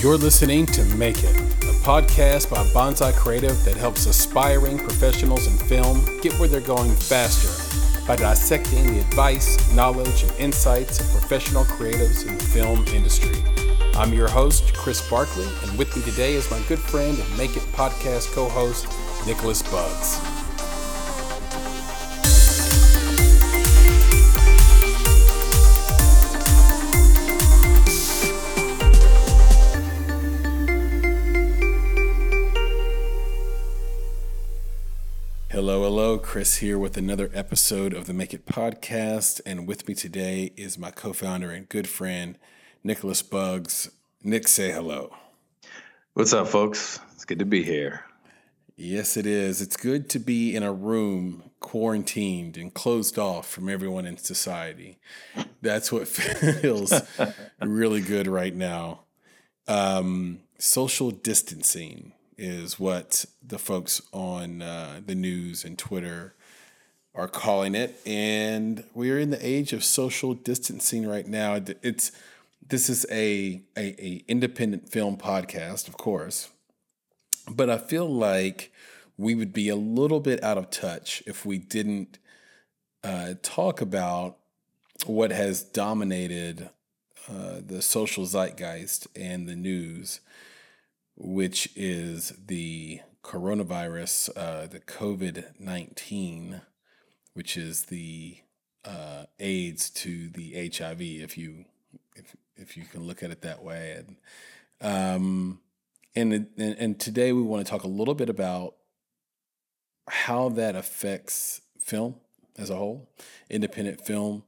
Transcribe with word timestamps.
You're 0.00 0.16
listening 0.16 0.64
to 0.68 0.82
Make 0.96 1.22
It, 1.24 1.36
a 1.36 1.74
podcast 1.84 2.48
by 2.48 2.64
Bonsai 2.68 3.12
Creative 3.12 3.62
that 3.66 3.76
helps 3.76 4.06
aspiring 4.06 4.78
professionals 4.78 5.46
in 5.46 5.52
film 5.68 6.02
get 6.22 6.32
where 6.40 6.48
they're 6.48 6.62
going 6.62 6.94
faster 6.96 8.06
by 8.06 8.16
dissecting 8.16 8.94
the 8.94 9.00
advice, 9.00 9.70
knowledge, 9.74 10.22
and 10.22 10.32
insights 10.38 11.00
of 11.00 11.06
professional 11.10 11.64
creatives 11.64 12.26
in 12.26 12.34
the 12.38 12.44
film 12.44 12.82
industry. 12.94 13.44
I'm 13.94 14.14
your 14.14 14.28
host, 14.28 14.72
Chris 14.72 15.06
Barkley, 15.10 15.48
and 15.64 15.76
with 15.76 15.94
me 15.94 16.02
today 16.02 16.32
is 16.32 16.50
my 16.50 16.62
good 16.66 16.78
friend 16.78 17.18
and 17.18 17.36
Make 17.36 17.58
It 17.58 17.62
podcast 17.74 18.32
co 18.32 18.48
host, 18.48 18.86
Nicholas 19.26 19.62
Buggs. 19.62 20.39
Hello, 35.60 35.82
hello. 35.82 36.16
Chris 36.16 36.56
here 36.56 36.78
with 36.78 36.96
another 36.96 37.30
episode 37.34 37.92
of 37.92 38.06
the 38.06 38.14
Make 38.14 38.32
It 38.32 38.46
podcast. 38.46 39.42
And 39.44 39.68
with 39.68 39.86
me 39.86 39.94
today 39.94 40.54
is 40.56 40.78
my 40.78 40.90
co 40.90 41.12
founder 41.12 41.50
and 41.50 41.68
good 41.68 41.86
friend, 41.86 42.38
Nicholas 42.82 43.20
Buggs. 43.20 43.90
Nick, 44.22 44.48
say 44.48 44.72
hello. 44.72 45.14
What's 46.14 46.32
up, 46.32 46.48
folks? 46.48 46.98
It's 47.12 47.26
good 47.26 47.40
to 47.40 47.44
be 47.44 47.62
here. 47.62 48.06
Yes, 48.74 49.18
it 49.18 49.26
is. 49.26 49.60
It's 49.60 49.76
good 49.76 50.08
to 50.08 50.18
be 50.18 50.56
in 50.56 50.62
a 50.62 50.72
room 50.72 51.50
quarantined 51.60 52.56
and 52.56 52.72
closed 52.72 53.18
off 53.18 53.46
from 53.46 53.68
everyone 53.68 54.06
in 54.06 54.16
society. 54.16 54.98
That's 55.60 55.92
what 55.92 56.08
feels 56.08 56.94
really 57.60 58.00
good 58.00 58.26
right 58.26 58.56
now. 58.56 59.00
Um, 59.68 60.40
social 60.58 61.10
distancing 61.10 62.14
is 62.40 62.80
what 62.80 63.26
the 63.46 63.58
folks 63.58 64.00
on 64.12 64.62
uh, 64.62 65.02
the 65.04 65.14
news 65.14 65.62
and 65.62 65.78
Twitter 65.78 66.34
are 67.14 67.28
calling 67.28 67.74
it. 67.74 68.00
And 68.06 68.82
we're 68.94 69.18
in 69.18 69.28
the 69.28 69.46
age 69.46 69.74
of 69.74 69.84
social 69.84 70.32
distancing 70.32 71.06
right 71.06 71.26
now. 71.26 71.60
It's 71.82 72.12
this 72.66 72.88
is 72.88 73.04
a, 73.10 73.60
a, 73.76 74.04
a 74.04 74.24
independent 74.26 74.88
film 74.88 75.18
podcast, 75.18 75.86
of 75.86 75.98
course, 75.98 76.48
but 77.48 77.68
I 77.68 77.76
feel 77.76 78.08
like 78.08 78.72
we 79.18 79.34
would 79.34 79.52
be 79.52 79.68
a 79.68 79.76
little 79.76 80.20
bit 80.20 80.42
out 80.42 80.56
of 80.56 80.70
touch 80.70 81.22
if 81.26 81.44
we 81.44 81.58
didn't 81.58 82.18
uh, 83.04 83.34
talk 83.42 83.82
about 83.82 84.38
what 85.04 85.30
has 85.30 85.62
dominated 85.62 86.70
uh, 87.28 87.60
the 87.66 87.82
social 87.82 88.24
zeitgeist 88.24 89.08
and 89.14 89.46
the 89.46 89.56
news 89.56 90.20
which 91.22 91.68
is 91.76 92.32
the 92.46 93.00
coronavirus, 93.22 94.30
uh, 94.36 94.66
the 94.66 94.80
COVID 94.80 95.60
19, 95.60 96.62
which 97.34 97.58
is 97.58 97.84
the 97.84 98.38
uh, 98.86 99.24
AIDS 99.38 99.90
to 99.90 100.30
the 100.30 100.70
HIV, 100.74 101.02
if 101.02 101.36
you 101.36 101.66
if 102.16 102.34
if 102.56 102.76
you 102.76 102.84
can 102.84 103.06
look 103.06 103.22
at 103.22 103.30
it 103.30 103.42
that 103.42 103.62
way. 103.62 104.02
And 104.02 104.16
um, 104.80 105.60
and, 106.16 106.32
and 106.32 106.76
and 106.78 106.98
today 106.98 107.32
we 107.32 107.42
want 107.42 107.66
to 107.66 107.70
talk 107.70 107.84
a 107.84 107.88
little 107.88 108.14
bit 108.14 108.30
about 108.30 108.76
how 110.08 110.48
that 110.48 110.74
affects 110.74 111.60
film 111.78 112.16
as 112.56 112.70
a 112.70 112.76
whole, 112.76 113.10
independent 113.50 114.00
film 114.00 114.44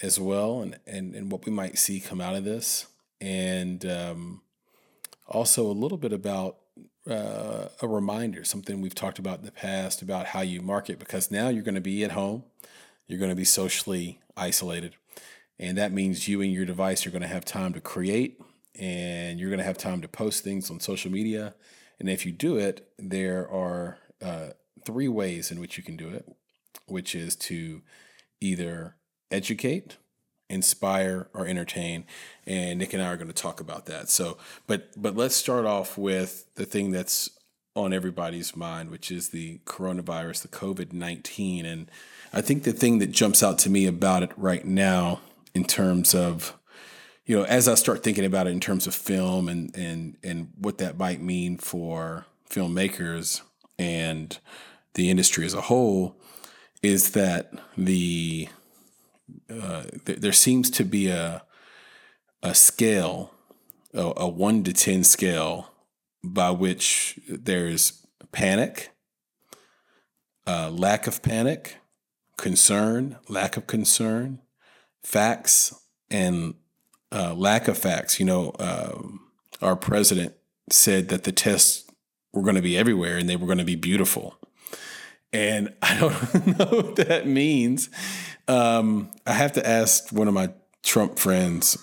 as 0.00 0.18
well, 0.18 0.62
and 0.62 0.78
and 0.86 1.14
and 1.14 1.30
what 1.30 1.44
we 1.44 1.52
might 1.52 1.76
see 1.76 2.00
come 2.00 2.22
out 2.22 2.34
of 2.34 2.44
this, 2.44 2.86
and 3.20 3.84
um, 3.84 4.40
also 5.32 5.66
a 5.66 5.72
little 5.72 5.98
bit 5.98 6.12
about 6.12 6.58
uh, 7.08 7.68
a 7.80 7.88
reminder, 7.88 8.44
something 8.44 8.80
we've 8.80 8.94
talked 8.94 9.18
about 9.18 9.40
in 9.40 9.44
the 9.44 9.52
past 9.52 10.02
about 10.02 10.26
how 10.26 10.40
you 10.40 10.62
market, 10.62 10.98
because 10.98 11.30
now 11.30 11.48
you're 11.48 11.62
going 11.64 11.74
to 11.74 11.80
be 11.80 12.04
at 12.04 12.12
home, 12.12 12.44
you're 13.06 13.18
going 13.18 13.30
to 13.30 13.36
be 13.36 13.44
socially 13.44 14.20
isolated, 14.36 14.94
and 15.58 15.76
that 15.76 15.92
means 15.92 16.28
you 16.28 16.40
and 16.40 16.52
your 16.52 16.64
device 16.64 17.06
are 17.06 17.10
going 17.10 17.22
to 17.22 17.28
have 17.28 17.44
time 17.44 17.72
to 17.72 17.80
create, 17.80 18.40
and 18.78 19.40
you're 19.40 19.50
going 19.50 19.58
to 19.58 19.64
have 19.64 19.78
time 19.78 20.00
to 20.00 20.08
post 20.08 20.44
things 20.44 20.70
on 20.70 20.80
social 20.80 21.10
media. 21.10 21.54
And 21.98 22.08
if 22.08 22.24
you 22.24 22.32
do 22.32 22.56
it, 22.56 22.88
there 22.98 23.48
are 23.50 23.98
uh, 24.20 24.50
three 24.84 25.08
ways 25.08 25.50
in 25.50 25.60
which 25.60 25.76
you 25.76 25.82
can 25.82 25.96
do 25.96 26.08
it, 26.08 26.26
which 26.86 27.14
is 27.14 27.36
to 27.36 27.82
either 28.40 28.96
educate, 29.30 29.98
inspire 30.48 31.28
or 31.32 31.46
entertain 31.46 32.04
and 32.46 32.78
nick 32.78 32.92
and 32.92 33.02
i 33.02 33.06
are 33.06 33.16
going 33.16 33.28
to 33.28 33.32
talk 33.32 33.60
about 33.60 33.86
that. 33.86 34.10
So 34.10 34.36
but 34.66 34.90
but 34.96 35.16
let's 35.16 35.34
start 35.34 35.64
off 35.64 35.96
with 35.96 36.46
the 36.54 36.66
thing 36.66 36.90
that's 36.90 37.30
on 37.74 37.92
everybody's 37.92 38.54
mind 38.54 38.90
which 38.90 39.10
is 39.10 39.30
the 39.30 39.58
coronavirus 39.64 40.42
the 40.42 40.48
covid-19 40.48 41.64
and 41.64 41.90
i 42.32 42.42
think 42.42 42.64
the 42.64 42.72
thing 42.72 42.98
that 42.98 43.10
jumps 43.10 43.42
out 43.42 43.58
to 43.58 43.70
me 43.70 43.86
about 43.86 44.22
it 44.22 44.30
right 44.36 44.66
now 44.66 45.20
in 45.54 45.64
terms 45.64 46.14
of 46.14 46.58
you 47.24 47.34
know 47.34 47.44
as 47.44 47.68
i 47.68 47.74
start 47.74 48.02
thinking 48.02 48.26
about 48.26 48.46
it 48.46 48.50
in 48.50 48.60
terms 48.60 48.86
of 48.86 48.94
film 48.94 49.48
and 49.48 49.74
and 49.74 50.18
and 50.22 50.50
what 50.58 50.76
that 50.76 50.98
might 50.98 51.22
mean 51.22 51.56
for 51.56 52.26
filmmakers 52.50 53.40
and 53.78 54.38
the 54.92 55.08
industry 55.08 55.46
as 55.46 55.54
a 55.54 55.62
whole 55.62 56.14
is 56.82 57.12
that 57.12 57.52
the 57.76 58.48
uh, 59.50 59.84
th- 60.04 60.20
there 60.20 60.32
seems 60.32 60.70
to 60.70 60.84
be 60.84 61.08
a 61.08 61.44
a 62.42 62.54
scale, 62.54 63.32
a, 63.94 64.12
a 64.16 64.28
one 64.28 64.64
to 64.64 64.72
ten 64.72 65.04
scale, 65.04 65.70
by 66.24 66.50
which 66.50 67.18
there's 67.28 68.06
panic, 68.32 68.90
uh, 70.46 70.70
lack 70.70 71.06
of 71.06 71.22
panic, 71.22 71.76
concern, 72.36 73.18
lack 73.28 73.56
of 73.56 73.66
concern, 73.66 74.40
facts, 75.02 75.74
and 76.10 76.54
uh, 77.12 77.34
lack 77.34 77.68
of 77.68 77.78
facts. 77.78 78.18
You 78.18 78.26
know, 78.26 78.52
um, 78.58 79.20
our 79.60 79.76
president 79.76 80.34
said 80.70 81.08
that 81.08 81.24
the 81.24 81.32
tests 81.32 81.84
were 82.32 82.42
going 82.42 82.56
to 82.56 82.62
be 82.62 82.78
everywhere 82.78 83.18
and 83.18 83.28
they 83.28 83.36
were 83.36 83.46
going 83.46 83.58
to 83.58 83.64
be 83.64 83.76
beautiful. 83.76 84.36
And 85.32 85.72
I 85.82 85.98
don't 85.98 86.46
know 86.58 86.66
what 86.66 86.96
that 86.96 87.26
means. 87.26 87.90
Um, 88.48 89.10
I 89.26 89.32
have 89.32 89.52
to 89.52 89.66
ask 89.66 90.10
one 90.10 90.28
of 90.28 90.34
my 90.34 90.52
Trump 90.82 91.18
friends 91.18 91.78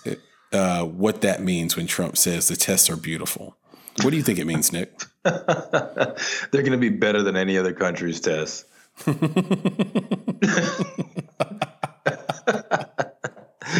uh, 0.51 0.83
what 0.83 1.21
that 1.21 1.41
means 1.41 1.75
when 1.75 1.87
Trump 1.87 2.17
says 2.17 2.47
the 2.47 2.55
tests 2.55 2.89
are 2.89 2.97
beautiful. 2.97 3.55
What 4.01 4.11
do 4.11 4.17
you 4.17 4.23
think 4.23 4.39
it 4.39 4.45
means, 4.45 4.71
Nick? 4.71 4.91
They're 5.23 6.15
going 6.51 6.71
to 6.71 6.77
be 6.77 6.89
better 6.89 7.21
than 7.21 7.35
any 7.35 7.57
other 7.57 7.73
country's 7.73 8.21
tests. 8.21 8.65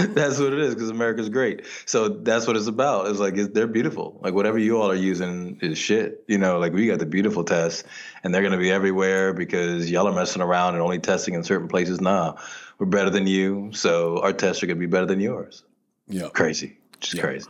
that's 0.14 0.40
what 0.40 0.54
it 0.54 0.60
is 0.60 0.74
because 0.74 0.90
America's 0.90 1.30
great. 1.30 1.66
So 1.86 2.10
that's 2.10 2.48
what 2.48 2.56
it's 2.56 2.68
about. 2.68 3.08
It's 3.08 3.20
like 3.20 3.38
it's, 3.38 3.54
they're 3.54 3.68
beautiful. 3.68 4.20
Like 4.22 4.34
whatever 4.34 4.58
you 4.58 4.82
all 4.82 4.90
are 4.90 4.96
using 4.96 5.60
is 5.62 5.78
shit. 5.78 6.24
You 6.28 6.38
know, 6.38 6.60
like 6.60 6.74
we 6.74 6.88
got 6.88 7.00
the 7.00 7.06
beautiful 7.06 7.44
tests, 7.44 7.84
and 8.24 8.34
they're 8.34 8.42
going 8.42 8.54
to 8.54 8.58
be 8.58 8.72
everywhere 8.72 9.34
because 9.34 9.90
y'all 9.90 10.08
are 10.08 10.14
messing 10.14 10.42
around 10.42 10.76
and 10.76 10.84
only 10.84 11.00
testing 11.00 11.34
in 11.34 11.44
certain 11.44 11.68
places. 11.68 12.02
Nah, 12.02 12.36
we're 12.78 12.86
better 12.86 13.10
than 13.10 13.28
you, 13.28 13.72
so 13.74 14.20
our 14.22 14.34
tests 14.34 14.64
are 14.64 14.68
going 14.68 14.78
to 14.78 14.80
be 14.80 14.92
better 14.92 15.06
than 15.06 15.20
yours. 15.20 15.64
Yeah, 16.08 16.30
crazy, 16.30 16.78
just 17.00 17.16
yeah. 17.16 17.22
crazy. 17.22 17.50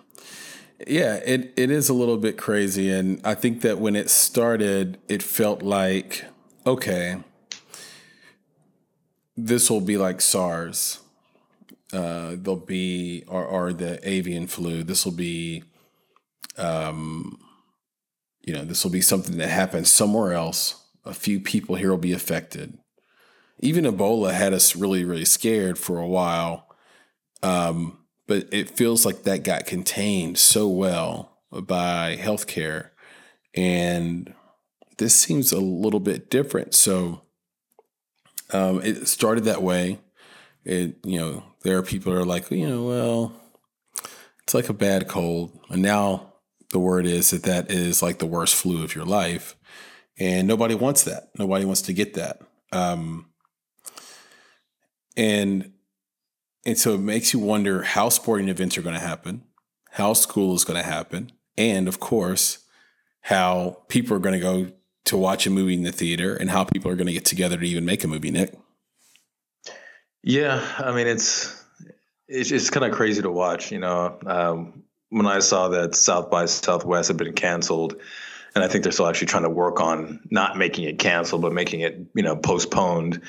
Yeah, 0.88 1.16
it, 1.16 1.54
it 1.58 1.72
is 1.72 1.90
a 1.90 1.94
little 1.94 2.18
bit 2.18 2.38
crazy. 2.38 2.90
And 2.90 3.20
I 3.26 3.36
think 3.36 3.62
that 3.62 3.80
when 3.80 3.96
it 3.98 4.10
started, 4.10 4.98
it 5.10 5.22
felt 5.22 5.62
like, 5.62 6.24
okay, 6.66 7.18
this 9.36 9.70
will 9.70 9.82
be 9.82 9.98
like 9.98 10.22
SARS 10.22 11.00
uh, 11.92 12.36
there'll 12.38 12.56
be 12.56 13.24
or, 13.28 13.46
or 13.46 13.74
the 13.74 14.00
avian 14.08 14.48
flu. 14.48 14.84
This 14.84 15.06
will 15.06 15.14
be, 15.14 15.64
um, 16.58 17.40
you 18.42 18.54
know, 18.54 18.64
this 18.64 18.84
will 18.84 18.92
be 18.92 19.02
something 19.02 19.38
that 19.38 19.50
happens 19.50 19.90
somewhere 19.90 20.34
else. 20.34 20.84
A 21.06 21.14
few 21.14 21.40
people 21.40 21.76
here 21.76 21.90
will 21.90 21.98
be 21.98 22.14
affected. 22.14 22.78
Even 23.60 23.86
Ebola 23.86 24.34
had 24.34 24.54
us 24.54 24.76
really, 24.76 25.04
really 25.04 25.26
scared 25.26 25.78
for 25.78 26.00
a 26.00 26.08
while. 26.08 26.68
Um, 27.42 27.98
but 28.28 28.48
it 28.52 28.70
feels 28.70 29.06
like 29.06 29.24
that 29.24 29.44
got 29.44 29.66
contained 29.66 30.38
so 30.38 30.68
well 30.68 31.40
by 31.52 32.18
healthcare. 32.22 32.90
And 33.56 34.34
this 34.98 35.16
seems 35.16 35.52
a 35.52 35.60
little 35.60 36.00
bit 36.00 36.30
different. 36.30 36.76
So 36.76 37.22
um, 38.52 38.82
it 38.84 39.08
started 39.08 39.46
that 39.46 39.64
way 39.64 40.00
it 40.70 40.98
you 41.04 41.20
know 41.20 41.44
there 41.64 41.78
are 41.78 41.84
people 41.84 42.14
are 42.14 42.26
like 42.26 42.50
you 42.52 42.68
know 42.68 42.84
well 42.84 43.34
it's 44.44 44.54
like 44.56 44.70
a 44.70 44.74
bad 44.74 45.08
cold. 45.08 45.52
And 45.70 45.84
now 45.84 46.34
the 46.72 46.80
word 46.80 47.06
is 47.06 47.30
that 47.30 47.44
that 47.44 47.70
is 47.70 48.02
like 48.02 48.18
the 48.18 48.26
worst 48.26 48.56
flu 48.56 48.84
of 48.84 48.96
your 48.96 49.06
life. 49.06 49.56
And 50.18 50.48
nobody 50.48 50.74
wants 50.74 51.04
that. 51.04 51.30
Nobody 51.38 51.66
wants 51.66 51.84
to 51.84 51.94
get 51.94 52.16
that. 52.16 52.42
Um, 52.72 53.28
and 55.16 55.72
and 56.66 56.78
so 56.80 56.96
it 56.96 57.00
makes 57.00 57.32
you 57.32 57.40
wonder 57.40 57.84
how 57.84 58.10
sporting 58.10 58.50
events 58.50 58.76
are 58.76 58.82
going 58.82 58.96
to 58.96 59.00
happen 59.00 59.44
how 59.92 60.14
school 60.14 60.56
is 60.56 60.64
going 60.64 60.82
to 60.82 60.88
happen 60.88 61.32
and 61.58 61.88
of 61.88 62.00
course, 62.00 62.60
how 63.22 63.84
people 63.90 64.16
are 64.16 64.20
going 64.20 64.34
to 64.34 64.40
go 64.40 64.72
to 65.06 65.18
watch 65.18 65.46
a 65.46 65.50
movie 65.50 65.74
in 65.74 65.84
the 65.84 65.92
theater 65.92 66.36
and 66.36 66.50
how 66.50 66.64
people 66.64 66.90
are 66.90 66.96
going 66.96 67.08
to 67.08 67.14
get 67.14 67.26
together 67.26 67.58
to 67.58 67.68
even 67.68 67.84
make 67.84 68.04
a 68.04 68.08
movie, 68.08 68.32
Nick. 68.32 68.58
Yeah, 70.24 70.66
I 70.78 70.92
mean 70.92 71.08
it's 71.08 71.64
it's, 72.28 72.52
it's 72.52 72.70
kind 72.70 72.86
of 72.86 72.92
crazy 72.92 73.22
to 73.22 73.32
watch. 73.32 73.72
You 73.72 73.80
know, 73.80 74.18
um, 74.26 74.84
when 75.10 75.26
I 75.26 75.40
saw 75.40 75.70
that 75.70 75.96
South 75.96 76.30
by 76.30 76.46
Southwest 76.46 77.08
had 77.08 77.18
been 77.18 77.34
canceled, 77.34 77.96
and 78.56 78.64
I 78.64 78.68
think 78.68 78.84
they're 78.84 78.92
still 78.92 79.08
actually 79.08 79.28
trying 79.28 79.44
to 79.44 79.50
work 79.50 79.82
on 79.82 80.22
not 80.30 80.58
making 80.58 80.86
it 80.86 81.00
canceled, 81.00 81.42
but 81.42 81.54
making 81.54 81.82
it 81.82 82.00
you 82.14 82.24
know 82.24 82.36
postponed. 82.36 83.22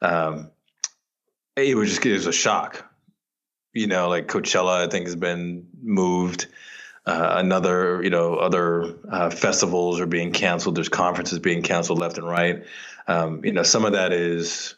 Um, 0.00 0.50
it 1.56 1.76
was 1.76 1.90
just 1.90 2.06
it 2.06 2.12
was 2.12 2.26
a 2.26 2.32
shock. 2.32 2.90
You 3.72 3.88
know, 3.88 4.08
like 4.08 4.28
Coachella, 4.28 4.84
I 4.84 4.88
think 4.88 5.06
has 5.06 5.16
been 5.16 5.66
moved. 5.82 6.46
Uh, 7.06 7.34
another, 7.36 8.02
you 8.02 8.08
know, 8.08 8.36
other 8.36 8.94
uh, 9.10 9.28
festivals 9.28 10.00
are 10.00 10.06
being 10.06 10.32
canceled. 10.32 10.74
There's 10.74 10.88
conferences 10.88 11.38
being 11.38 11.62
canceled 11.62 11.98
left 11.98 12.16
and 12.16 12.26
right. 12.26 12.64
Um, 13.06 13.44
you 13.44 13.52
know, 13.52 13.62
some 13.62 13.84
of 13.84 13.92
that 13.92 14.12
is, 14.12 14.74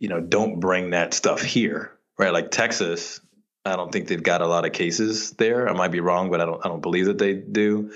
you 0.00 0.08
know, 0.08 0.20
don't 0.20 0.58
bring 0.58 0.90
that 0.90 1.14
stuff 1.14 1.42
here, 1.42 1.92
right? 2.18 2.32
Like 2.32 2.50
Texas, 2.50 3.20
I 3.64 3.76
don't 3.76 3.92
think 3.92 4.08
they've 4.08 4.20
got 4.20 4.40
a 4.40 4.46
lot 4.48 4.64
of 4.64 4.72
cases 4.72 5.32
there. 5.32 5.68
I 5.68 5.74
might 5.74 5.92
be 5.92 6.00
wrong, 6.00 6.30
but 6.30 6.40
I 6.40 6.46
don't, 6.46 6.64
I 6.64 6.68
don't 6.68 6.80
believe 6.80 7.06
that 7.06 7.18
they 7.18 7.34
do. 7.34 7.92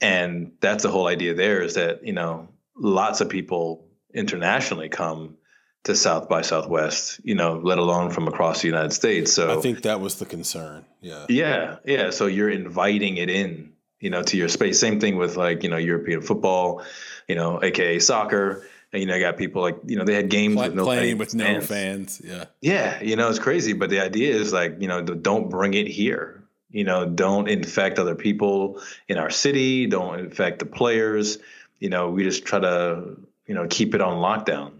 And 0.00 0.52
that's 0.60 0.82
the 0.82 0.90
whole 0.90 1.06
idea 1.06 1.34
there 1.34 1.62
is 1.62 1.74
that, 1.74 2.04
you 2.04 2.14
know, 2.14 2.48
lots 2.74 3.20
of 3.20 3.28
people 3.28 3.86
internationally 4.12 4.88
come 4.88 5.36
to 5.84 5.94
South 5.94 6.28
by 6.28 6.42
Southwest, 6.42 7.20
you 7.22 7.34
know, 7.34 7.60
let 7.62 7.78
alone 7.78 8.10
from 8.10 8.28
across 8.28 8.62
the 8.62 8.68
United 8.68 8.92
States. 8.92 9.32
So 9.32 9.58
I 9.58 9.60
think 9.60 9.82
that 9.82 10.00
was 10.00 10.16
the 10.16 10.26
concern. 10.26 10.84
Yeah. 11.00 11.26
Yeah. 11.28 11.76
Yeah. 11.84 12.10
So 12.10 12.26
you're 12.26 12.50
inviting 12.50 13.18
it 13.18 13.28
in, 13.28 13.72
you 14.00 14.10
know, 14.10 14.22
to 14.22 14.36
your 14.36 14.48
space. 14.48 14.80
Same 14.80 15.00
thing 15.00 15.16
with 15.16 15.36
like, 15.36 15.62
you 15.62 15.68
know, 15.68 15.76
European 15.76 16.22
football, 16.22 16.82
you 17.28 17.34
know, 17.34 17.62
aka 17.62 17.98
soccer. 17.98 18.66
And, 18.92 19.00
you 19.00 19.06
know, 19.06 19.14
I 19.14 19.20
got 19.20 19.38
people 19.38 19.62
like, 19.62 19.78
you 19.86 19.96
know, 19.96 20.04
they 20.04 20.14
had 20.14 20.28
games 20.28 20.56
with 20.56 20.74
no 20.74 20.84
playing 20.84 21.18
fans. 21.18 21.18
with 21.18 21.34
no 21.34 21.60
fans. 21.62 22.20
Yeah. 22.22 22.44
Yeah. 22.60 23.02
You 23.02 23.16
know, 23.16 23.28
it's 23.30 23.38
crazy. 23.38 23.72
But 23.72 23.88
the 23.90 24.00
idea 24.00 24.34
is 24.34 24.52
like, 24.52 24.76
you 24.80 24.88
know, 24.88 25.00
don't 25.02 25.48
bring 25.48 25.74
it 25.74 25.88
here. 25.88 26.44
You 26.70 26.84
know, 26.84 27.06
don't 27.06 27.48
infect 27.48 27.98
other 27.98 28.14
people 28.14 28.80
in 29.08 29.18
our 29.18 29.30
city. 29.30 29.86
Don't 29.86 30.18
infect 30.18 30.58
the 30.58 30.66
players. 30.66 31.38
You 31.80 31.88
know, 31.88 32.10
we 32.10 32.24
just 32.24 32.44
try 32.44 32.60
to, 32.60 33.16
you 33.46 33.54
know, 33.54 33.66
keep 33.68 33.94
it 33.94 34.00
on 34.00 34.18
lockdown. 34.18 34.72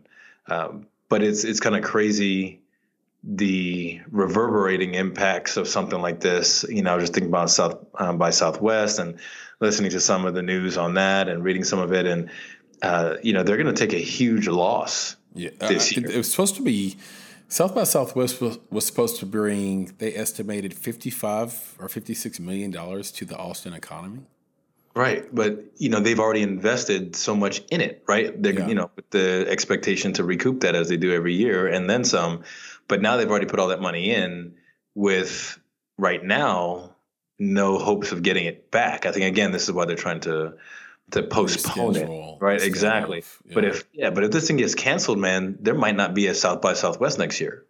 Um, 0.46 0.86
but 1.08 1.22
it's 1.22 1.44
it's 1.44 1.60
kind 1.60 1.76
of 1.76 1.82
crazy 1.82 2.62
the 3.24 4.00
reverberating 4.10 4.94
impacts 4.94 5.56
of 5.56 5.68
something 5.68 6.00
like 6.00 6.20
this. 6.20 6.64
You 6.68 6.82
know, 6.82 6.98
just 6.98 7.12
thinking 7.12 7.30
about 7.30 7.50
South 7.50 7.78
um, 7.94 8.18
by 8.18 8.30
Southwest 8.30 8.98
and 8.98 9.18
listening 9.60 9.90
to 9.92 10.00
some 10.00 10.24
of 10.24 10.34
the 10.34 10.42
news 10.42 10.76
on 10.76 10.94
that 10.94 11.28
and 11.28 11.44
reading 11.44 11.64
some 11.64 11.78
of 11.78 11.92
it, 11.92 12.06
and 12.06 12.30
uh, 12.82 13.16
you 13.22 13.32
know, 13.32 13.42
they're 13.42 13.56
going 13.56 13.72
to 13.72 13.86
take 13.86 13.94
a 13.94 14.02
huge 14.02 14.48
loss. 14.48 15.16
Yeah, 15.34 15.50
this 15.60 15.96
year. 15.96 16.04
It, 16.06 16.14
it 16.14 16.18
was 16.18 16.30
supposed 16.30 16.56
to 16.56 16.62
be 16.62 16.98
South 17.52 17.74
by 17.74 17.84
Southwest 17.84 18.40
was, 18.40 18.58
was 18.70 18.86
supposed 18.86 19.18
to 19.20 19.26
bring 19.26 19.92
they 19.98 20.14
estimated 20.14 20.72
fifty 20.72 21.10
five 21.10 21.74
or 21.78 21.88
fifty 21.88 22.14
six 22.14 22.40
million 22.40 22.70
dollars 22.70 23.10
to 23.12 23.26
the 23.26 23.36
Austin 23.36 23.74
economy. 23.74 24.22
Right, 24.94 25.26
but 25.34 25.64
you 25.76 25.90
know 25.90 26.00
they've 26.00 26.18
already 26.18 26.40
invested 26.40 27.14
so 27.14 27.36
much 27.36 27.62
in 27.70 27.82
it, 27.82 28.04
right? 28.08 28.42
They're 28.42 28.54
yeah. 28.54 28.68
you 28.68 28.74
know 28.74 28.90
with 28.96 29.10
the 29.10 29.46
expectation 29.50 30.14
to 30.14 30.24
recoup 30.24 30.60
that 30.60 30.74
as 30.74 30.88
they 30.88 30.96
do 30.96 31.12
every 31.12 31.34
year 31.34 31.66
and 31.66 31.90
then 31.90 32.04
some. 32.04 32.44
But 32.88 33.02
now 33.02 33.18
they've 33.18 33.30
already 33.30 33.46
put 33.46 33.58
all 33.58 33.68
that 33.68 33.82
money 33.82 34.14
in 34.14 34.54
with 34.94 35.58
right 35.98 36.24
now 36.24 36.96
no 37.38 37.78
hopes 37.78 38.12
of 38.12 38.22
getting 38.22 38.46
it 38.46 38.70
back. 38.70 39.04
I 39.04 39.12
think 39.12 39.26
again 39.26 39.52
this 39.52 39.64
is 39.64 39.72
why 39.72 39.84
they're 39.84 39.94
trying 39.96 40.20
to 40.20 40.54
to 41.12 41.22
postpone 41.22 41.96
it, 41.96 42.08
right? 42.40 42.62
Exactly. 42.62 43.24
Yeah. 43.46 43.54
But 43.54 43.64
if 43.64 43.84
yeah, 43.92 44.10
but 44.10 44.24
if 44.24 44.30
this 44.30 44.46
thing 44.46 44.56
gets 44.56 44.74
canceled, 44.74 45.18
man, 45.18 45.58
there 45.60 45.74
might 45.74 45.96
not 45.96 46.14
be 46.14 46.26
a 46.26 46.34
South 46.34 46.60
by 46.60 46.74
Southwest 46.74 47.18
next 47.18 47.40
year. 47.40 47.64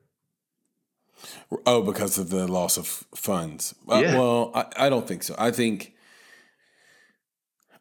Oh, 1.67 1.83
because 1.83 2.19
of 2.19 2.31
the 2.31 2.49
loss 2.49 2.77
of 2.79 2.87
funds. 3.15 3.75
Uh, 3.89 4.01
yeah. 4.03 4.15
Uh, 4.15 4.21
well, 4.21 4.51
I, 4.55 4.87
I 4.87 4.89
don't 4.89 5.07
think 5.07 5.23
so. 5.23 5.35
I 5.39 5.51
think 5.51 5.93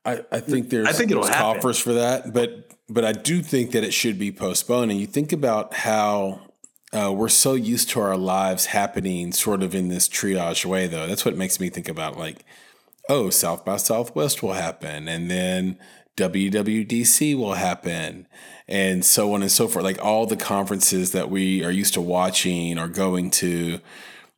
I, 0.03 0.23
I 0.31 0.39
think 0.39 0.69
there's 0.69 0.87
I 0.87 0.91
think 0.93 1.11
it'll 1.11 1.23
there's 1.23 1.35
coffers 1.35 1.79
for 1.79 1.93
that, 1.93 2.33
but 2.33 2.71
but 2.89 3.05
I 3.05 3.11
do 3.13 3.41
think 3.41 3.71
that 3.71 3.83
it 3.83 3.93
should 3.93 4.17
be 4.17 4.31
postponed. 4.31 4.91
And 4.91 4.99
you 4.99 5.07
think 5.07 5.31
about 5.31 5.73
how 5.73 6.41
uh, 6.91 7.13
we're 7.13 7.29
so 7.29 7.53
used 7.53 7.89
to 7.91 8.01
our 8.01 8.17
lives 8.17 8.67
happening 8.67 9.31
sort 9.31 9.63
of 9.63 9.73
in 9.73 9.87
this 9.87 10.09
triage 10.09 10.65
way, 10.65 10.87
though. 10.87 11.07
That's 11.07 11.23
what 11.23 11.37
makes 11.37 11.59
me 11.59 11.69
think 11.69 11.87
about 11.87 12.17
like, 12.17 12.43
oh, 13.11 13.29
South 13.29 13.65
by 13.65 13.75
Southwest 13.75 14.41
will 14.41 14.53
happen, 14.53 15.09
and 15.09 15.29
then 15.29 15.77
WWDC 16.15 17.37
will 17.37 17.55
happen, 17.55 18.25
and 18.69 19.03
so 19.03 19.33
on 19.33 19.41
and 19.41 19.51
so 19.51 19.67
forth. 19.67 19.83
Like 19.83 20.03
all 20.03 20.25
the 20.25 20.37
conferences 20.37 21.11
that 21.11 21.29
we 21.29 21.63
are 21.63 21.71
used 21.71 21.93
to 21.95 22.01
watching 22.01 22.79
or 22.79 22.87
going 22.87 23.29
to 23.31 23.79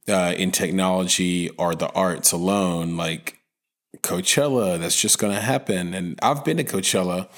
uh, 0.10 0.34
in 0.36 0.52
technology 0.52 1.52
or 1.52 1.76
the 1.76 1.90
arts 1.92 2.32
alone, 2.32 2.98
like 2.98 3.40
Coachella. 4.02 4.80
That's 4.80 5.00
just 5.00 5.20
going 5.20 5.34
to 5.34 5.42
happen. 5.42 5.94
And 5.94 6.20
I've 6.24 6.44
been 6.44 6.58
to 6.58 6.64
Coachella, 6.64 7.30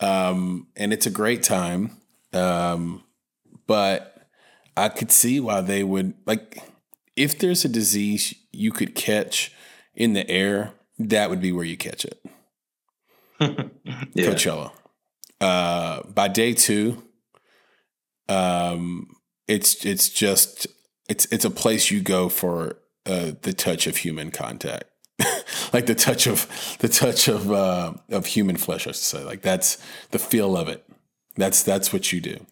um, 0.00 0.66
and 0.76 0.92
it's 0.92 1.06
a 1.06 1.10
great 1.10 1.44
time. 1.44 1.92
Um, 2.32 3.04
but 3.68 4.26
I 4.76 4.88
could 4.88 5.12
see 5.12 5.38
why 5.38 5.60
they 5.60 5.84
would 5.84 6.14
like 6.26 6.60
if 7.14 7.38
there's 7.38 7.64
a 7.64 7.68
disease 7.68 8.34
you 8.52 8.72
could 8.72 8.96
catch 8.96 9.53
in 9.94 10.12
the 10.12 10.28
air, 10.28 10.72
that 10.98 11.30
would 11.30 11.40
be 11.40 11.52
where 11.52 11.64
you 11.64 11.76
catch 11.76 12.04
it. 12.04 12.20
yeah. 13.40 14.26
Coachella. 14.30 14.72
Uh, 15.40 16.02
by 16.04 16.28
day 16.28 16.54
two, 16.54 17.02
um, 18.28 19.16
it's 19.48 19.84
it's 19.84 20.08
just 20.08 20.66
it's 21.08 21.26
it's 21.26 21.44
a 21.44 21.50
place 21.50 21.90
you 21.90 22.00
go 22.00 22.28
for 22.28 22.78
uh, 23.06 23.32
the 23.42 23.52
touch 23.52 23.86
of 23.86 23.98
human 23.98 24.30
contact. 24.30 24.84
like 25.72 25.86
the 25.86 25.94
touch 25.94 26.26
of 26.26 26.76
the 26.80 26.88
touch 26.88 27.28
of 27.28 27.50
uh, 27.52 27.94
of 28.10 28.26
human 28.26 28.56
flesh. 28.56 28.86
I 28.86 28.92
should 28.92 28.96
say, 28.96 29.24
like 29.24 29.42
that's 29.42 29.78
the 30.10 30.18
feel 30.18 30.56
of 30.56 30.68
it. 30.68 30.84
That's 31.36 31.62
that's 31.62 31.92
what 31.92 32.12
you 32.12 32.20
do, 32.20 32.46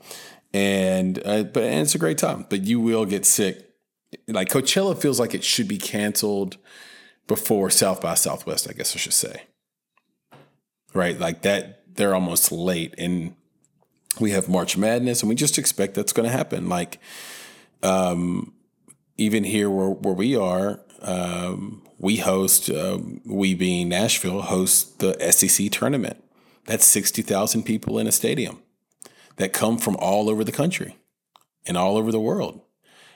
and 0.52 1.18
uh, 1.24 1.44
but 1.44 1.62
and 1.64 1.82
it's 1.82 1.94
a 1.94 1.98
great 1.98 2.18
time. 2.18 2.46
But 2.48 2.62
you 2.62 2.80
will 2.80 3.06
get 3.06 3.24
sick. 3.24 3.68
Like 4.28 4.50
Coachella 4.50 5.00
feels 5.00 5.18
like 5.18 5.34
it 5.34 5.42
should 5.42 5.68
be 5.68 5.78
canceled 5.78 6.58
before 7.26 7.70
South 7.70 8.00
by 8.00 8.14
Southwest. 8.14 8.68
I 8.68 8.72
guess 8.72 8.94
I 8.94 8.98
should 8.98 9.12
say. 9.12 9.44
Right, 10.94 11.18
like 11.18 11.42
that. 11.42 11.78
They're 11.94 12.14
almost 12.14 12.50
late, 12.50 12.94
and 12.96 13.34
we 14.18 14.30
have 14.30 14.48
March 14.48 14.76
Madness, 14.76 15.22
and 15.22 15.28
we 15.28 15.34
just 15.34 15.58
expect 15.58 15.94
that's 15.94 16.12
going 16.12 16.28
to 16.28 16.34
happen. 16.34 16.68
Like, 16.68 16.98
um, 17.82 18.54
even 19.16 19.44
here 19.44 19.68
where 19.68 19.90
where 19.90 20.14
we 20.14 20.36
are, 20.36 20.80
um, 21.02 21.82
we 21.98 22.16
host, 22.16 22.70
uh, 22.70 22.98
we 23.24 23.54
being 23.54 23.88
Nashville, 23.88 24.42
host 24.42 25.00
the 25.00 25.16
SEC 25.30 25.70
tournament. 25.70 26.22
That's 26.64 26.84
60,000 26.86 27.64
people 27.64 27.98
in 27.98 28.06
a 28.06 28.12
stadium 28.12 28.60
that 29.36 29.52
come 29.52 29.78
from 29.78 29.96
all 29.96 30.30
over 30.30 30.44
the 30.44 30.52
country 30.52 30.96
and 31.66 31.76
all 31.76 31.96
over 31.96 32.12
the 32.12 32.20
world. 32.20 32.60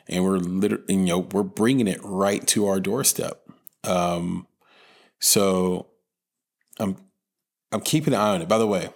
And 0.09 0.25
we're 0.25 0.39
literally, 0.39 0.85
you 0.89 0.97
know, 0.97 1.19
we're 1.19 1.43
bringing 1.43 1.89
it 1.89 2.01
right 2.03 2.47
to 2.49 2.67
our 2.67 2.81
doorstep. 2.81 3.46
Um, 3.87 4.47
so 5.21 5.87
I'm, 6.78 6.97
I'm 7.73 7.81
keeping 7.81 8.14
an 8.14 8.21
eye 8.21 8.35
on 8.35 8.43
it. 8.43 8.49
By 8.49 8.59
the 8.59 8.66
way, 8.66 8.90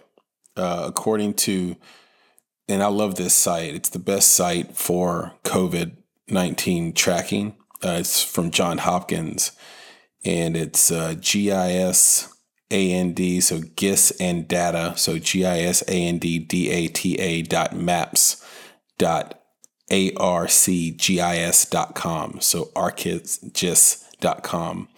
uh, 0.57 0.85
according 0.87 1.35
to, 1.35 1.77
and 2.69 2.83
I 2.83 2.87
love 2.87 3.17
this 3.17 3.35
site, 3.35 3.75
it's 3.75 3.89
the 3.89 3.99
best 3.99 4.33
site 4.33 4.77
for 4.77 5.35
COVID 5.45 5.97
19 6.29 6.93
tracking. 6.93 7.57
Uh, 7.83 7.97
it's 8.01 8.23
from 8.23 8.51
John 8.51 8.79
Hopkins 8.79 9.53
and 10.25 10.57
it's 10.57 10.91
uh, 10.91 11.15
GIS 11.21 12.33
AND, 12.71 13.43
so 13.43 13.61
GIS 13.77 14.13
and 14.21 14.47
data, 14.47 14.95
so 14.97 15.19
GIS 15.19 15.83
AND 15.83 16.21
DATA 16.21 17.49
dot 17.49 17.75
maps 17.75 18.45
dot 18.99 19.43
arcgis.com, 19.91 21.11
so 22.41 22.71
arcgis.com. 24.21 24.89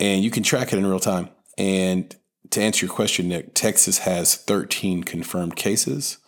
And 0.00 0.24
you 0.24 0.30
can 0.30 0.42
track 0.42 0.72
it 0.72 0.78
in 0.78 0.86
real 0.86 1.00
time. 1.00 1.28
And 1.56 2.14
to 2.50 2.60
answer 2.60 2.86
your 2.86 2.94
question, 2.94 3.28
Nick, 3.28 3.54
Texas 3.54 3.98
has 3.98 4.34
13 4.34 5.04
confirmed 5.04 5.56
cases, 5.56 6.18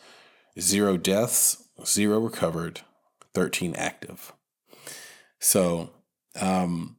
zero 0.59 0.97
deaths, 0.97 1.69
zero 1.85 2.19
recovered, 2.21 2.81
13 3.35 3.75
active. 3.75 4.33
So, 5.41 5.91
um, 6.41 6.97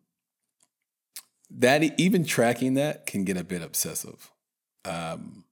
that 1.50 2.00
even 2.00 2.26
tracking 2.26 2.74
that 2.74 3.06
can 3.06 3.24
get 3.24 3.38
a 3.38 3.44
bit 3.44 3.62
obsessive. 3.62 4.30
Um, 4.84 5.46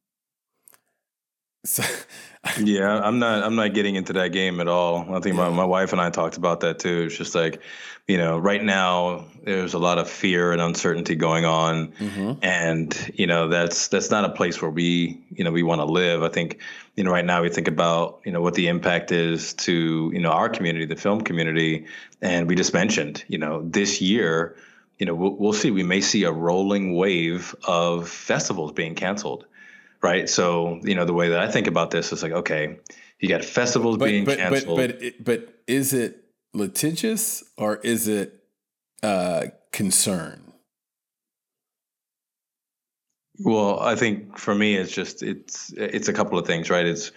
so 1.65 1.84
yeah, 2.60 3.00
I'm 3.00 3.19
not. 3.19 3.43
I'm 3.43 3.55
not 3.55 3.74
getting 3.74 3.95
into 3.95 4.13
that 4.13 4.29
game 4.29 4.62
at 4.62 4.67
all. 4.67 5.15
I 5.15 5.19
think 5.19 5.36
my, 5.36 5.50
my 5.50 5.65
wife 5.65 5.91
and 5.91 6.01
I 6.01 6.10
talked 6.10 6.38
about 6.38 6.60
that 6.62 6.79
too. 6.79 7.03
It's 7.07 7.17
just 7.17 7.34
like, 7.34 7.62
you 8.07 8.17
know, 8.17 8.38
right 8.38 8.63
now 8.63 9.25
there's 9.43 9.74
a 9.74 9.79
lot 9.79 9.98
of 9.98 10.07
fear 10.07 10.51
and 10.51 10.62
uncertainty 10.62 11.15
going 11.15 11.45
on, 11.45 11.91
mm-hmm. 11.93 12.34
and 12.43 13.12
you 13.15 13.25
know 13.25 13.48
that's 13.48 13.88
that's 13.88 14.12
not 14.12 14.25
a 14.25 14.29
place 14.29 14.62
where 14.62 14.69
we 14.69 15.19
you 15.31 15.43
know 15.43 15.51
we 15.51 15.63
want 15.63 15.81
to 15.81 15.86
live. 15.86 16.22
I 16.22 16.29
think 16.29 16.60
you 16.95 17.03
know 17.03 17.12
right 17.12 17.25
now 17.25 17.41
we 17.41 17.50
think 17.50 17.67
about 17.67 18.22
you 18.25 18.31
know 18.31 18.41
what 18.41 18.53
the 18.53 18.67
impact 18.67 19.12
is 19.12 19.53
to 19.55 20.12
you 20.13 20.19
know 20.19 20.29
our 20.29 20.50
community, 20.50 20.86
the 20.86 20.95
film 20.95 21.22
community, 21.22 21.88
and 22.22 22.48
we 22.48 22.55
just 22.55 22.74
mentioned 22.74 23.24
you 23.27 23.39
know 23.39 23.67
this 23.67 24.01
year, 24.01 24.55
you 25.00 25.07
know 25.07 25.15
we'll, 25.15 25.36
we'll 25.36 25.53
see. 25.53 25.72
We 25.72 25.84
may 25.84 26.01
see 26.01 26.25
a 26.25 26.31
rolling 26.31 26.95
wave 26.95 27.55
of 27.67 28.07
festivals 28.07 28.72
being 28.72 28.93
canceled 28.93 29.48
right? 30.06 30.30
So 30.30 30.80
you 30.84 30.94
know 30.94 31.04
the 31.04 31.14
way 31.14 31.30
that 31.30 31.40
I 31.40 31.50
think 31.52 31.66
about 31.66 31.90
this 31.90 32.14
is 32.14 32.22
like, 32.22 32.32
okay, 32.32 32.78
you 33.20 33.28
got 33.28 33.44
festivals 33.44 33.98
but, 33.98 34.06
being 34.06 34.24
but, 34.24 34.38
canceled, 34.38 34.78
but 34.78 35.00
but 35.00 35.24
but 35.24 35.54
is 35.66 35.94
it 35.94 36.24
litigious 36.54 37.44
or 37.58 37.78
is 37.78 38.08
it 38.08 38.44
uh, 39.02 39.48
concern? 39.72 40.54
Well, 43.40 43.80
I 43.80 43.96
think 43.96 44.38
for 44.38 44.54
me, 44.54 44.76
it's 44.76 44.92
just 44.92 45.24
it's 45.24 45.74
it's 45.76 46.08
a 46.08 46.14
couple 46.14 46.38
of 46.38 46.46
things, 46.46 46.70
right? 46.70 46.86
It's 46.86 47.12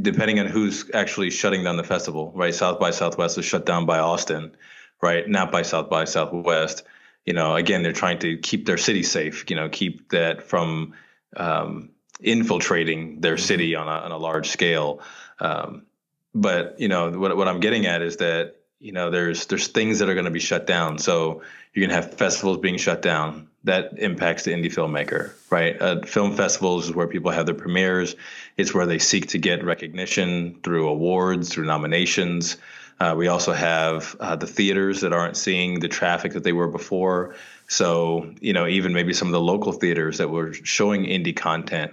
depending 0.00 0.40
on 0.40 0.46
who's 0.46 0.90
actually 0.94 1.30
shutting 1.30 1.62
down 1.62 1.76
the 1.76 1.84
festival, 1.84 2.32
right? 2.34 2.54
South 2.54 2.80
by 2.80 2.90
Southwest 2.90 3.36
is 3.36 3.44
shut 3.44 3.66
down 3.66 3.84
by 3.84 3.98
Austin, 3.98 4.56
right? 5.02 5.28
Not 5.28 5.52
by 5.52 5.60
South 5.60 5.90
by 5.90 6.06
Southwest. 6.06 6.84
You 7.26 7.34
know, 7.34 7.54
again, 7.54 7.82
they're 7.82 7.92
trying 7.92 8.18
to 8.20 8.38
keep 8.38 8.64
their 8.64 8.78
city 8.78 9.02
safe. 9.02 9.44
You 9.50 9.56
know, 9.56 9.68
keep 9.68 10.08
that 10.10 10.42
from 10.42 10.94
um, 11.36 11.90
infiltrating 12.20 13.20
their 13.20 13.36
mm-hmm. 13.36 13.44
city 13.44 13.74
on 13.74 13.88
a, 13.88 14.04
on 14.04 14.12
a 14.12 14.18
large 14.18 14.48
scale. 14.48 15.00
Um, 15.40 15.86
but 16.34 16.80
you 16.80 16.88
know 16.88 17.10
what, 17.10 17.36
what 17.36 17.48
I'm 17.48 17.60
getting 17.60 17.86
at 17.86 18.02
is 18.02 18.16
that 18.16 18.56
you 18.80 18.92
know 18.92 19.10
there's 19.10 19.46
there's 19.46 19.68
things 19.68 20.00
that 20.00 20.08
are 20.08 20.14
going 20.14 20.24
to 20.26 20.30
be 20.30 20.40
shut 20.40 20.66
down. 20.66 20.98
So 20.98 21.42
you're 21.72 21.86
going 21.86 22.00
to 22.00 22.06
have 22.06 22.14
festivals 22.14 22.58
being 22.58 22.76
shut 22.76 23.02
down. 23.02 23.48
That 23.64 23.98
impacts 23.98 24.44
the 24.44 24.52
indie 24.52 24.72
filmmaker, 24.72 25.32
right? 25.50 25.80
Uh, 25.80 26.02
film 26.02 26.36
festivals 26.36 26.86
is 26.86 26.94
where 26.94 27.06
people 27.06 27.30
have 27.30 27.46
their 27.46 27.54
premieres. 27.54 28.14
It's 28.56 28.74
where 28.74 28.86
they 28.86 28.98
seek 28.98 29.28
to 29.28 29.38
get 29.38 29.64
recognition 29.64 30.60
through 30.62 30.88
awards, 30.88 31.48
through 31.48 31.64
nominations. 31.64 32.58
Uh, 33.00 33.14
we 33.16 33.26
also 33.26 33.52
have 33.52 34.14
uh, 34.20 34.36
the 34.36 34.46
theaters 34.46 35.00
that 35.00 35.12
aren't 35.12 35.36
seeing 35.36 35.80
the 35.80 35.88
traffic 35.88 36.34
that 36.34 36.44
they 36.44 36.52
were 36.52 36.68
before. 36.68 37.34
So, 37.74 38.32
you 38.40 38.52
know, 38.52 38.68
even 38.68 38.92
maybe 38.92 39.12
some 39.12 39.26
of 39.26 39.32
the 39.32 39.40
local 39.40 39.72
theaters 39.72 40.18
that 40.18 40.30
were 40.30 40.52
showing 40.52 41.06
indie 41.06 41.34
content, 41.34 41.92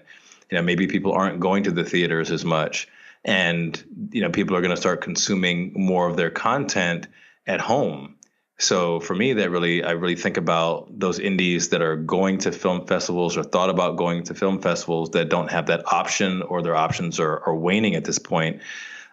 you 0.51 0.55
know, 0.55 0.61
maybe 0.61 0.85
people 0.85 1.11
aren't 1.11 1.39
going 1.39 1.63
to 1.63 1.71
the 1.71 1.83
theaters 1.83 2.29
as 2.29 2.45
much. 2.45 2.87
And, 3.25 3.83
you 4.11 4.21
know, 4.21 4.29
people 4.29 4.55
are 4.55 4.61
going 4.61 4.75
to 4.75 4.79
start 4.79 5.01
consuming 5.01 5.73
more 5.73 6.07
of 6.07 6.17
their 6.17 6.29
content 6.29 7.07
at 7.47 7.59
home. 7.59 8.17
So 8.59 8.99
for 8.99 9.15
me, 9.15 9.33
that 9.33 9.49
really, 9.49 9.83
I 9.83 9.93
really 9.93 10.15
think 10.15 10.37
about 10.37 10.99
those 10.99 11.17
indies 11.17 11.69
that 11.69 11.81
are 11.81 11.95
going 11.95 12.37
to 12.39 12.51
film 12.51 12.85
festivals 12.85 13.35
or 13.35 13.41
thought 13.41 13.71
about 13.71 13.97
going 13.97 14.21
to 14.25 14.35
film 14.35 14.61
festivals 14.61 15.09
that 15.11 15.29
don't 15.29 15.49
have 15.49 15.65
that 15.65 15.91
option 15.91 16.43
or 16.43 16.61
their 16.61 16.75
options 16.75 17.19
are, 17.19 17.39
are 17.47 17.55
waning 17.55 17.95
at 17.95 18.05
this 18.05 18.19
point. 18.19 18.61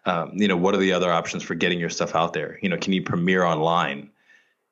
Um, 0.04 0.32
you 0.34 0.48
know, 0.48 0.56
what 0.58 0.74
are 0.74 0.78
the 0.78 0.92
other 0.92 1.10
options 1.10 1.42
for 1.42 1.54
getting 1.54 1.80
your 1.80 1.88
stuff 1.88 2.14
out 2.14 2.34
there? 2.34 2.58
You 2.60 2.68
know, 2.68 2.76
can 2.76 2.92
you 2.92 3.02
premiere 3.02 3.44
online? 3.44 4.10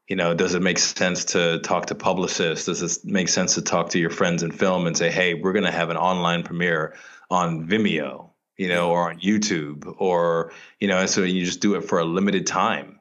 You 0.08 0.14
know, 0.14 0.34
does 0.34 0.54
it 0.54 0.62
make 0.62 0.78
sense 0.78 1.25
to 1.26 1.58
talk 1.60 1.86
to 1.86 1.94
publicists? 1.94 2.66
Does 2.66 2.82
it 2.82 3.04
make 3.04 3.28
sense 3.28 3.54
to 3.54 3.62
talk 3.62 3.90
to 3.90 3.98
your 3.98 4.10
friends 4.10 4.42
in 4.42 4.52
film 4.52 4.86
and 4.86 4.96
say, 4.96 5.10
hey, 5.10 5.34
we're 5.34 5.52
going 5.52 5.64
to 5.64 5.72
have 5.72 5.90
an 5.90 5.96
online 5.96 6.44
premiere 6.44 6.94
on 7.28 7.66
Vimeo, 7.66 8.30
you 8.56 8.68
know, 8.68 8.90
or 8.90 9.10
on 9.10 9.18
YouTube, 9.18 9.92
or, 9.98 10.52
you 10.78 10.86
know, 10.86 10.98
and 10.98 11.10
so 11.10 11.22
you 11.22 11.44
just 11.44 11.60
do 11.60 11.75
it 11.75 11.82
for 11.82 11.98
a 11.98 12.04
limited 12.04 12.46
time, 12.46 13.00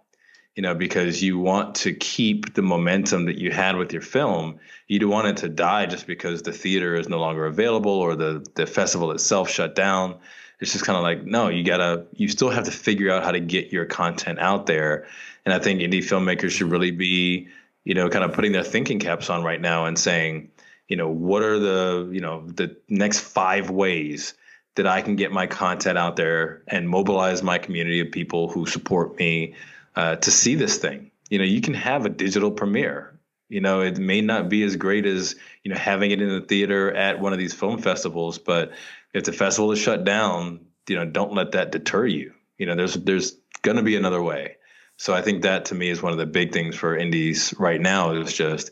you 0.56 0.64
know, 0.64 0.74
because 0.74 1.22
you 1.22 1.38
want 1.38 1.76
to 1.76 1.94
keep 1.94 2.56
the 2.56 2.64
momentum 2.64 3.26
that 3.26 3.38
you 3.38 3.52
had 3.52 3.76
with 3.76 3.94
your 3.94 4.02
film. 4.02 4.60
You 4.88 4.98
don't 4.98 5.12
want 5.12 5.28
it 5.28 5.38
to 5.38 5.50
die 5.50 5.86
just 5.86 6.08
because 6.08 6.42
the 6.42 6.54
theater 6.54 6.96
is 6.96 7.08
no 7.08 7.20
longer 7.20 7.46
available 7.46 7.92
or 7.92 8.16
the, 8.16 8.44
the 8.56 8.66
festival 8.66 9.12
itself 9.12 9.50
shut 9.50 9.76
down 9.76 10.16
it's 10.62 10.72
just 10.72 10.86
kind 10.86 10.96
of 10.96 11.04
like 11.04 11.26
no 11.26 11.50
you 11.50 11.64
gotta 11.64 12.06
you 12.14 12.30
still 12.30 12.50
have 12.50 12.64
to 12.64 12.72
figure 12.72 13.12
out 13.12 13.24
how 13.24 13.32
to 13.32 13.42
get 13.42 13.74
your 13.74 13.86
content 13.86 14.40
out 14.40 14.66
there 14.66 15.06
and 15.46 15.54
I 15.54 15.60
think 15.60 15.80
indie 15.80 16.00
filmmakers 16.00 16.52
should 16.52 16.72
really 16.72 16.92
be, 16.92 17.48
you 17.84 17.94
know, 17.94 18.10
kind 18.10 18.26
of 18.26 18.34
putting 18.34 18.52
their 18.52 18.64
thinking 18.64 19.00
caps 19.00 19.30
on 19.30 19.44
right 19.44 19.62
now 19.62 19.86
and 19.86 19.98
saying, 19.98 20.52
you 20.88 20.98
know, 20.98 21.10
what 21.10 21.44
are 21.44 21.60
the, 21.60 22.10
you 22.12 22.22
know, 22.22 22.46
the 22.48 22.78
next 22.90 23.20
five 23.20 23.70
ways 23.70 24.34
that 24.76 24.88
I 24.88 25.02
can 25.02 25.16
get 25.16 25.32
my 25.32 25.48
content 25.48 25.98
out 25.98 26.16
there 26.16 26.64
and 26.68 26.90
mobilize 26.90 27.42
my 27.42 27.58
community 27.58 28.02
of 28.02 28.12
people 28.12 28.50
who 28.50 28.66
support 28.66 29.18
me 29.18 29.56
uh, 29.96 30.18
to 30.18 30.32
see 30.32 30.56
this 30.56 30.78
thing. 30.78 31.12
You 31.30 31.40
know, 31.40 31.46
you 31.46 31.62
can 31.62 31.74
have 31.74 32.06
a 32.06 32.10
digital 32.10 32.52
premiere. 32.52 33.18
You 33.48 33.62
know, 33.62 33.82
it 33.82 33.98
may 33.98 34.22
not 34.22 34.50
be 34.50 34.64
as 34.64 34.76
great 34.76 35.06
as 35.06 35.36
you 35.64 35.72
know 35.72 35.78
having 35.78 36.12
it 36.12 36.22
in 36.22 36.30
the 36.30 36.42
theater 36.42 36.92
at 36.94 37.20
one 37.20 37.32
of 37.32 37.40
these 37.40 37.54
film 37.54 37.80
festivals, 37.80 38.40
but 38.40 38.72
if 39.14 39.24
the 39.24 39.32
festival 39.32 39.72
is 39.72 39.80
shut 39.80 40.04
down, 40.04 40.62
you 40.90 40.96
know, 40.96 41.06
don't 41.06 41.34
let 41.34 41.52
that 41.52 41.72
deter 41.72 42.06
you. 42.08 42.34
You 42.58 42.66
know, 42.66 42.76
there's 42.76 42.96
there's 42.96 43.38
going 43.62 43.78
to 43.78 43.84
be 43.84 43.96
another 43.96 44.22
way. 44.22 44.55
So 44.98 45.14
I 45.14 45.22
think 45.22 45.44
that 45.44 45.66
to 45.66 45.76
me 45.76 45.90
is 45.90 46.02
one 46.02 46.14
of 46.14 46.18
the 46.18 46.26
big 46.26 46.54
things 46.54 46.76
for 46.76 46.96
indies 46.96 47.54
right 47.58 47.82
now 47.82 48.12
is 48.12 48.34
just 48.34 48.72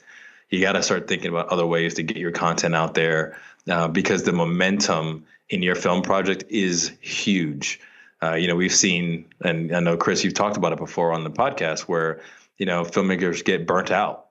you 0.50 0.62
got 0.62 0.74
to 0.74 0.84
start 0.84 1.08
thinking 1.08 1.30
about 1.30 1.50
other 1.50 1.66
ways 1.66 1.96
to 1.96 2.04
get 2.04 2.18
your 2.18 2.32
content 2.32 2.76
out 2.76 2.94
there 2.94 3.38
uh, 3.68 3.88
because 3.88 4.24
the 4.24 4.34
momentum 4.34 5.26
in 5.50 5.62
your 5.62 5.76
film 5.76 6.02
project 6.02 6.46
is 6.50 6.92
huge. 7.02 7.80
Uh, 8.22 8.36
you 8.36 8.48
know, 8.48 8.56
we've 8.56 8.74
seen, 8.74 9.26
and 9.42 9.76
I 9.76 9.80
know 9.80 9.98
Chris, 9.98 10.24
you've 10.24 10.34
talked 10.34 10.56
about 10.56 10.72
it 10.72 10.78
before 10.78 11.12
on 11.12 11.24
the 11.24 11.30
podcast, 11.30 11.82
where 11.82 12.22
you 12.58 12.66
know 12.66 12.84
filmmakers 12.84 13.44
get 13.44 13.68
burnt 13.68 13.92
out. 13.92 14.28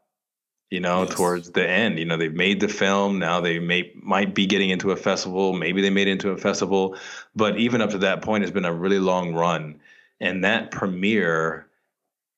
You 0.71 0.81
know, 0.81 1.03
yes. 1.03 1.15
towards 1.15 1.51
the 1.51 1.69
end, 1.69 1.99
you 1.99 2.07
know, 2.07 2.17
they've 2.17 2.33
made 2.33 2.61
the 2.61 2.69
film. 2.69 3.19
Now 3.19 3.43
they 3.43 3.59
may 3.59 3.93
might 3.95 4.35
be 4.35 4.47
getting 4.47 4.71
into 4.71 4.91
a 4.91 4.97
festival. 4.97 5.53
Maybe 5.53 5.83
they 5.83 5.91
made 5.91 6.09
it 6.09 6.13
into 6.13 6.31
a 6.31 6.39
festival, 6.39 6.97
but 7.37 7.59
even 7.59 7.83
up 7.83 7.91
to 7.91 7.99
that 7.99 8.23
point, 8.23 8.45
it's 8.45 8.53
been 8.53 8.65
a 8.65 8.73
really 8.73 8.99
long 8.99 9.35
run. 9.35 9.81
And 10.19 10.45
that 10.45 10.71
premiere 10.71 11.67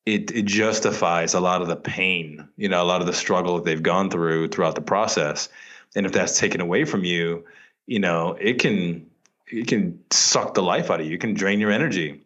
it, 0.05 0.31
it 0.31 0.45
justifies 0.45 1.33
a 1.33 1.39
lot 1.39 1.61
of 1.61 1.67
the 1.67 1.75
pain, 1.75 2.47
you 2.57 2.69
know, 2.69 2.81
a 2.81 2.85
lot 2.85 3.01
of 3.01 3.07
the 3.07 3.13
struggle 3.13 3.55
that 3.55 3.65
they've 3.65 3.81
gone 3.81 4.09
through 4.09 4.49
throughout 4.49 4.75
the 4.75 4.81
process. 4.81 5.49
And 5.95 6.05
if 6.05 6.11
that's 6.11 6.37
taken 6.37 6.61
away 6.61 6.85
from 6.85 7.03
you, 7.03 7.45
you 7.87 7.99
know, 7.99 8.37
it 8.39 8.59
can 8.59 9.09
it 9.47 9.67
can 9.67 9.99
suck 10.11 10.53
the 10.53 10.63
life 10.63 10.89
out 10.89 10.99
of 10.99 11.07
you. 11.07 11.15
It 11.15 11.21
can 11.21 11.33
drain 11.33 11.59
your 11.59 11.71
energy 11.71 12.25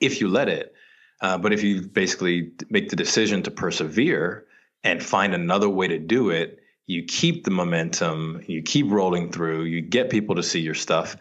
if 0.00 0.20
you 0.20 0.28
let 0.28 0.48
it. 0.48 0.74
Uh, 1.20 1.38
but 1.38 1.52
if 1.52 1.62
you 1.62 1.82
basically 1.82 2.52
make 2.68 2.90
the 2.90 2.96
decision 2.96 3.42
to 3.42 3.50
persevere 3.50 4.44
and 4.84 5.02
find 5.02 5.34
another 5.34 5.68
way 5.68 5.88
to 5.88 5.98
do 5.98 6.30
it, 6.30 6.62
you 6.86 7.02
keep 7.02 7.44
the 7.44 7.50
momentum, 7.50 8.42
you 8.46 8.62
keep 8.62 8.90
rolling 8.90 9.32
through, 9.32 9.64
you 9.64 9.80
get 9.80 10.10
people 10.10 10.36
to 10.36 10.42
see 10.42 10.60
your 10.60 10.74
stuff, 10.74 11.16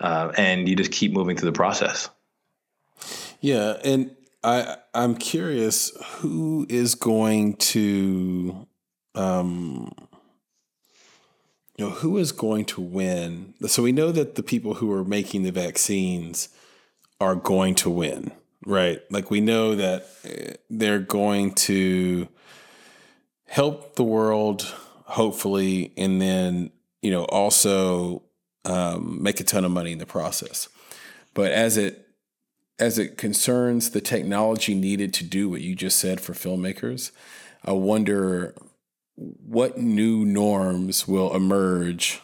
uh, 0.00 0.32
and 0.36 0.68
you 0.68 0.76
just 0.76 0.92
keep 0.92 1.12
moving 1.12 1.36
through 1.36 1.50
the 1.50 1.56
process. 1.56 2.08
Yeah, 3.40 3.76
and 3.84 4.14
I 4.42 4.76
I'm 4.94 5.16
curious 5.16 5.90
who 6.16 6.66
is 6.68 6.94
going 6.94 7.54
to 7.56 8.66
um 9.14 9.92
you 11.76 11.86
know 11.86 11.90
who 11.90 12.18
is 12.18 12.32
going 12.32 12.66
to 12.66 12.80
win. 12.80 13.54
So 13.66 13.82
we 13.82 13.92
know 13.92 14.12
that 14.12 14.34
the 14.34 14.42
people 14.42 14.74
who 14.74 14.92
are 14.92 15.04
making 15.04 15.42
the 15.44 15.52
vaccines 15.52 16.50
are 17.20 17.34
going 17.34 17.74
to 17.76 17.90
win, 17.90 18.32
right? 18.66 19.00
Like 19.10 19.30
we 19.30 19.40
know 19.40 19.74
that 19.74 20.06
eh, 20.24 20.54
they're 20.68 20.98
going 20.98 21.54
to 21.54 22.28
help 23.46 23.96
the 23.96 24.04
world 24.04 24.62
hopefully 25.10 25.92
and 25.96 26.22
then 26.22 26.70
you 27.02 27.10
know 27.10 27.24
also 27.24 28.22
um, 28.64 29.20
make 29.20 29.40
a 29.40 29.44
ton 29.44 29.64
of 29.64 29.72
money 29.72 29.90
in 29.90 29.98
the 29.98 30.06
process 30.06 30.68
but 31.34 31.50
as 31.50 31.76
it 31.76 32.09
as 32.80 32.98
it 32.98 33.18
concerns 33.18 33.90
the 33.90 34.00
technology 34.00 34.74
needed 34.74 35.12
to 35.14 35.24
do 35.24 35.48
what 35.48 35.60
you 35.60 35.76
just 35.76 35.98
said 35.98 36.20
for 36.20 36.32
filmmakers, 36.32 37.12
I 37.64 37.72
wonder 37.72 38.54
what 39.14 39.78
new 39.78 40.24
norms 40.24 41.06
will 41.06 41.34
emerge 41.34 42.22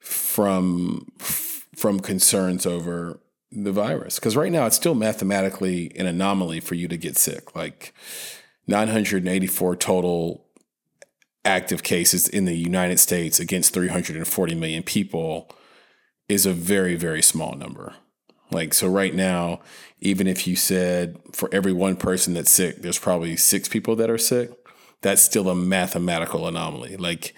from 0.00 1.06
from 1.18 2.00
concerns 2.00 2.66
over 2.66 3.20
the 3.50 3.72
virus. 3.72 4.16
Because 4.16 4.36
right 4.36 4.50
now 4.50 4.66
it's 4.66 4.76
still 4.76 4.94
mathematically 4.94 5.92
an 5.96 6.06
anomaly 6.06 6.60
for 6.60 6.74
you 6.74 6.88
to 6.88 6.96
get 6.96 7.16
sick. 7.16 7.54
Like 7.54 7.94
984 8.66 9.76
total 9.76 10.44
active 11.44 11.82
cases 11.82 12.26
in 12.26 12.44
the 12.44 12.56
United 12.56 12.98
States 12.98 13.38
against 13.38 13.72
340 13.72 14.54
million 14.54 14.82
people 14.82 15.50
is 16.28 16.46
a 16.46 16.52
very 16.52 16.96
very 16.96 17.22
small 17.22 17.54
number 17.54 17.94
like, 18.50 18.74
so 18.74 18.88
right 18.88 19.14
now, 19.14 19.60
even 20.00 20.26
if 20.26 20.46
you 20.46 20.56
said 20.56 21.18
for 21.32 21.48
every 21.52 21.72
one 21.72 21.96
person 21.96 22.34
that's 22.34 22.50
sick, 22.50 22.82
there's 22.82 22.98
probably 22.98 23.36
six 23.36 23.68
people 23.68 23.96
that 23.96 24.10
are 24.10 24.18
sick, 24.18 24.50
that's 25.00 25.22
still 25.22 25.48
a 25.48 25.54
mathematical 25.54 26.46
anomaly. 26.46 26.96
Like, 26.96 27.34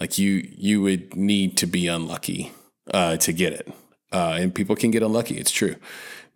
like 0.00 0.18
you, 0.18 0.48
you 0.56 0.82
would 0.82 1.16
need 1.16 1.56
to 1.58 1.66
be 1.66 1.86
unlucky 1.88 2.52
uh, 2.92 3.16
to 3.18 3.32
get 3.32 3.52
it. 3.52 3.72
uh, 4.12 4.36
and 4.38 4.54
people 4.54 4.76
can 4.76 4.90
get 4.90 5.02
unlucky. 5.02 5.36
It's 5.36 5.50
true, 5.50 5.76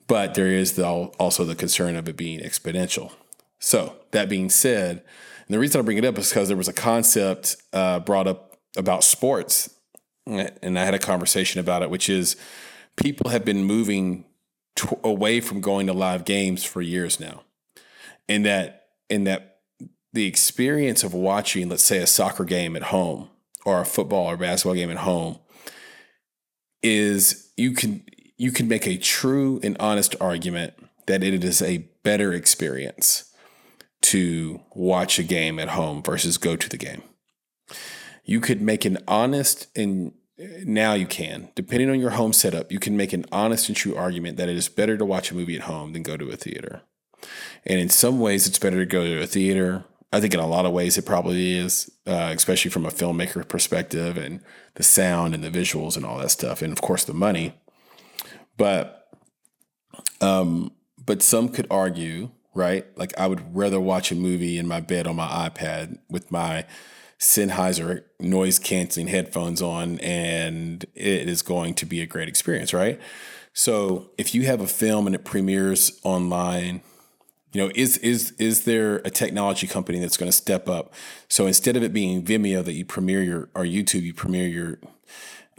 but 0.07 0.35
there 0.35 0.49
is 0.49 0.73
the, 0.75 0.87
also 0.87 1.45
the 1.45 1.55
concern 1.55 1.97
of 1.97 2.09
it 2.09 2.17
being 2.17 2.41
exponential. 2.41 3.13
So 3.59 3.97
that 4.11 4.29
being 4.29 4.51
said, 4.51 5.03
and 5.47 5.55
the 5.55 5.59
reason 5.59 5.81
I 5.81 5.85
bring 5.85 5.99
it 5.99 6.05
up 6.05 6.19
is 6.19 6.29
because 6.29 6.49
there 6.49 6.57
was 6.57 6.69
a 6.69 6.73
concept 6.73 7.57
uh, 7.73 8.01
brought 8.01 8.27
up 8.27 8.57
about 8.77 9.05
sports, 9.05 9.71
and 10.27 10.79
I 10.79 10.85
had 10.85 10.95
a 10.95 10.99
conversation 10.99 11.61
about 11.61 11.83
it, 11.83 11.91
which 11.91 12.09
is 12.09 12.37
people 12.97 13.31
have 13.31 13.45
been 13.45 13.65
moving 13.65 14.25
t- 14.77 14.89
away 15.03 15.41
from 15.41 15.61
going 15.61 15.87
to 15.87 15.93
live 15.93 16.25
games 16.25 16.65
for 16.65 16.81
years 16.83 17.19
now, 17.21 17.43
and 18.29 18.45
that 18.47 18.87
in 19.09 19.25
that 19.25 19.53
the 20.13 20.27
experience 20.27 21.03
of 21.03 21.15
watching, 21.15 21.69
let's 21.69 21.83
say, 21.83 21.99
a 21.99 22.07
soccer 22.07 22.45
game 22.45 22.77
at 22.77 22.85
home 22.85 23.31
or 23.65 23.81
a 23.81 23.87
football 23.87 24.27
or 24.27 24.37
basketball 24.37 24.75
game 24.75 24.91
at 24.91 24.99
home 24.99 25.39
is 26.83 27.51
you 27.57 27.73
can 27.73 28.05
you 28.37 28.51
can 28.51 28.69
make 28.69 28.87
a 28.87 28.99
true 28.99 29.61
and 29.63 29.77
honest 29.79 30.17
argument 30.21 30.75
that 31.07 31.23
it 31.23 31.45
is 31.45 31.63
a 31.63 31.79
better 32.03 32.33
experience 32.33 33.33
to 34.01 34.61
watch 34.75 35.19
a 35.19 35.23
game 35.23 35.59
at 35.59 35.69
home 35.69 36.03
versus 36.03 36.39
go 36.39 36.57
to 36.57 36.69
the 36.69 36.77
game. 36.77 37.03
You 38.25 38.41
could 38.41 38.61
make 38.61 38.85
an 38.85 38.99
honest 39.07 39.69
and 39.77 40.13
now 40.65 40.95
you 40.95 41.07
can, 41.07 41.51
depending 41.55 41.91
on 41.91 42.01
your 42.01 42.11
home 42.11 42.33
setup, 42.33 42.73
you 42.73 42.79
can 42.79 42.97
make 42.97 43.13
an 43.13 43.25
honest 43.33 43.69
and 43.69 43.77
true 43.77 43.97
argument 43.97 44.37
that 44.37 44.49
it 44.49 44.57
is 44.57 44.69
better 44.69 44.97
to 44.97 45.05
watch 45.05 45.31
a 45.31 45.35
movie 45.35 45.57
at 45.57 45.63
home 45.63 45.93
than 45.93 46.03
go 46.03 46.17
to 46.17 46.31
a 46.31 46.37
theater. 46.37 46.83
And 47.65 47.79
in 47.79 47.89
some 47.89 48.19
ways, 48.19 48.47
it's 48.47 48.59
better 48.59 48.79
to 48.79 48.87
go 48.87 49.05
to 49.05 49.23
a 49.23 49.27
theater. 49.27 49.85
I 50.13 50.21
think 50.21 50.35
in 50.35 50.41
a 50.41 50.47
lot 50.47 50.67
of 50.67 50.73
ways 50.73 50.99
it 50.99 51.07
probably 51.07 51.57
is, 51.57 51.91
uh, 52.07 52.33
especially 52.35 52.71
from 52.71 52.85
a 52.85 52.91
filmmaker 52.91 53.47
perspective 53.47 54.17
and 54.17 54.41
the 54.75 54.83
sound 54.83 55.35
and 55.35 55.43
the 55.43 55.51
visuals 55.51 55.97
and 55.97 56.05
all 56.05 56.19
that 56.19 56.31
stuff, 56.31 56.63
and 56.63 56.73
of 56.73 56.83
course 56.83 57.05
the 57.05 57.15
money. 57.15 57.55
But, 58.57 59.09
um, 60.21 60.73
but 61.05 61.23
some 61.23 61.49
could 61.49 61.67
argue, 61.71 62.31
right? 62.55 62.87
Like 62.99 63.19
I 63.19 63.27
would 63.27 63.57
rather 63.57 63.81
watch 63.81 64.13
a 64.13 64.17
movie 64.17 64.59
in 64.59 64.67
my 64.67 64.81
bed 64.81 65.07
on 65.07 65.17
my 65.17 65.49
iPad 65.49 65.99
with 66.11 66.31
my 66.31 66.67
Sennheiser 67.23 68.03
noise 68.19 68.59
canceling 68.59 69.07
headphones 69.07 69.63
on, 69.63 70.01
and 70.01 70.85
it 70.97 71.29
is 71.29 71.41
going 71.41 71.73
to 71.75 71.87
be 71.87 72.01
a 72.01 72.07
great 72.07 72.27
experience, 72.27 72.75
right? 72.75 73.01
So 73.53 74.11
if 74.19 74.35
you 74.35 74.43
have 74.47 74.61
a 74.61 74.67
film 74.67 75.07
and 75.07 75.15
it 75.15 75.25
premieres 75.25 76.01
online, 76.03 76.83
you 77.53 77.63
know, 77.63 77.71
is 77.77 77.97
is 77.99 78.33
is 78.41 78.65
there 78.65 78.97
a 79.05 79.11
technology 79.11 79.69
company 79.69 80.01
that's 80.01 80.17
going 80.17 80.31
to 80.31 80.37
step 80.37 80.69
up? 80.69 80.93
So 81.29 81.47
instead 81.47 81.77
of 81.77 81.85
it 81.85 81.93
being 81.93 82.25
Vimeo 82.25 82.65
that 82.65 82.73
you 82.73 82.85
premiere 82.85 83.23
your 83.23 83.49
or 83.55 83.63
YouTube 83.63 84.03
you 84.03 84.15
premiere 84.15 84.49
your 84.49 84.81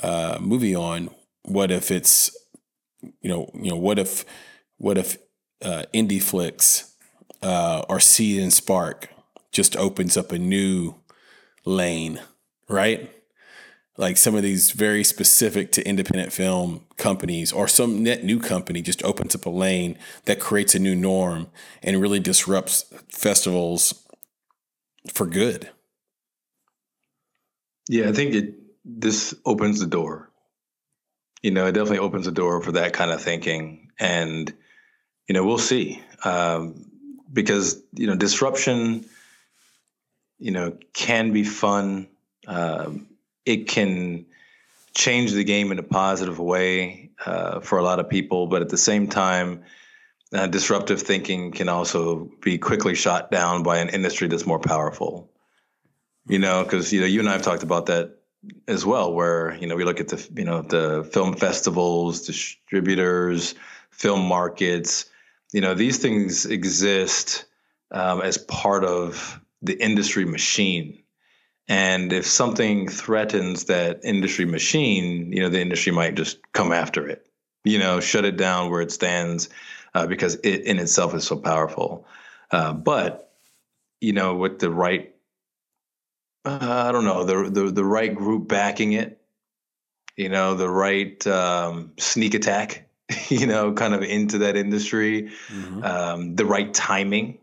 uh, 0.02 0.40
movie 0.42 0.76
on, 0.76 1.12
what 1.44 1.72
if 1.72 1.92
it's 1.92 2.36
you 3.02 3.30
know 3.30 3.50
you 3.54 3.70
know 3.70 3.78
what 3.78 4.00
if 4.00 4.26
what 4.80 4.98
if 4.98 5.18
uh, 5.64 5.84
IndieFlix 5.94 6.92
uh, 7.42 7.84
or 7.88 8.02
Seed 8.02 8.42
and 8.42 8.52
Spark 8.52 9.08
just 9.54 9.78
opens 9.78 10.18
up 10.18 10.34
a 10.34 10.38
new 10.38 10.96
lane, 11.66 12.22
right? 12.70 13.10
Like 13.98 14.18
some 14.18 14.36
of 14.36 14.42
these 14.42 14.72
very 14.72 15.04
specific 15.04 15.72
to 15.74 15.88
independent 15.88 16.34
film 16.34 16.86
companies 16.98 17.52
or 17.52 17.68
some 17.68 18.02
net 18.02 18.24
new 18.24 18.40
company 18.40 18.82
just 18.82 19.04
opens 19.04 19.36
up 19.36 19.46
a 19.46 19.52
lane 19.52 19.98
that 20.26 20.40
creates 20.40 20.74
a 20.74 20.80
new 20.80 20.96
norm 20.96 21.48
and 21.84 22.02
really 22.02 22.20
disrupts 22.20 22.86
festivals 23.10 24.04
for 25.12 25.28
good. 25.28 25.70
Yeah, 27.88 28.10
I 28.10 28.14
think 28.14 28.34
it 28.34 28.56
this 28.86 29.36
opens 29.46 29.80
the 29.80 29.86
door. 29.86 30.32
You 31.42 31.52
know, 31.52 31.68
it 31.68 31.74
definitely 31.74 32.00
opens 32.00 32.26
the 32.26 32.32
door 32.32 32.62
for 32.62 32.72
that 32.74 32.94
kind 32.94 33.12
of 33.12 33.22
thinking, 33.22 33.92
and 34.00 34.52
you 35.28 35.34
know, 35.34 35.46
we'll 35.46 35.58
see 35.58 36.02
um, 36.24 36.86
because 37.32 37.82
you 37.94 38.08
know 38.08 38.16
disruption 38.16 39.06
you 40.44 40.52
know, 40.52 40.78
can 40.92 41.32
be 41.32 41.46
fun. 41.46 42.10
Um, 42.48 43.08
it 43.46 43.70
can 43.70 44.26
change 44.94 45.32
the 45.32 45.46
game 45.46 45.72
in 45.72 45.80
a 45.80 45.84
positive 45.84 46.38
way 46.38 47.12
uh, 47.26 47.62
for 47.62 47.78
a 47.78 47.82
lot 47.82 48.02
of 48.02 48.10
people, 48.10 48.48
but 48.48 48.62
at 48.62 48.68
the 48.68 48.78
same 48.78 49.08
time, 49.08 49.64
uh, 50.34 50.48
disruptive 50.48 51.02
thinking 51.02 51.54
can 51.54 51.70
also 51.70 52.30
be 52.42 52.58
quickly 52.58 52.94
shot 52.94 53.32
down 53.32 53.64
by 53.64 53.78
an 53.78 53.88
industry 53.88 54.28
that's 54.28 54.46
more 54.46 54.60
powerful. 54.60 55.32
You 56.28 56.40
know, 56.40 56.64
because 56.64 56.92
you 56.92 57.00
know, 57.00 57.08
you 57.08 57.22
and 57.22 57.30
I 57.30 57.34
have 57.34 57.42
talked 57.42 57.64
about 57.64 57.86
that 57.86 58.18
as 58.68 58.86
well, 58.86 59.14
where 59.14 59.56
you 59.56 59.68
know 59.68 59.78
we 59.78 59.86
look 59.86 60.02
at 60.02 60.10
the 60.10 60.28
you 60.36 60.44
know 60.44 60.62
the 60.62 61.10
film 61.14 61.38
festivals, 61.38 62.26
distributors, 62.26 63.56
film 63.92 64.26
markets. 64.26 65.06
You 65.54 65.62
know, 65.62 65.74
these 65.74 66.00
things 66.00 66.46
exist 66.46 67.46
um, 67.92 68.22
as 68.22 68.38
part 68.38 68.84
of 68.84 69.40
the 69.64 69.82
industry 69.82 70.26
machine. 70.26 71.00
And 71.68 72.12
if 72.12 72.26
something 72.28 72.90
threatens 72.90 73.66
that 73.66 74.02
industry 74.04 74.46
machine, 74.46 75.32
you 75.32 75.42
know, 75.42 75.50
the 75.50 75.62
industry 75.62 75.94
might 75.94 76.16
just 76.16 76.40
come 76.52 76.74
after 76.74 77.08
it, 77.08 77.26
you 77.64 77.80
know, 77.80 78.02
shut 78.02 78.26
it 78.26 78.36
down 78.36 78.70
where 78.70 78.82
it 78.82 78.92
stands 78.92 79.50
uh, 79.94 80.06
because 80.06 80.36
it 80.44 80.64
in 80.64 80.78
itself 80.78 81.16
is 81.16 81.24
so 81.24 81.38
powerful. 81.38 82.06
Uh, 82.52 82.74
but, 82.74 83.34
you 84.02 84.12
know, 84.12 84.36
with 84.36 84.60
the 84.60 84.70
right, 84.70 85.16
uh, 86.44 86.86
I 86.88 86.92
don't 86.92 87.06
know, 87.06 87.24
the, 87.24 87.50
the, 87.50 87.72
the 87.72 87.86
right 87.86 88.14
group 88.14 88.50
backing 88.50 88.92
it, 88.92 89.22
you 90.18 90.28
know, 90.28 90.56
the 90.56 90.70
right 90.70 91.26
um, 91.26 91.94
sneak 91.98 92.34
attack, 92.34 92.90
you 93.30 93.48
know, 93.48 93.72
kind 93.72 93.94
of 93.94 94.04
into 94.04 94.40
that 94.40 94.58
industry, 94.58 95.32
mm-hmm. 95.48 95.84
um, 95.84 96.36
the 96.36 96.46
right 96.46 96.74
timing, 96.74 97.40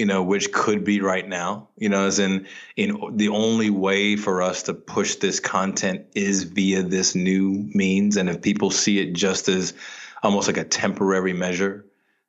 you 0.00 0.06
know, 0.06 0.22
which 0.22 0.50
could 0.50 0.82
be 0.82 1.02
right 1.02 1.28
now, 1.28 1.68
you 1.76 1.90
know, 1.90 2.06
as 2.06 2.18
in, 2.18 2.46
in 2.74 2.98
the 3.18 3.28
only 3.28 3.68
way 3.68 4.16
for 4.16 4.40
us 4.40 4.62
to 4.62 4.72
push 4.72 5.16
this 5.16 5.38
content 5.38 6.06
is 6.14 6.44
via 6.44 6.82
this 6.82 7.14
new 7.14 7.68
means. 7.74 8.16
And 8.16 8.30
if 8.30 8.40
people 8.40 8.70
see 8.70 8.98
it 8.98 9.12
just 9.12 9.46
as 9.50 9.74
almost 10.22 10.48
like 10.48 10.56
a 10.56 10.64
temporary 10.64 11.34
measure, 11.34 11.84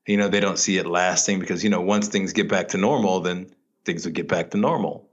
you 0.05 0.17
know, 0.17 0.27
they 0.27 0.41
don't 0.41 0.59
see 0.59 0.75
it 0.79 0.85
lasting 0.85 1.39
because, 1.39 1.63
you 1.63 1.69
know, 1.69 1.79
once 1.79 2.09
things 2.09 2.33
get 2.33 2.49
back 2.49 2.67
to 2.67 2.77
normal, 2.77 3.21
then 3.21 3.49
things 3.85 4.03
will 4.03 4.11
get 4.11 4.27
back 4.27 4.51
to 4.51 4.57
normal. 4.57 5.07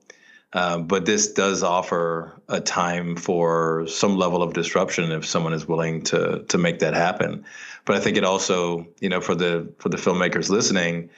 Uh, 0.53 0.79
but 0.79 1.07
this 1.07 1.33
does 1.33 1.62
offer 1.62 2.40
a 2.49 2.61
time 2.61 3.14
for 3.14 3.87
some 3.87 4.16
level 4.16 4.42
of 4.42 4.53
disruption 4.53 5.12
if 5.12 5.25
someone 5.25 5.53
is 5.53 5.68
willing 5.68 6.03
to 6.03 6.44
to 6.49 6.59
make 6.59 6.81
that 6.81 6.94
happen. 6.94 7.44
But 7.85 7.94
I 7.94 8.01
think 8.01 8.16
it 8.16 8.25
also, 8.25 8.88
you 8.99 9.11
know, 9.11 9.21
for 9.21 9.37
the 9.37 9.73
for 9.79 9.90
the 9.90 9.99
filmmakers 9.99 10.51
listening, 10.51 11.11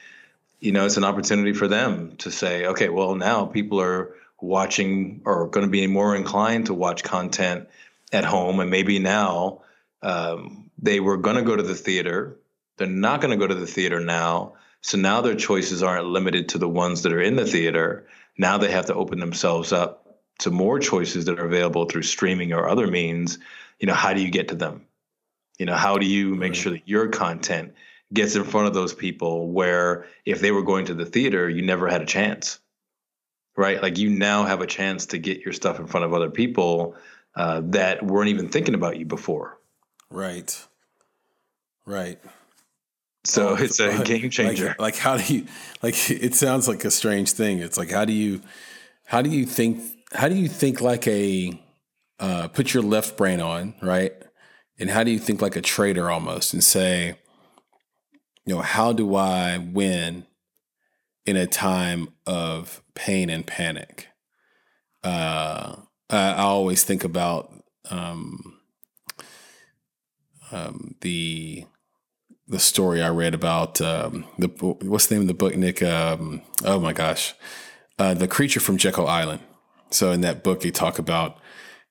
you 0.61 0.71
know, 0.71 0.85
it's 0.85 0.97
an 0.97 1.03
opportunity 1.03 1.53
for 1.53 1.67
them 1.67 2.15
to 2.17 2.31
say, 2.31 2.67
okay, 2.67 2.87
well, 2.87 3.15
now 3.15 3.45
people 3.45 3.81
are 3.81 4.15
watching 4.39 5.21
or 5.25 5.47
going 5.47 5.65
to 5.65 5.71
be 5.71 5.87
more 5.87 6.15
inclined 6.15 6.67
to 6.67 6.73
watch 6.73 7.03
content 7.03 7.67
at 8.13 8.23
home. 8.23 8.59
And 8.59 8.69
maybe 8.69 8.99
now 8.99 9.63
um, 10.03 10.69
they 10.77 10.99
were 10.99 11.17
going 11.17 11.35
to 11.35 11.41
go 11.41 11.55
to 11.55 11.63
the 11.63 11.75
theater. 11.75 12.37
They're 12.77 12.87
not 12.87 13.21
going 13.21 13.31
to 13.31 13.37
go 13.37 13.47
to 13.47 13.55
the 13.55 13.67
theater 13.67 13.99
now. 13.99 14.53
So 14.81 14.99
now 14.99 15.21
their 15.21 15.35
choices 15.35 15.81
aren't 15.81 16.05
limited 16.05 16.49
to 16.49 16.59
the 16.59 16.69
ones 16.69 17.01
that 17.03 17.13
are 17.13 17.21
in 17.21 17.35
the 17.35 17.45
theater. 17.45 18.07
Now 18.37 18.59
they 18.59 18.71
have 18.71 18.85
to 18.85 18.95
open 18.95 19.19
themselves 19.19 19.73
up 19.73 20.19
to 20.39 20.51
more 20.51 20.79
choices 20.79 21.25
that 21.25 21.39
are 21.39 21.45
available 21.45 21.85
through 21.85 22.03
streaming 22.03 22.53
or 22.53 22.69
other 22.69 22.87
means. 22.87 23.39
You 23.79 23.87
know, 23.87 23.93
how 23.93 24.13
do 24.13 24.21
you 24.21 24.29
get 24.29 24.49
to 24.49 24.55
them? 24.55 24.85
You 25.57 25.65
know, 25.65 25.75
how 25.75 25.97
do 25.97 26.05
you 26.05 26.35
make 26.35 26.53
sure 26.53 26.71
that 26.71 26.87
your 26.87 27.09
content 27.09 27.73
gets 28.13 28.35
in 28.35 28.43
front 28.43 28.67
of 28.67 28.73
those 28.73 28.93
people 28.93 29.47
where 29.49 30.05
if 30.25 30.41
they 30.41 30.51
were 30.51 30.63
going 30.63 30.85
to 30.85 30.93
the 30.93 31.05
theater, 31.05 31.49
you 31.49 31.61
never 31.61 31.87
had 31.87 32.01
a 32.01 32.05
chance, 32.05 32.59
right? 33.55 33.81
Like 33.81 33.97
you 33.97 34.09
now 34.09 34.43
have 34.43 34.61
a 34.61 34.67
chance 34.67 35.07
to 35.07 35.17
get 35.17 35.41
your 35.41 35.53
stuff 35.53 35.79
in 35.79 35.87
front 35.87 36.05
of 36.05 36.13
other 36.13 36.29
people 36.29 36.95
uh, 37.35 37.61
that 37.65 38.03
weren't 38.03 38.29
even 38.29 38.49
thinking 38.49 38.75
about 38.75 38.97
you 38.97 39.05
before. 39.05 39.57
Right. 40.09 40.67
Right. 41.85 42.19
So 43.23 43.49
oh, 43.49 43.55
it's 43.55 43.79
a 43.79 44.03
game 44.03 44.29
changer. 44.29 44.67
Like, 44.67 44.79
like 44.79 44.97
how 44.97 45.17
do 45.17 45.33
you 45.33 45.45
like 45.83 46.09
it 46.09 46.33
sounds 46.35 46.67
like 46.67 46.83
a 46.85 46.91
strange 46.91 47.31
thing. 47.33 47.59
It's 47.59 47.77
like 47.77 47.91
how 47.91 48.05
do 48.05 48.13
you 48.13 48.41
how 49.05 49.21
do 49.21 49.29
you 49.29 49.45
think 49.45 49.81
how 50.11 50.27
do 50.27 50.35
you 50.35 50.47
think 50.47 50.81
like 50.81 51.07
a 51.07 51.61
uh, 52.19 52.47
put 52.47 52.73
your 52.73 52.83
left 52.83 53.17
brain 53.17 53.39
on, 53.39 53.75
right? 53.81 54.13
And 54.79 54.89
how 54.89 55.03
do 55.03 55.11
you 55.11 55.19
think 55.19 55.41
like 55.41 55.55
a 55.55 55.61
trader 55.61 56.09
almost 56.09 56.53
and 56.53 56.63
say, 56.63 57.17
you 58.45 58.55
know, 58.55 58.61
how 58.61 58.93
do 58.93 59.15
I 59.15 59.57
win 59.57 60.25
in 61.25 61.37
a 61.37 61.47
time 61.47 62.09
of 62.25 62.81
pain 62.95 63.29
and 63.29 63.45
panic? 63.45 64.07
Uh, 65.03 65.75
I, 66.09 66.31
I 66.33 66.41
always 66.41 66.83
think 66.83 67.03
about 67.03 67.53
um, 67.89 68.59
um, 70.51 70.95
the 71.01 71.65
the 72.47 72.59
story 72.59 73.01
I 73.01 73.09
read 73.09 73.33
about 73.33 73.79
um, 73.79 74.25
the 74.37 74.47
what's 74.47 75.07
the 75.07 75.15
name 75.15 75.21
of 75.21 75.27
the 75.27 75.33
book, 75.33 75.55
Nick? 75.55 75.81
Um, 75.81 76.41
oh 76.65 76.79
my 76.79 76.93
gosh, 76.93 77.33
uh, 77.97 78.13
the 78.13 78.27
creature 78.27 78.59
from 78.59 78.77
Jekyll 78.77 79.07
Island. 79.07 79.41
So 79.89 80.11
in 80.11 80.21
that 80.21 80.43
book, 80.43 80.61
they 80.61 80.71
talk 80.71 80.99
about 80.99 81.37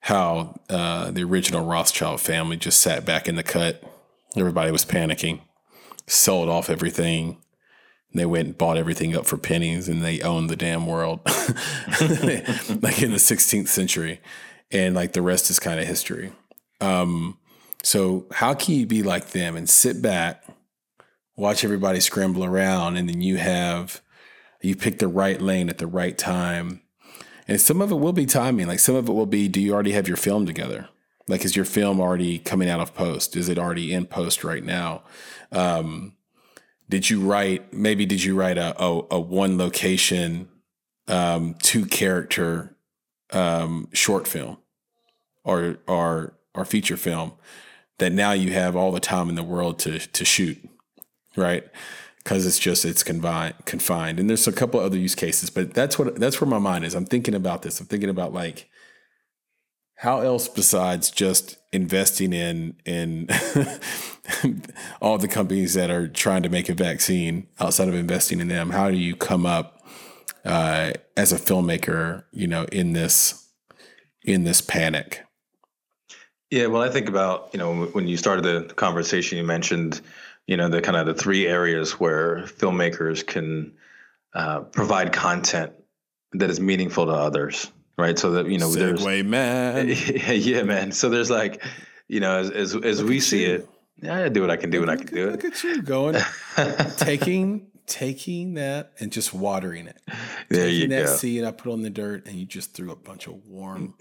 how 0.00 0.58
uh, 0.68 1.10
the 1.10 1.22
original 1.22 1.64
Rothschild 1.64 2.20
family 2.20 2.56
just 2.56 2.80
sat 2.80 3.04
back 3.04 3.28
in 3.28 3.36
the 3.36 3.42
cut. 3.42 3.82
Everybody 4.36 4.70
was 4.70 4.84
panicking, 4.84 5.40
sold 6.10 6.48
off 6.48 6.70
everything. 6.70 7.38
They 8.12 8.26
went 8.26 8.46
and 8.46 8.58
bought 8.58 8.76
everything 8.76 9.14
up 9.14 9.26
for 9.26 9.36
pennies 9.36 9.88
and 9.88 10.02
they 10.02 10.20
owned 10.20 10.50
the 10.50 10.56
damn 10.56 10.86
world 10.86 11.20
like 11.26 13.02
in 13.02 13.12
the 13.12 13.20
16th 13.20 13.68
century. 13.68 14.20
And 14.72 14.94
like 14.94 15.12
the 15.12 15.22
rest 15.22 15.50
is 15.50 15.58
kind 15.58 15.78
of 15.78 15.86
history. 15.86 16.32
Um, 16.80 17.38
so, 17.82 18.26
how 18.32 18.54
can 18.54 18.74
you 18.74 18.86
be 18.86 19.02
like 19.02 19.28
them 19.28 19.56
and 19.56 19.68
sit 19.68 20.02
back, 20.02 20.44
watch 21.36 21.64
everybody 21.64 22.00
scramble 22.00 22.44
around, 22.44 22.96
and 22.96 23.08
then 23.08 23.20
you 23.20 23.36
have, 23.38 24.02
you 24.60 24.76
pick 24.76 24.98
the 24.98 25.08
right 25.08 25.40
lane 25.40 25.68
at 25.68 25.78
the 25.78 25.86
right 25.86 26.16
time 26.16 26.82
and 27.50 27.60
some 27.60 27.82
of 27.82 27.90
it 27.90 27.96
will 27.96 28.12
be 28.12 28.26
timing. 28.26 28.68
Like 28.68 28.78
some 28.78 28.94
of 28.94 29.08
it 29.08 29.12
will 29.12 29.26
be, 29.26 29.48
do 29.48 29.60
you 29.60 29.74
already 29.74 29.90
have 29.90 30.06
your 30.06 30.16
film 30.16 30.46
together? 30.46 30.88
Like, 31.26 31.44
is 31.44 31.56
your 31.56 31.64
film 31.64 32.00
already 32.00 32.38
coming 32.38 32.70
out 32.70 32.78
of 32.78 32.94
post? 32.94 33.34
Is 33.34 33.48
it 33.48 33.58
already 33.58 33.92
in 33.92 34.06
post 34.06 34.44
right 34.44 34.62
now? 34.62 35.02
Um, 35.52 36.16
did 36.88 37.08
you 37.08 37.20
write, 37.20 37.72
maybe 37.72 38.06
did 38.06 38.22
you 38.22 38.34
write 38.34 38.58
a, 38.58 38.80
a, 38.82 39.02
a 39.12 39.20
one 39.20 39.58
location, 39.58 40.48
um, 41.08 41.54
two 41.62 41.86
character 41.86 42.76
um, 43.32 43.88
short 43.92 44.26
film 44.26 44.58
or, 45.44 45.78
or, 45.86 46.34
or 46.54 46.64
feature 46.64 46.96
film 46.96 47.32
that 47.98 48.12
now 48.12 48.32
you 48.32 48.52
have 48.52 48.74
all 48.74 48.92
the 48.92 49.00
time 49.00 49.28
in 49.28 49.34
the 49.34 49.42
world 49.42 49.78
to, 49.80 49.98
to 49.98 50.24
shoot, 50.24 50.58
right? 51.36 51.64
because 52.22 52.46
it's 52.46 52.58
just 52.58 52.84
it's 52.84 53.02
confined 53.02 53.54
confined. 53.64 54.20
And 54.20 54.28
there's 54.28 54.46
a 54.46 54.52
couple 54.52 54.80
other 54.80 54.96
use 54.96 55.14
cases 55.14 55.50
but 55.50 55.74
that's 55.74 55.98
what 55.98 56.16
that's 56.16 56.40
where 56.40 56.48
my 56.48 56.58
mind 56.58 56.84
is. 56.84 56.94
I'm 56.94 57.06
thinking 57.06 57.34
about 57.34 57.62
this. 57.62 57.80
I'm 57.80 57.86
thinking 57.86 58.10
about 58.10 58.32
like 58.32 58.68
how 59.96 60.20
else 60.20 60.48
besides 60.48 61.10
just 61.10 61.58
investing 61.72 62.32
in 62.32 62.76
in 62.84 63.28
all 65.00 65.18
the 65.18 65.28
companies 65.28 65.74
that 65.74 65.90
are 65.90 66.08
trying 66.08 66.42
to 66.42 66.48
make 66.48 66.68
a 66.68 66.74
vaccine 66.74 67.46
outside 67.58 67.88
of 67.88 67.94
investing 67.94 68.40
in 68.40 68.48
them 68.48 68.70
how 68.70 68.90
do 68.90 68.96
you 68.96 69.14
come 69.16 69.46
up 69.46 69.82
uh, 70.44 70.92
as 71.16 71.32
a 71.32 71.36
filmmaker 71.36 72.24
you 72.32 72.46
know 72.46 72.64
in 72.72 72.92
this 72.92 73.48
in 74.24 74.44
this 74.44 74.60
panic? 74.60 75.24
Yeah 76.50 76.66
well 76.66 76.82
i 76.82 76.88
think 76.88 77.08
about 77.08 77.50
you 77.52 77.58
know 77.58 77.86
when 77.86 78.08
you 78.08 78.16
started 78.16 78.42
the 78.42 78.74
conversation 78.74 79.38
you 79.38 79.44
mentioned 79.44 80.00
you 80.46 80.56
know 80.56 80.68
the 80.68 80.80
kind 80.80 80.96
of 80.96 81.06
the 81.06 81.14
three 81.14 81.46
areas 81.46 81.92
where 81.92 82.44
filmmakers 82.44 83.26
can 83.26 83.72
uh, 84.34 84.60
provide 84.60 85.12
content 85.12 85.72
that 86.32 86.50
is 86.50 86.60
meaningful 86.60 87.06
to 87.06 87.12
others 87.12 87.70
right? 88.00 88.18
So 88.18 88.32
that 88.32 88.46
you 88.46 88.58
know 88.58 88.68
segue 88.68 88.74
there's 88.74 89.24
man. 89.24 89.88
Yeah, 89.88 90.32
yeah 90.32 90.62
man. 90.62 90.90
So 90.90 91.08
there's 91.08 91.30
like 91.30 91.62
you 92.08 92.20
know 92.20 92.38
as 92.38 92.50
as, 92.50 92.74
as 92.74 93.04
we 93.04 93.20
see 93.20 93.44
it 93.44 93.68
yeah, 94.02 94.24
I 94.24 94.28
do 94.28 94.40
what 94.40 94.50
I 94.50 94.56
can 94.56 94.70
do 94.70 94.80
when 94.80 94.90
I 94.90 94.96
can 94.96 95.06
do 95.06 95.28
it. 95.28 95.32
Look 95.32 95.44
at 95.44 95.62
you 95.62 95.82
going, 95.82 96.16
taking 96.96 97.70
taking 97.86 98.54
that 98.54 98.92
and 99.00 99.10
just 99.12 99.34
watering 99.34 99.86
it. 99.86 100.00
There 100.48 100.66
taking 100.66 100.80
you 100.80 100.88
that 100.88 101.06
go. 101.06 101.16
seed 101.16 101.44
I 101.44 101.50
put 101.50 101.72
on 101.72 101.82
the 101.82 101.90
dirt, 101.90 102.26
and 102.26 102.36
you 102.36 102.46
just 102.46 102.74
threw 102.74 102.90
a 102.90 102.96
bunch 102.96 103.26
of 103.26 103.44
warm, 103.46 103.94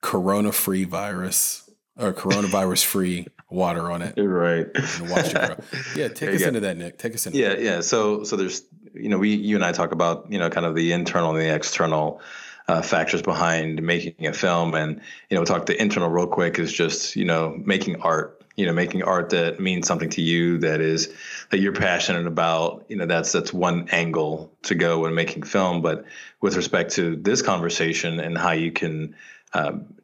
corona-free 0.00 0.84
virus 0.84 1.70
or 1.98 2.12
coronavirus-free 2.12 3.26
water 3.50 3.90
on 3.92 4.02
it. 4.02 4.14
Right. 4.16 4.66
And 4.74 5.10
watch 5.10 5.34
it 5.34 5.34
grow. 5.34 5.56
Yeah, 5.96 6.08
take 6.08 6.30
us 6.34 6.42
into 6.42 6.60
that, 6.60 6.76
Nick. 6.76 6.98
Take 6.98 7.14
us 7.14 7.26
into 7.26 7.38
yeah, 7.38 7.50
that. 7.50 7.60
yeah. 7.60 7.80
So, 7.80 8.24
so 8.24 8.36
there's, 8.36 8.62
you 8.94 9.10
know, 9.10 9.18
we, 9.18 9.34
you 9.34 9.56
and 9.56 9.64
I 9.64 9.72
talk 9.72 9.92
about, 9.92 10.32
you 10.32 10.38
know, 10.38 10.48
kind 10.48 10.64
of 10.64 10.74
the 10.74 10.92
internal 10.92 11.30
and 11.30 11.38
the 11.38 11.54
external 11.54 12.20
uh, 12.68 12.80
factors 12.80 13.22
behind 13.22 13.82
making 13.82 14.26
a 14.26 14.32
film, 14.32 14.74
and 14.74 15.00
you 15.28 15.34
know, 15.34 15.40
we'll 15.40 15.46
talk 15.46 15.66
the 15.66 15.80
internal 15.80 16.08
real 16.08 16.26
quick 16.26 16.58
is 16.58 16.72
just, 16.72 17.16
you 17.16 17.24
know, 17.24 17.60
making 17.64 18.00
art. 18.00 18.41
You 18.56 18.66
know, 18.66 18.72
making 18.72 19.02
art 19.02 19.30
that 19.30 19.60
means 19.60 19.86
something 19.86 20.10
to 20.10 20.20
you, 20.20 20.58
that 20.58 20.80
is 20.80 21.12
that 21.50 21.60
you're 21.60 21.72
passionate 21.72 22.26
about. 22.26 22.84
You 22.88 22.96
know, 22.96 23.06
that's 23.06 23.32
that's 23.32 23.52
one 23.52 23.88
angle 23.90 24.52
to 24.64 24.74
go 24.74 25.00
when 25.00 25.14
making 25.14 25.44
film. 25.44 25.82
But 25.82 26.04
with 26.40 26.56
respect 26.56 26.92
to 26.92 27.16
this 27.16 27.42
conversation 27.42 28.20
and 28.20 28.36
how 28.36 28.52
you 28.52 28.72
can 28.72 29.14
um, 29.54 29.94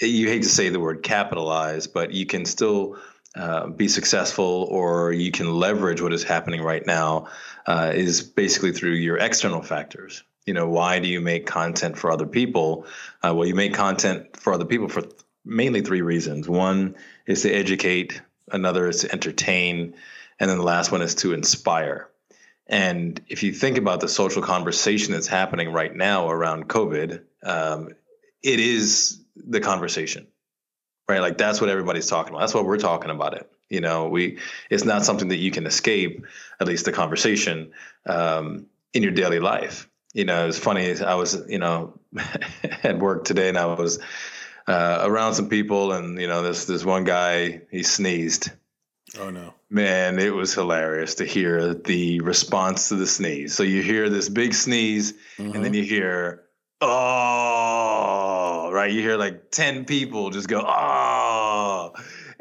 you 0.00 0.28
hate 0.28 0.42
to 0.42 0.48
say 0.48 0.68
the 0.68 0.80
word 0.80 1.02
capitalize, 1.02 1.86
but 1.86 2.12
you 2.12 2.26
can 2.26 2.44
still 2.44 2.98
uh, 3.36 3.68
be 3.68 3.88
successful 3.88 4.66
or 4.70 5.12
you 5.12 5.30
can 5.30 5.52
leverage 5.52 6.00
what 6.00 6.12
is 6.12 6.24
happening 6.24 6.62
right 6.62 6.86
now 6.86 7.28
uh, 7.66 7.92
is 7.94 8.22
basically 8.22 8.72
through 8.72 8.92
your 8.92 9.16
external 9.16 9.62
factors. 9.62 10.22
You 10.46 10.54
know, 10.54 10.68
why 10.68 10.98
do 10.98 11.08
you 11.08 11.20
make 11.20 11.46
content 11.46 11.96
for 11.96 12.12
other 12.12 12.26
people? 12.26 12.86
Uh, 13.22 13.34
well, 13.34 13.46
you 13.46 13.54
make 13.54 13.74
content 13.74 14.36
for 14.36 14.52
other 14.52 14.66
people 14.66 14.88
for 14.88 15.02
mainly 15.44 15.82
three 15.82 16.02
reasons. 16.02 16.48
One 16.48 16.96
is 17.26 17.42
to 17.42 17.52
educate, 17.52 18.20
another 18.50 18.88
is 18.88 19.00
to 19.00 19.12
entertain, 19.12 19.94
and 20.40 20.50
then 20.50 20.58
the 20.58 20.64
last 20.64 20.90
one 20.90 21.02
is 21.02 21.14
to 21.16 21.32
inspire. 21.32 22.08
And 22.66 23.20
if 23.28 23.42
you 23.42 23.52
think 23.52 23.76
about 23.76 24.00
the 24.00 24.08
social 24.08 24.42
conversation 24.42 25.12
that's 25.12 25.26
happening 25.26 25.72
right 25.72 25.94
now 25.94 26.30
around 26.30 26.68
COVID, 26.68 27.22
um, 27.42 27.90
it 28.42 28.60
is 28.60 29.20
the 29.36 29.60
conversation, 29.60 30.26
right? 31.08 31.20
Like 31.20 31.36
that's 31.36 31.60
what 31.60 31.70
everybody's 31.70 32.06
talking 32.06 32.32
about. 32.32 32.40
That's 32.40 32.54
what 32.54 32.64
we're 32.64 32.78
talking 32.78 33.10
about 33.10 33.34
it. 33.34 33.50
You 33.68 33.80
know, 33.80 34.08
we 34.08 34.38
it's 34.70 34.84
not 34.84 35.04
something 35.04 35.28
that 35.28 35.36
you 35.36 35.50
can 35.50 35.66
escape. 35.66 36.24
At 36.60 36.66
least 36.66 36.84
the 36.84 36.92
conversation 36.92 37.72
um, 38.06 38.66
in 38.92 39.02
your 39.02 39.12
daily 39.12 39.40
life. 39.40 39.88
You 40.12 40.24
know, 40.24 40.46
it's 40.46 40.58
funny. 40.58 41.00
I 41.00 41.14
was, 41.14 41.42
you 41.48 41.58
know, 41.58 41.98
at 42.82 42.98
work 42.98 43.24
today, 43.24 43.48
and 43.48 43.58
I 43.58 43.66
was 43.66 43.98
uh, 44.66 45.00
around 45.02 45.34
some 45.34 45.48
people, 45.48 45.92
and 45.92 46.20
you 46.20 46.26
know, 46.26 46.42
this 46.42 46.64
this 46.64 46.84
one 46.84 47.04
guy 47.04 47.62
he 47.70 47.82
sneezed. 47.82 48.50
Oh 49.18 49.30
no, 49.30 49.54
man! 49.70 50.18
It 50.18 50.34
was 50.34 50.54
hilarious 50.54 51.16
to 51.16 51.24
hear 51.24 51.74
the 51.74 52.20
response 52.20 52.88
to 52.88 52.96
the 52.96 53.06
sneeze. 53.06 53.54
So 53.54 53.62
you 53.62 53.82
hear 53.82 54.08
this 54.08 54.28
big 54.28 54.54
sneeze, 54.54 55.12
mm-hmm. 55.38 55.52
and 55.52 55.64
then 55.64 55.74
you 55.74 55.82
hear, 55.82 56.42
"Oh!" 56.80 58.70
Right? 58.72 58.90
You 58.90 59.00
hear 59.02 59.16
like 59.16 59.50
ten 59.50 59.84
people 59.84 60.30
just 60.30 60.48
go, 60.48 60.64
"Oh!" 60.66 61.23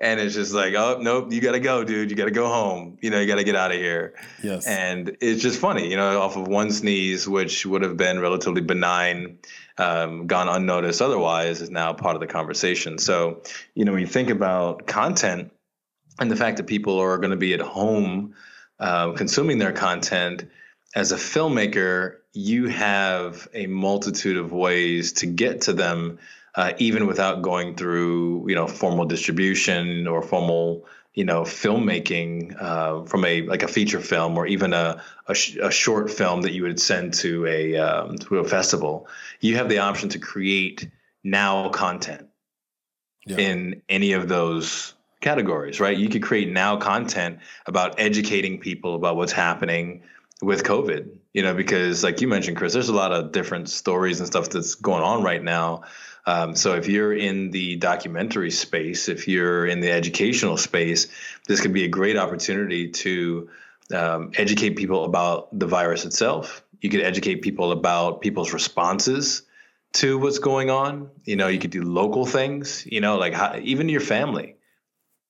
And 0.04 0.20
it's 0.20 0.36
just 0.36 0.54
like, 0.54 0.74
oh 0.76 0.98
nope, 1.00 1.32
you 1.32 1.40
gotta 1.40 1.62
go, 1.62 1.86
dude. 1.86 2.10
You 2.10 2.18
gotta 2.18 2.30
go 2.30 2.48
home. 2.48 2.98
You 3.02 3.10
know, 3.10 3.22
you 3.22 3.26
gotta 3.26 3.46
get 3.46 3.56
out 3.56 3.72
of 3.72 3.78
here. 3.78 4.16
Yes. 4.44 4.68
And 4.68 5.16
it's 5.22 5.42
just 5.42 5.60
funny, 5.60 5.90
you 5.90 5.96
know, 5.96 6.22
off 6.22 6.36
of 6.36 6.46
one 6.46 6.72
sneeze, 6.72 7.26
which 7.26 7.66
would 7.66 7.84
have 7.84 7.96
been 7.96 8.20
relatively 8.20 8.60
benign, 8.60 9.40
um, 9.78 10.28
gone 10.28 10.50
unnoticed 10.50 11.02
otherwise, 11.02 11.62
is 11.62 11.70
now 11.70 11.94
part 11.94 12.16
of 12.16 12.20
the 12.20 12.28
conversation. 12.28 12.98
So, 12.98 13.44
you 13.76 13.86
know, 13.86 13.94
when 13.94 14.02
you 14.02 14.08
think 14.08 14.30
about 14.30 14.88
content 14.88 15.54
and 16.20 16.30
the 16.30 16.36
fact 16.36 16.58
that 16.58 16.68
people 16.68 17.00
are 17.00 17.18
going 17.18 17.32
to 17.32 17.38
be 17.38 17.54
at 17.54 17.62
home 17.62 18.36
uh, 18.80 19.14
consuming 19.14 19.58
their 19.58 19.72
content, 19.72 20.50
as 20.96 21.14
a 21.14 21.16
filmmaker, 21.16 22.18
you 22.34 22.68
have 22.68 23.48
a 23.54 23.68
multitude 23.68 24.36
of 24.36 24.52
ways 24.52 25.14
to 25.14 25.28
get 25.28 25.62
to 25.62 25.74
them 25.74 26.20
uh, 26.56 26.74
even 26.78 27.08
without 27.08 27.42
going 27.42 27.76
through 27.76 28.48
you 28.48 28.56
know 28.56 28.68
formal 28.68 29.06
distribution 29.06 30.08
or 30.08 30.22
formal 30.22 30.86
you 31.14 31.24
know 31.24 31.42
filmmaking 31.42 32.56
uh, 32.62 33.04
from 33.06 33.26
a 33.26 33.42
like 33.44 33.64
a 33.64 33.68
feature 33.68 34.00
film 34.00 34.38
or 34.38 34.46
even 34.48 34.74
a, 34.74 35.02
a, 35.28 35.36
sh- 35.36 35.58
a 35.58 35.72
short 35.72 36.10
film 36.10 36.42
that 36.42 36.54
you 36.54 36.64
would 36.64 36.80
send 36.80 37.14
to 37.14 37.46
a 37.46 37.78
um, 37.78 38.18
to 38.18 38.38
a 38.38 38.44
festival 38.44 39.08
you 39.40 39.56
have 39.56 39.70
the 39.70 39.80
option 39.80 40.10
to 40.10 40.20
create 40.20 40.90
now 41.24 41.70
content 41.70 42.28
yeah. 43.26 43.38
in 43.38 43.82
any 43.90 44.14
of 44.14 44.28
those 44.28 44.94
categories 45.22 45.80
right 45.80 45.98
you 45.98 46.10
could 46.10 46.24
create 46.24 46.52
now 46.52 46.76
content 46.76 47.40
about 47.66 48.00
educating 48.00 48.60
people 48.60 48.96
about 48.96 49.16
what's 49.16 49.32
happening 49.32 50.04
with 50.42 50.64
covid 50.64 51.10
you 51.34 51.42
know 51.42 51.54
because 51.54 52.04
like 52.04 52.20
you 52.20 52.28
mentioned 52.28 52.58
chris 52.58 52.74
there's 52.74 52.90
a 52.90 52.94
lot 52.94 53.14
of 53.14 53.32
different 53.32 53.70
stories 53.70 54.20
and 54.20 54.28
stuff 54.28 54.50
that's 54.50 54.76
going 54.76 55.02
on 55.02 55.24
right 55.24 55.42
now 55.42 55.82
um, 56.26 56.56
so 56.56 56.76
if 56.76 56.88
you're 56.88 57.14
in 57.14 57.52
the 57.52 57.76
documentary 57.76 58.52
space, 58.52 59.10
if 59.10 59.28
you're 59.28 59.66
in 59.66 59.82
the 59.82 59.92
educational 59.92 60.58
space, 60.58 61.08
this 61.48 61.60
could 61.60 61.74
be 61.74 61.84
a 61.84 61.90
great 61.90 62.18
opportunity 62.18 62.90
to 62.90 63.50
um, 63.94 64.32
educate 64.36 64.72
people 64.72 65.04
about 65.04 65.58
the 65.58 65.68
virus 65.68 66.06
itself. 66.06 66.64
You 66.80 66.90
could 66.90 67.02
educate 67.02 67.42
people 67.42 67.72
about 67.72 68.22
people's 68.22 68.54
responses 68.54 69.44
to 69.94 70.18
what's 70.18 70.40
going 70.40 70.70
on. 70.70 71.10
You 71.26 71.36
know, 71.36 71.48
you 71.48 71.60
could 71.60 71.72
do 71.72 71.84
local 71.84 72.26
things. 72.26 72.86
You 72.90 73.02
know, 73.02 73.18
like 73.18 73.34
how, 73.34 73.58
even 73.62 73.90
your 73.90 74.02
family. 74.02 74.56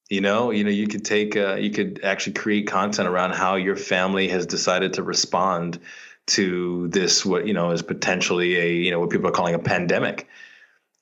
You 0.10 0.22
know, 0.22 0.52
you 0.52 0.64
know, 0.64 0.70
you 0.70 0.88
could 0.88 1.06
take, 1.06 1.36
uh, 1.36 1.56
you 1.56 1.72
could 1.72 2.02
actually 2.04 2.34
create 2.34 2.68
content 2.68 3.08
around 3.08 3.34
how 3.34 3.56
your 3.56 3.76
family 3.76 4.28
has 4.28 4.46
decided 4.46 4.94
to 4.94 5.04
respond 5.04 5.80
to 6.28 6.88
this. 6.90 7.26
What 7.26 7.48
you 7.48 7.54
know 7.54 7.72
is 7.72 7.82
potentially 7.82 8.58
a, 8.58 8.72
you 8.72 8.92
know, 8.92 9.00
what 9.00 9.10
people 9.10 9.28
are 9.28 9.32
calling 9.32 9.56
a 9.56 9.60
pandemic 9.60 10.28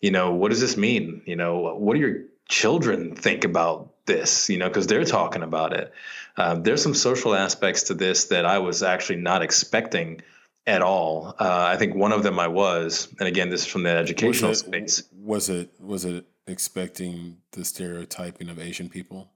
you 0.01 0.11
know, 0.11 0.33
what 0.33 0.49
does 0.49 0.59
this 0.59 0.77
mean? 0.77 1.21
You 1.25 1.35
know, 1.35 1.75
what 1.75 1.93
do 1.93 1.99
your 1.99 2.23
children 2.49 3.15
think 3.15 3.43
about 3.43 3.93
this? 4.05 4.49
You 4.49 4.57
know, 4.57 4.67
because 4.67 4.87
they're 4.87 5.05
talking 5.05 5.43
about 5.43 5.73
it. 5.73 5.93
Um, 6.37 6.63
there's 6.63 6.81
some 6.81 6.93
social 6.93 7.35
aspects 7.35 7.83
to 7.83 7.93
this 7.93 8.25
that 8.25 8.45
I 8.45 8.59
was 8.59 8.83
actually 8.83 9.17
not 9.17 9.41
expecting 9.41 10.21
at 10.65 10.81
all. 10.81 11.35
Uh, 11.39 11.65
I 11.67 11.77
think 11.77 11.95
one 11.95 12.11
of 12.11 12.23
them 12.23 12.39
I 12.39 12.47
was, 12.47 13.07
and 13.19 13.27
again, 13.27 13.49
this 13.49 13.61
is 13.61 13.67
from 13.67 13.83
the 13.83 13.89
educational 13.89 14.49
was 14.49 14.61
it, 14.61 14.65
space. 14.65 15.03
Was 15.13 15.49
it 15.49 15.69
was 15.79 16.05
it 16.05 16.25
expecting 16.47 17.37
the 17.51 17.65
stereotyping 17.65 18.49
of 18.49 18.59
Asian 18.59 18.89
people? 18.89 19.31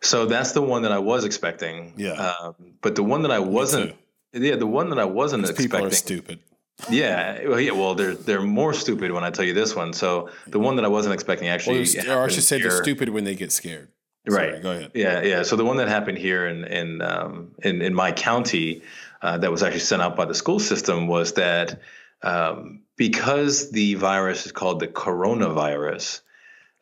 So 0.00 0.26
that's 0.26 0.52
the 0.52 0.62
one 0.62 0.82
that 0.82 0.92
I 0.92 0.98
was 0.98 1.24
expecting. 1.24 1.94
Yeah. 1.96 2.12
Um, 2.12 2.54
but 2.80 2.94
the 2.94 3.02
one 3.02 3.22
that 3.22 3.30
I 3.30 3.38
wasn't, 3.38 3.96
yeah, 4.32 4.56
the 4.56 4.66
one 4.66 4.90
that 4.90 4.98
I 4.98 5.04
wasn't 5.04 5.44
expecting. 5.44 5.70
People 5.70 5.86
are 5.86 5.90
stupid. 5.90 6.40
Yeah, 6.90 7.48
well, 7.48 7.60
yeah, 7.60 7.72
well, 7.72 7.94
they're 7.94 8.14
they're 8.14 8.42
more 8.42 8.72
stupid 8.72 9.12
when 9.12 9.24
I 9.24 9.30
tell 9.30 9.44
you 9.44 9.54
this 9.54 9.74
one. 9.74 9.92
So 9.92 10.30
the 10.46 10.58
one 10.58 10.76
that 10.76 10.84
I 10.84 10.88
wasn't 10.88 11.14
expecting 11.14 11.48
actually, 11.48 11.86
well, 12.06 12.18
or 12.18 12.24
I 12.24 12.28
should 12.28 12.42
say, 12.42 12.58
here. 12.58 12.68
they're 12.68 12.82
stupid 12.82 13.08
when 13.10 13.24
they 13.24 13.34
get 13.34 13.52
scared. 13.52 13.88
Sorry, 14.28 14.52
right. 14.52 14.62
Go 14.62 14.70
ahead. 14.70 14.90
Yeah, 14.94 15.22
yeah. 15.22 15.42
So 15.42 15.56
the 15.56 15.64
one 15.64 15.78
that 15.78 15.88
happened 15.88 16.18
here 16.18 16.46
in 16.46 16.64
in 16.64 17.02
um, 17.02 17.52
in, 17.62 17.82
in 17.82 17.94
my 17.94 18.12
county 18.12 18.82
uh, 19.20 19.38
that 19.38 19.50
was 19.50 19.62
actually 19.62 19.80
sent 19.80 20.02
out 20.02 20.16
by 20.16 20.24
the 20.24 20.34
school 20.34 20.58
system 20.58 21.06
was 21.06 21.34
that 21.34 21.80
um, 22.22 22.82
because 22.96 23.70
the 23.70 23.94
virus 23.94 24.46
is 24.46 24.52
called 24.52 24.80
the 24.80 24.88
coronavirus, 24.88 26.20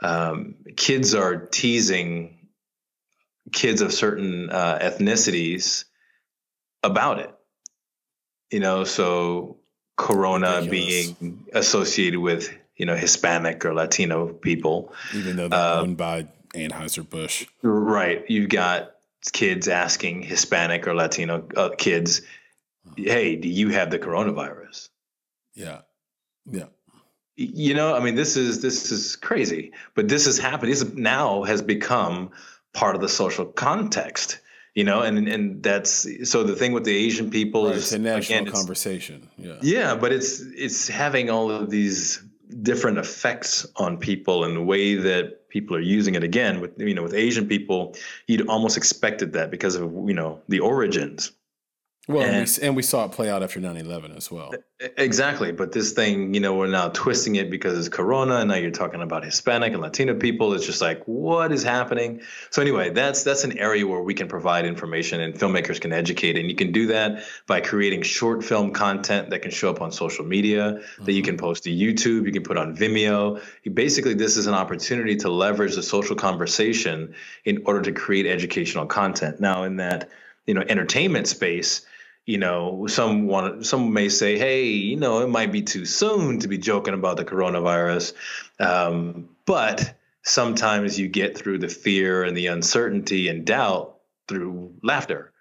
um, 0.03 0.57
kids 0.77 1.15
are 1.15 1.37
teasing 1.37 2.49
kids 3.53 3.81
of 3.81 3.93
certain 3.93 4.51
uh, 4.51 4.79
ethnicities 4.81 5.85
about 6.83 7.21
it. 7.21 7.35
You 8.51 8.61
know, 8.61 8.85
so 8.85 9.60
Corona 10.01 10.63
Ridiculous. 10.63 11.11
being 11.13 11.47
associated 11.53 12.21
with 12.21 12.51
you 12.77 12.87
know 12.87 12.97
Hispanic 12.97 13.65
or 13.65 13.75
Latino 13.75 14.29
people, 14.29 14.93
even 15.15 15.37
though 15.37 15.49
they're 15.49 15.59
uh, 15.59 15.83
owned 15.83 15.99
by 15.99 16.29
Anheuser 16.55 17.09
Busch. 17.09 17.47
Right. 17.63 18.25
You've 18.29 18.49
got 18.49 18.97
kids 19.33 19.69
asking 19.69 20.23
Hispanic 20.23 20.89
or 20.89 20.95
Latino 20.95 21.47
uh, 21.55 21.71
kids, 21.77 22.23
"Hey, 22.97 23.37
do 23.37 23.49
you 23.49 23.69
have 23.69 23.91
the 23.91 23.99
coronavirus?" 23.99 24.89
Yeah. 25.55 25.83
Yeah. 26.51 26.67
You 27.37 27.75
know, 27.75 27.95
I 27.95 28.01
mean, 28.01 28.15
this 28.15 28.37
is 28.37 28.63
this 28.63 28.91
is 28.91 29.17
crazy, 29.17 29.73
but 29.95 30.09
this 30.09 30.27
is 30.27 30.39
happening. 30.39 30.71
This 30.71 30.95
now 30.95 31.43
has 31.43 31.61
become 31.61 32.31
part 32.73 32.95
of 32.95 33.03
the 33.03 33.09
social 33.09 33.45
context 33.45 34.40
you 34.75 34.85
know 34.85 35.01
and 35.03 35.29
and 35.29 35.63
that's 35.63 36.07
so 36.29 36.43
the 36.43 36.55
thing 36.55 36.73
with 36.73 36.85
the 36.85 36.97
asian 36.97 37.31
people 37.31 37.67
right, 37.67 37.77
is 37.77 37.85
it's 37.85 37.93
a 37.93 37.99
national 37.99 38.41
again, 38.41 38.53
conversation 38.53 39.29
yeah. 39.37 39.57
Yeah 39.61 39.95
but 39.95 40.13
it's 40.13 40.41
it's 40.41 40.89
having 40.89 41.31
all 41.31 41.51
of 41.51 41.71
these 41.71 42.23
different 42.63 42.99
effects 42.99 43.67
on 43.77 43.97
people 43.97 44.45
and 44.45 44.57
the 44.57 44.63
way 44.63 44.95
that 44.95 45.49
people 45.49 45.77
are 45.77 45.81
using 45.81 46.15
it. 46.15 46.23
Again 46.23 46.61
with 46.61 46.79
you 46.81 46.95
know 46.95 47.03
with 47.03 47.15
asian 47.15 47.47
people 47.47 47.97
you'd 48.27 48.49
almost 48.49 48.77
expected 48.77 49.33
that 49.33 49.51
because 49.51 49.75
of 49.75 49.93
you 50.07 50.15
know 50.15 50.41
the 50.49 50.61
origins 50.61 51.33
well, 52.09 52.23
and, 52.23 52.37
and, 52.37 52.59
we, 52.61 52.67
and 52.67 52.77
we 52.77 52.83
saw 52.83 53.05
it 53.05 53.13
play 53.13 53.31
out 53.31 53.43
after 53.43 53.61
9-11 53.61 54.17
as 54.17 54.31
well. 54.31 54.53
Exactly. 54.97 55.53
But 55.53 55.73
this 55.73 55.93
thing, 55.93 56.33
you 56.33 56.41
know, 56.41 56.55
we're 56.55 56.67
now 56.67 56.89
twisting 56.89 57.37
it 57.37 57.51
because 57.51 57.79
it's 57.79 57.89
Corona, 57.89 58.37
and 58.37 58.49
now 58.49 58.57
you're 58.57 58.71
talking 58.71 59.03
about 59.03 59.23
Hispanic 59.25 59.75
and 59.75 59.83
Latino 59.83 60.15
people. 60.15 60.55
It's 60.55 60.65
just 60.65 60.81
like, 60.81 61.03
what 61.05 61.53
is 61.53 61.63
happening? 61.63 62.23
So 62.51 62.63
anyway, 62.63 62.91
that's 62.91 63.23
that's 63.23 63.45
an 63.45 63.59
area 63.59 63.87
where 63.87 64.01
we 64.01 64.15
can 64.15 64.27
provide 64.27 64.65
information 64.65 65.21
and 65.21 65.35
filmmakers 65.35 65.81
can 65.81 65.93
educate. 65.93 66.39
And 66.39 66.49
you 66.49 66.57
can 66.57 66.73
do 66.73 66.87
that 66.87 67.23
by 67.47 67.61
creating 67.61 68.03
short 68.03 68.43
film 68.43 68.73
content 68.73 69.31
that 69.31 69.43
can 69.43 69.51
show 69.51 69.69
up 69.69 69.83
on 69.83 69.93
social 69.93 70.25
media, 70.25 70.81
mm-hmm. 70.81 71.05
that 71.05 71.13
you 71.13 71.23
can 71.23 71.37
post 71.37 71.65
to 71.65 71.71
YouTube, 71.71 72.25
you 72.25 72.33
can 72.33 72.43
put 72.43 72.57
on 72.57 72.75
Vimeo. 72.75 73.43
Basically, 73.75 74.15
this 74.15 74.39
is 74.39 74.47
an 74.47 74.55
opportunity 74.55 75.17
to 75.17 75.29
leverage 75.29 75.75
the 75.75 75.83
social 75.83 76.17
conversation 76.17 77.15
in 77.45 77.63
order 77.67 77.83
to 77.83 77.93
create 77.93 78.27
educational 78.27 78.87
content. 78.87 79.41
Now, 79.41 79.65
in 79.65 79.77
that, 79.77 80.09
you 80.47 80.55
know, 80.55 80.65
entertainment 80.67 81.29
space, 81.29 81.87
you 82.31 82.39
know, 82.39 82.87
some 82.87 83.27
want 83.27 83.67
some 83.67 83.93
may 83.93 84.09
say, 84.09 84.39
hey, 84.39 84.67
you 84.67 84.97
know, 84.97 85.19
it 85.19 85.29
might 85.29 85.51
be 85.51 85.63
too 85.63 85.85
soon 85.85 86.39
to 86.39 86.47
be 86.47 86.59
joking 86.59 86.95
about 86.95 87.17
the 87.17 87.25
coronavirus, 87.25 88.13
um, 88.61 89.29
but 89.47 89.97
sometimes 90.23 90.97
you 90.97 91.09
get 91.09 91.37
through 91.37 91.59
the 91.59 91.69
fear 91.69 92.23
and 92.23 92.37
the 92.37 92.47
uncertainty 92.47 93.27
and 93.27 93.45
doubt 93.45 93.97
through 94.29 94.73
laughter, 94.81 95.33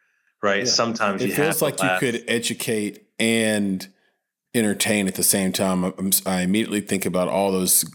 right? 0.41 0.61
Yeah. 0.61 0.65
Sometimes 0.65 1.21
it 1.21 1.33
feels 1.33 1.61
like 1.61 1.79
you 1.79 1.89
could 1.99 2.23
educate 2.27 3.05
and 3.19 3.87
entertain 4.55 5.07
at 5.07 5.13
the 5.13 5.21
same 5.21 5.51
time. 5.51 5.83
I'm, 5.83 6.09
I 6.25 6.41
immediately 6.41 6.81
think 6.81 7.05
about 7.05 7.27
all 7.27 7.51
those 7.51 7.85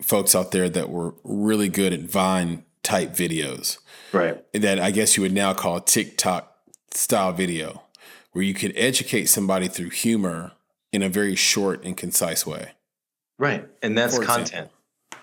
folks 0.00 0.36
out 0.36 0.52
there 0.52 0.68
that 0.68 0.88
were 0.88 1.16
really 1.24 1.68
good 1.68 1.92
at 1.92 2.02
Vine 2.02 2.64
type 2.84 3.10
videos, 3.12 3.78
right? 4.12 4.40
That 4.52 4.78
I 4.78 4.92
guess 4.92 5.16
you 5.16 5.24
would 5.24 5.34
now 5.34 5.52
call 5.52 5.80
TikTok 5.80 6.52
style 6.92 7.32
video 7.32 7.82
where 8.36 8.44
you 8.44 8.52
could 8.52 8.74
educate 8.76 9.30
somebody 9.30 9.66
through 9.66 9.88
humor 9.88 10.52
in 10.92 11.02
a 11.02 11.08
very 11.08 11.34
short 11.34 11.82
and 11.84 11.96
concise 11.96 12.46
way. 12.46 12.72
Right. 13.38 13.66
And 13.82 13.96
that's 13.96 14.18
content. 14.18 14.68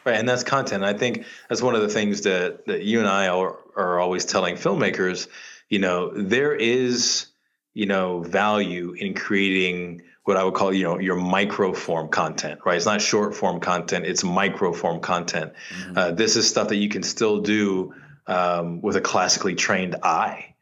Right. 0.03 0.15
And 0.15 0.27
that's 0.27 0.43
content. 0.43 0.83
I 0.83 0.93
think 0.93 1.23
that's 1.47 1.61
one 1.61 1.75
of 1.75 1.81
the 1.81 1.89
things 1.89 2.21
that, 2.21 2.65
that 2.65 2.81
you 2.81 2.97
and 2.97 3.07
I 3.07 3.27
are, 3.27 3.55
are 3.75 3.99
always 3.99 4.25
telling 4.25 4.55
filmmakers, 4.55 5.27
you 5.69 5.77
know, 5.77 6.11
there 6.11 6.55
is, 6.55 7.27
you 7.75 7.85
know, 7.85 8.21
value 8.21 8.93
in 8.93 9.13
creating 9.13 10.01
what 10.23 10.35
I 10.35 10.43
would 10.43 10.55
call, 10.55 10.73
you 10.73 10.85
know, 10.85 10.97
your 10.97 11.15
micro 11.15 11.71
form 11.71 12.09
content, 12.09 12.61
right? 12.65 12.77
It's 12.77 12.87
not 12.87 12.99
short 12.99 13.35
form 13.35 13.59
content, 13.59 14.07
it's 14.07 14.23
micro 14.23 14.73
form 14.73 15.01
content. 15.01 15.53
Mm-hmm. 15.69 15.97
Uh, 15.99 16.11
this 16.13 16.35
is 16.35 16.49
stuff 16.49 16.69
that 16.69 16.77
you 16.77 16.89
can 16.89 17.03
still 17.03 17.41
do 17.41 17.93
um, 18.25 18.81
with 18.81 18.95
a 18.95 19.01
classically 19.01 19.53
trained 19.53 19.97
eye 20.01 20.52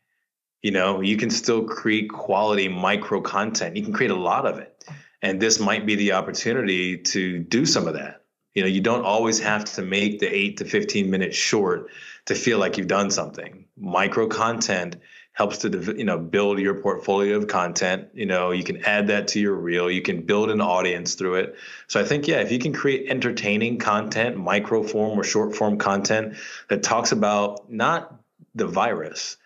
you 0.62 0.72
know 0.72 1.02
you 1.02 1.18
can 1.18 1.30
still 1.30 1.64
create 1.64 2.10
quality 2.10 2.68
micro 2.68 3.22
content. 3.22 3.76
You 3.76 3.84
can 3.84 3.94
create 3.94 4.12
a 4.12 4.16
lot 4.16 4.46
of 4.46 4.60
it. 4.60 4.86
And 5.22 5.40
this 5.40 5.60
might 5.60 5.86
be 5.86 5.96
the 5.96 6.14
opportunity 6.14 6.98
to 6.98 7.40
do 7.40 7.66
some 7.66 7.88
of 7.88 7.94
that. 7.96 8.24
You 8.54 8.64
know 8.64 8.68
you 8.68 8.82
don't 8.82 9.06
always 9.06 9.40
have 9.40 9.66
to 9.76 9.82
make 9.82 10.20
the 10.20 10.28
8 10.28 10.58
to 10.58 10.66
15 10.66 11.10
minutes 11.10 11.38
short 11.38 11.90
to 12.26 12.36
feel 12.36 12.60
like 12.60 12.78
you've 12.78 12.88
done 12.88 13.12
something. 13.12 13.66
Micro 13.78 14.28
content 14.28 14.98
helps 15.34 15.60
to 15.60 15.70
you 15.98 16.04
know 16.04 16.20
build 16.20 16.60
your 16.60 16.76
portfolio 16.76 17.38
of 17.38 17.48
content. 17.48 18.10
You 18.14 18.26
know 18.26 18.52
you 18.52 18.64
can 18.64 18.84
add 18.86 19.08
that 19.08 19.30
to 19.30 19.40
your 19.40 19.56
reel. 19.56 19.90
You 19.90 20.02
can 20.02 20.22
build 20.22 20.52
an 20.52 20.62
audience 20.62 21.16
through 21.16 21.36
it. 21.36 21.56
So 21.88 22.00
i 22.00 22.04
think 22.04 22.28
yeah 22.28 22.42
if 22.42 22.52
you 22.52 22.60
can 22.60 22.74
create 22.74 23.10
entertaining 23.10 23.80
content 23.80 24.38
micro 24.38 24.84
form 24.84 25.20
or 25.20 25.24
short 25.24 25.56
form 25.56 25.78
content 25.78 26.36
that 26.70 26.84
talks 26.84 27.12
about 27.12 27.72
not 27.72 28.16
the 28.54 28.68
virus 28.68 29.38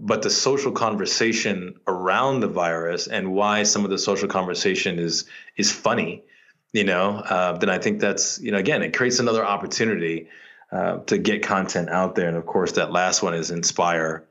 but 0.00 0.22
the 0.22 0.30
social 0.30 0.72
conversation 0.72 1.78
around 1.86 2.40
the 2.40 2.48
virus 2.48 3.06
and 3.06 3.32
why 3.32 3.62
some 3.62 3.84
of 3.84 3.90
the 3.90 3.98
social 3.98 4.28
conversation 4.28 4.98
is 4.98 5.24
is 5.56 5.72
funny, 5.72 6.22
you 6.72 6.84
know, 6.84 7.16
uh, 7.18 7.56
then 7.58 7.70
I 7.70 7.78
think 7.78 8.00
that's 8.00 8.40
you 8.40 8.52
know 8.52 8.58
again 8.58 8.82
it 8.82 8.96
creates 8.96 9.18
another 9.18 9.44
opportunity 9.44 10.28
uh, 10.72 10.98
to 10.98 11.18
get 11.18 11.42
content 11.42 11.88
out 11.90 12.14
there. 12.14 12.28
And 12.28 12.36
of 12.36 12.46
course, 12.46 12.72
that 12.72 12.92
last 12.92 13.22
one 13.22 13.34
is 13.34 13.50
inspire. 13.50 14.24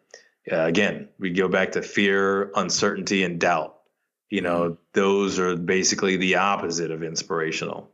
Uh, 0.51 0.65
again, 0.65 1.10
we 1.17 1.32
go 1.32 1.47
back 1.47 1.71
to 1.71 1.82
fear, 1.82 2.51
uncertainty, 2.56 3.23
and 3.23 3.39
doubt. 3.39 3.78
You 4.30 4.41
know, 4.41 4.62
mm-hmm. 4.62 4.73
those 4.93 5.39
are 5.39 5.56
basically 5.56 6.17
the 6.17 6.36
opposite 6.36 6.91
of 6.91 7.04
inspirational 7.04 7.89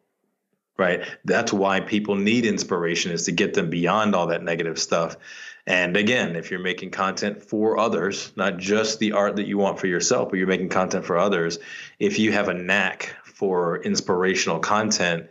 right? 0.78 1.06
That's 1.26 1.54
why 1.54 1.80
people 1.80 2.16
need 2.16 2.44
inspiration 2.44 3.12
is 3.12 3.26
to 3.26 3.32
get 3.32 3.54
them 3.54 3.70
beyond 3.70 4.16
all 4.16 4.28
that 4.28 4.44
negative 4.44 4.80
stuff 4.80 5.16
and 5.72 5.96
again, 5.96 6.36
if 6.36 6.52
you're 6.52 6.60
making 6.60 6.92
content 6.92 7.42
for 7.42 7.80
others, 7.80 8.34
not 8.36 8.58
just 8.58 9.00
the 9.00 9.14
art 9.14 9.38
that 9.38 9.48
you 9.48 9.58
want 9.58 9.80
for 9.80 9.88
yourself, 9.88 10.30
but 10.30 10.38
you're 10.38 10.46
making 10.46 10.68
content 10.68 11.06
for 11.06 11.18
others, 11.18 11.60
if 11.98 12.20
you 12.20 12.34
have 12.34 12.50
a 12.50 12.54
knack 12.54 13.16
for 13.24 13.82
inspirational 13.82 14.60
content, 14.60 15.30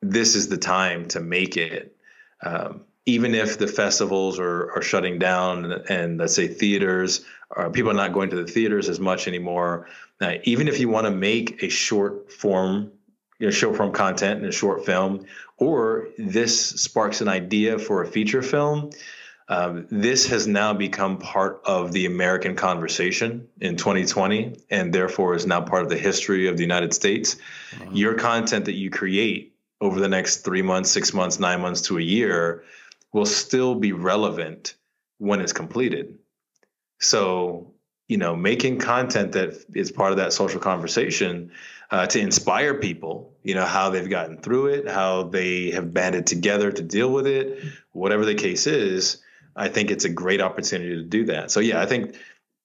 this 0.00 0.34
is 0.34 0.48
the 0.48 0.56
time 0.56 1.08
to 1.08 1.20
make 1.20 1.58
it. 1.58 1.94
Um, 2.42 2.84
even 3.04 3.34
if 3.34 3.58
the 3.58 3.66
festivals 3.66 4.38
are, 4.38 4.72
are 4.76 4.80
shutting 4.80 5.18
down 5.18 5.66
and, 5.66 5.90
and 5.90 6.18
let's 6.18 6.34
say 6.34 6.48
theaters, 6.48 7.22
or 7.50 7.66
uh, 7.66 7.68
people 7.68 7.90
are 7.90 7.94
not 7.94 8.14
going 8.14 8.30
to 8.30 8.36
the 8.36 8.50
theaters 8.50 8.88
as 8.88 8.98
much 8.98 9.28
anymore, 9.28 9.88
uh, 10.22 10.36
even 10.44 10.68
if 10.68 10.80
you 10.80 10.88
want 10.88 11.04
to 11.04 11.10
make 11.10 11.62
a 11.62 11.68
short 11.68 12.32
form 12.32 12.92
you 13.38 13.46
know, 13.46 13.50
short 13.50 13.76
form 13.76 13.92
content 13.92 14.42
in 14.42 14.48
a 14.48 14.52
short 14.52 14.86
film, 14.86 15.26
or 15.58 16.08
this 16.16 16.58
sparks 16.58 17.20
an 17.20 17.28
idea 17.28 17.78
for 17.78 18.02
a 18.02 18.06
feature 18.06 18.40
film, 18.40 18.90
um, 19.50 19.88
this 19.90 20.28
has 20.28 20.46
now 20.46 20.72
become 20.72 21.18
part 21.18 21.60
of 21.64 21.90
the 21.90 22.06
American 22.06 22.54
conversation 22.54 23.48
in 23.60 23.74
2020, 23.74 24.56
and 24.70 24.92
therefore 24.92 25.34
is 25.34 25.44
now 25.44 25.60
part 25.60 25.82
of 25.82 25.88
the 25.88 25.98
history 25.98 26.46
of 26.46 26.56
the 26.56 26.62
United 26.62 26.94
States. 26.94 27.36
Mm-hmm. 27.72 27.96
Your 27.96 28.14
content 28.14 28.66
that 28.66 28.74
you 28.74 28.90
create 28.90 29.56
over 29.80 29.98
the 29.98 30.08
next 30.08 30.44
three 30.44 30.62
months, 30.62 30.92
six 30.92 31.12
months, 31.12 31.40
nine 31.40 31.60
months 31.60 31.82
to 31.82 31.98
a 31.98 32.00
year 32.00 32.62
will 33.12 33.26
still 33.26 33.74
be 33.74 33.90
relevant 33.90 34.76
when 35.18 35.40
it's 35.40 35.52
completed. 35.52 36.16
So, 37.00 37.72
you 38.06 38.18
know, 38.18 38.36
making 38.36 38.78
content 38.78 39.32
that 39.32 39.64
is 39.74 39.90
part 39.90 40.12
of 40.12 40.18
that 40.18 40.32
social 40.32 40.60
conversation 40.60 41.50
uh, 41.90 42.06
to 42.06 42.20
inspire 42.20 42.74
people, 42.74 43.34
you 43.42 43.56
know, 43.56 43.66
how 43.66 43.90
they've 43.90 44.08
gotten 44.08 44.38
through 44.38 44.66
it, 44.66 44.88
how 44.88 45.24
they 45.24 45.72
have 45.72 45.92
banded 45.92 46.28
together 46.28 46.70
to 46.70 46.82
deal 46.84 47.12
with 47.12 47.26
it, 47.26 47.64
whatever 47.90 48.24
the 48.24 48.36
case 48.36 48.68
is 48.68 49.20
I 49.60 49.68
think 49.68 49.90
it's 49.90 50.06
a 50.06 50.08
great 50.08 50.40
opportunity 50.40 50.96
to 50.96 51.02
do 51.02 51.26
that. 51.26 51.50
So 51.50 51.60
yeah, 51.60 51.82
I 51.82 51.86
think 51.86 52.16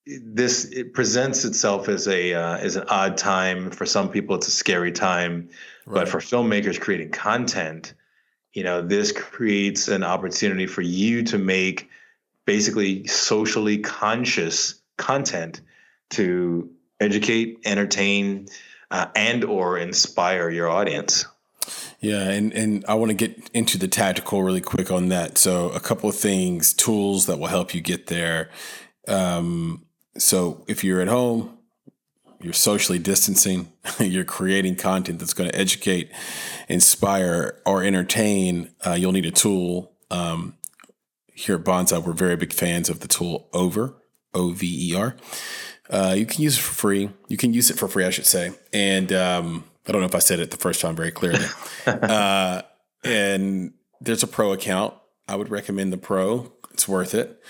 this 0.07 0.65
it 0.65 0.93
presents 0.93 1.43
itself 1.43 1.89
as 1.89 2.07
a 2.07 2.33
uh, 2.33 2.57
as 2.57 2.77
an 2.77 2.85
odd 2.87 3.17
time 3.17 3.69
for 3.69 3.85
some 3.85 4.09
people. 4.09 4.35
It's 4.35 4.47
a 4.47 4.51
scary 4.51 4.93
time, 4.93 5.49
right. 5.85 5.99
but 5.99 6.09
for 6.09 6.19
filmmakers 6.19 6.79
creating 6.79 7.11
content, 7.11 7.93
you 8.53 8.63
know, 8.63 8.81
this 8.81 9.11
creates 9.11 9.89
an 9.89 10.03
opportunity 10.03 10.67
for 10.67 10.81
you 10.81 11.23
to 11.23 11.37
make 11.37 11.89
basically 12.45 13.07
socially 13.07 13.79
conscious 13.79 14.75
content 14.97 15.59
to 16.11 16.69
educate, 17.01 17.59
entertain, 17.65 18.47
uh, 18.89 19.07
and 19.15 19.43
or 19.43 19.77
inspire 19.77 20.49
your 20.49 20.69
audience. 20.69 21.25
Yeah, 21.99 22.29
and, 22.29 22.53
and 22.53 22.85
I 22.87 22.93
want 22.95 23.09
to 23.09 23.15
get 23.15 23.49
into 23.53 23.77
the 23.77 23.87
tactical 23.87 24.43
really 24.43 24.61
quick 24.61 24.91
on 24.91 25.09
that. 25.09 25.37
So 25.37 25.69
a 25.69 25.79
couple 25.79 26.09
of 26.09 26.15
things, 26.15 26.73
tools 26.73 27.25
that 27.25 27.39
will 27.39 27.47
help 27.47 27.73
you 27.73 27.81
get 27.81 28.07
there. 28.07 28.49
Um, 29.07 29.85
so 30.17 30.63
if 30.67 30.83
you're 30.83 31.01
at 31.01 31.07
home, 31.07 31.57
you're 32.41 32.53
socially 32.53 32.99
distancing, 32.99 33.71
you're 33.99 34.23
creating 34.23 34.75
content 34.75 35.19
that's 35.19 35.33
going 35.33 35.49
to 35.49 35.57
educate, 35.57 36.11
inspire, 36.67 37.61
or 37.65 37.83
entertain, 37.83 38.71
uh, 38.85 38.93
you'll 38.93 39.11
need 39.11 39.25
a 39.25 39.31
tool. 39.31 39.91
Um, 40.11 40.55
here 41.33 41.55
at 41.55 41.63
Bonsai, 41.63 42.03
we're 42.03 42.13
very 42.13 42.35
big 42.35 42.53
fans 42.53 42.89
of 42.89 42.99
the 42.99 43.07
tool 43.07 43.49
Over, 43.51 43.95
O 44.33 44.51
V 44.51 44.91
E 44.91 44.95
R. 44.95 45.15
Uh, 45.89 46.15
you 46.17 46.25
can 46.25 46.41
use 46.41 46.57
it 46.57 46.61
for 46.61 46.73
free. 46.73 47.09
You 47.27 47.37
can 47.37 47.53
use 47.53 47.69
it 47.69 47.77
for 47.77 47.87
free, 47.87 48.05
I 48.05 48.09
should 48.09 48.25
say. 48.25 48.53
And 48.71 49.11
um, 49.11 49.63
I 49.87 49.91
don't 49.91 50.01
know 50.01 50.07
if 50.07 50.15
I 50.15 50.19
said 50.19 50.39
it 50.39 50.51
the 50.51 50.57
first 50.57 50.81
time 50.81 50.95
very 50.95 51.11
clearly. 51.11 51.45
uh, 51.85 52.61
and 53.03 53.73
there's 54.01 54.23
a 54.23 54.27
pro 54.27 54.51
account. 54.51 54.93
I 55.27 55.35
would 55.35 55.49
recommend 55.49 55.93
the 55.93 55.97
pro. 55.97 56.51
It's 56.71 56.87
worth 56.87 57.13
it. 57.13 57.41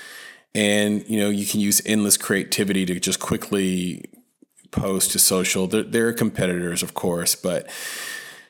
And 0.54 1.08
you 1.10 1.20
know, 1.20 1.30
you 1.30 1.46
can 1.46 1.60
use 1.60 1.82
endless 1.86 2.18
creativity 2.18 2.86
to 2.86 3.00
just 3.00 3.20
quickly 3.20 4.06
post 4.72 5.12
to 5.12 5.20
social. 5.20 5.68
There, 5.68 5.84
there 5.84 6.08
are 6.08 6.14
competitors, 6.14 6.84
of 6.84 6.94
course, 6.94 7.36
but 7.36 7.68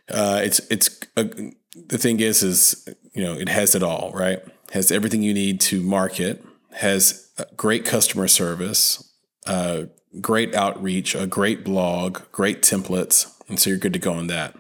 uh, 0.10 0.42
it's 0.44 0.60
it's 0.70 1.00
a, 1.18 1.24
the 1.24 1.98
thing 1.98 2.20
is 2.20 2.44
is 2.44 2.88
you 3.14 3.24
know 3.24 3.34
it 3.34 3.50
has 3.50 3.76
it 3.76 3.84
all, 3.84 4.12
right? 4.14 4.40
Has 4.72 4.92
everything 4.92 5.24
you 5.24 5.34
need 5.34 5.60
to 5.62 5.82
market. 5.82 6.44
Has 6.74 7.32
great 7.56 7.86
customer 7.86 8.28
service, 8.28 9.14
uh, 9.48 9.84
great 10.20 10.54
outreach, 10.54 11.16
a 11.16 11.26
great 11.26 11.64
blog, 11.64 12.22
great 12.32 12.62
templates, 12.62 13.35
and 13.48 13.60
so 13.60 13.70
you're 13.70 13.80
good 13.80 13.94
to 13.94 14.00
go 14.00 14.14
on 14.14 14.28
that. 14.28 14.56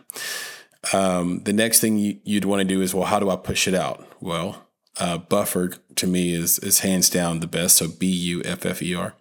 Um, 0.93 1.41
the 1.43 1.54
next 1.54 1.80
thing 1.80 1.98
you, 1.98 2.19
would 2.36 2.45
want 2.45 2.60
to 2.60 2.65
do 2.65 2.82
is, 2.82 2.93
well, 2.93 3.06
how 3.06 3.19
do 3.19 3.30
I 3.30 3.36
push 3.36 3.67
it 3.67 3.74
out? 3.74 4.08
Well, 4.21 4.65
uh, 5.00 5.17
Buffer 5.17 5.74
to 5.95 6.08
me 6.08 6.34
is 6.34 6.60
is 6.60 6.80
hands 6.80 7.10
down 7.10 7.39
the 7.39 7.48
best. 7.48 7.78
So 7.78 7.88
B 7.88 8.08
U 8.08 8.41
F 8.45 8.65
F 8.65 8.82
E 8.82 8.95
R. 8.95 9.15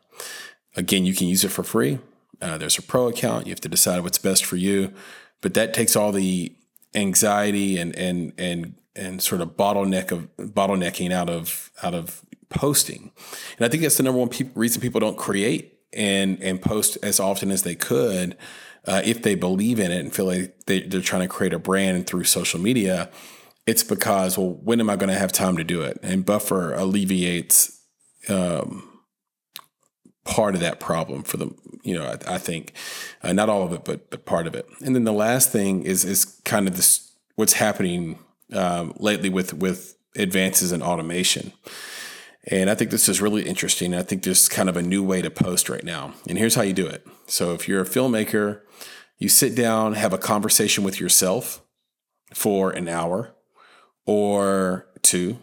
Again, 0.77 1.05
you 1.05 1.15
can 1.15 1.27
use 1.27 1.45
it 1.45 1.51
for 1.51 1.63
free. 1.63 1.99
Uh, 2.41 2.59
there's 2.59 2.79
a 2.79 2.83
pro 2.83 3.09
account. 3.09 3.47
You 3.47 3.53
have 3.53 3.61
to 3.61 3.69
decide 3.69 4.03
what's 4.03 4.19
best 4.19 4.45
for 4.45 4.57
you, 4.57 4.93
but 5.41 5.55
that 5.55 5.73
takes 5.75 5.97
all 5.97 6.13
the 6.13 6.53
anxiety 6.95 7.79
and 7.79 7.97
and 7.97 8.33
and 8.39 8.75
and 8.95 9.23
sort 9.23 9.41
of 9.41 9.57
bottleneck 9.57 10.13
of 10.13 10.29
bottlenecking 10.37 11.13
out 11.13 11.31
of 11.31 11.71
out 11.83 11.95
of 11.95 12.23
posting. 12.51 13.11
And 13.57 13.67
I 13.67 13.69
think 13.69 13.83
that's 13.83 13.97
the 13.97 14.03
number 14.03 14.21
one 14.21 14.29
pe- 14.29 14.51
reason 14.55 14.81
people 14.81 15.01
don't 15.01 15.17
create 15.17 15.79
and 15.93 16.41
and 16.43 16.61
post 16.61 16.99
as 17.03 17.19
often 17.19 17.51
as 17.51 17.63
they 17.63 17.75
could 17.75 18.37
uh, 18.87 19.03
if 19.05 19.23
they 19.23 19.35
believe 19.35 19.79
in 19.79 19.91
it 19.91 20.01
and 20.01 20.15
feel 20.15 20.27
like 20.27 20.65
they, 20.67 20.83
they're 20.83 21.01
trying 21.01 21.23
to 21.23 21.29
create 21.29 21.53
a 21.53 21.59
brand 21.59 22.07
through 22.07 22.25
social 22.25 22.61
media. 22.61 23.11
It's 23.67 23.83
because 23.83 24.37
well, 24.37 24.51
when 24.51 24.81
am 24.81 24.91
I 24.91 24.97
going 24.97 25.09
to 25.09 25.19
have 25.19 25.33
time 25.33 25.57
to 25.57 25.65
do 25.65 25.83
it? 25.83 25.99
And 26.03 26.25
Buffer 26.25 26.75
alleviates 26.75 27.81
um, 28.29 29.01
part 30.25 30.55
of 30.55 30.61
that 30.61 30.81
problem 30.81 31.23
for 31.23 31.37
them. 31.37 31.57
You 31.83 31.99
know, 31.99 32.05
I, 32.05 32.35
I 32.35 32.39
think 32.39 32.73
uh, 33.23 33.33
not 33.33 33.49
all 33.49 33.63
of 33.63 33.73
it, 33.73 33.85
but 33.85 34.11
but 34.11 34.25
part 34.25 34.47
of 34.47 34.55
it. 34.55 34.67
And 34.85 34.95
then 34.95 35.05
the 35.05 35.13
last 35.13 35.51
thing 35.51 35.83
is 35.83 36.05
is 36.05 36.25
kind 36.45 36.69
of 36.69 36.77
this 36.77 37.13
what's 37.37 37.55
happening 37.55 38.19
um, 38.53 38.95
lately 38.99 39.31
with 39.31 39.55
with 39.55 39.97
advances 40.17 40.73
in 40.73 40.83
automation. 40.83 41.53
And 42.49 42.69
I 42.69 42.75
think 42.75 42.91
this 42.91 43.09
is 43.09 43.21
really 43.21 43.43
interesting. 43.43 43.95
I 43.95 44.03
think 44.03 44.23
there's 44.23 44.49
kind 44.49 44.69
of 44.69 44.77
a 44.77 44.83
new 44.83 45.03
way 45.03 45.23
to 45.23 45.31
post 45.31 45.69
right 45.69 45.85
now. 45.85 46.15
And 46.29 46.37
here's 46.37 46.55
how 46.55 46.63
you 46.63 46.75
do 46.75 46.87
it. 46.87 47.07
So 47.27 47.55
if 47.55 47.67
you're 47.69 47.81
a 47.81 47.87
filmmaker, 47.87 48.61
you 49.19 49.29
sit 49.29 49.55
down, 49.55 49.95
have 49.95 50.13
a 50.13 50.19
conversation 50.19 50.85
with 50.85 51.01
yourself 51.01 51.63
for 52.35 52.71
an 52.71 52.89
hour 52.89 53.35
or 54.07 54.87
two, 55.01 55.39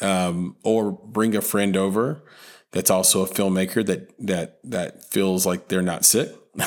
um, 0.00 0.56
or 0.62 0.92
bring 0.92 1.34
a 1.34 1.40
friend 1.40 1.76
over 1.76 2.22
that's 2.72 2.90
also 2.90 3.22
a 3.22 3.28
filmmaker 3.28 3.84
that 3.84 4.12
that 4.18 4.60
that 4.64 5.04
feels 5.04 5.46
like 5.46 5.68
they're 5.68 5.82
not 5.82 6.04
sick. 6.04 6.34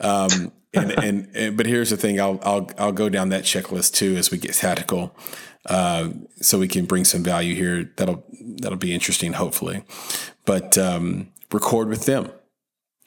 um, 0.00 0.52
and, 0.72 0.90
and, 0.90 1.28
and, 1.34 1.56
but 1.56 1.66
here's 1.66 1.90
the 1.90 1.96
thing, 1.96 2.20
I'll 2.20 2.38
I'll 2.42 2.70
I'll 2.78 2.92
go 2.92 3.08
down 3.08 3.30
that 3.30 3.44
checklist 3.44 3.94
too 3.94 4.16
as 4.16 4.30
we 4.30 4.38
get 4.38 4.54
tactical. 4.54 5.16
Uh, 5.66 6.10
so 6.36 6.58
we 6.58 6.68
can 6.68 6.84
bring 6.84 7.04
some 7.04 7.22
value 7.22 7.54
here. 7.54 7.90
That'll 7.96 8.24
that'll 8.58 8.78
be 8.78 8.94
interesting, 8.94 9.32
hopefully. 9.32 9.84
But 10.44 10.76
um, 10.76 11.32
record 11.52 11.88
with 11.88 12.04
them, 12.04 12.30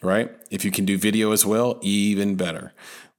right? 0.02 0.32
If 0.50 0.66
you 0.66 0.72
can 0.72 0.86
do 0.86 0.98
video 0.98 1.32
as 1.32 1.46
well, 1.46 1.80
even 1.82 2.36
better. 2.36 2.74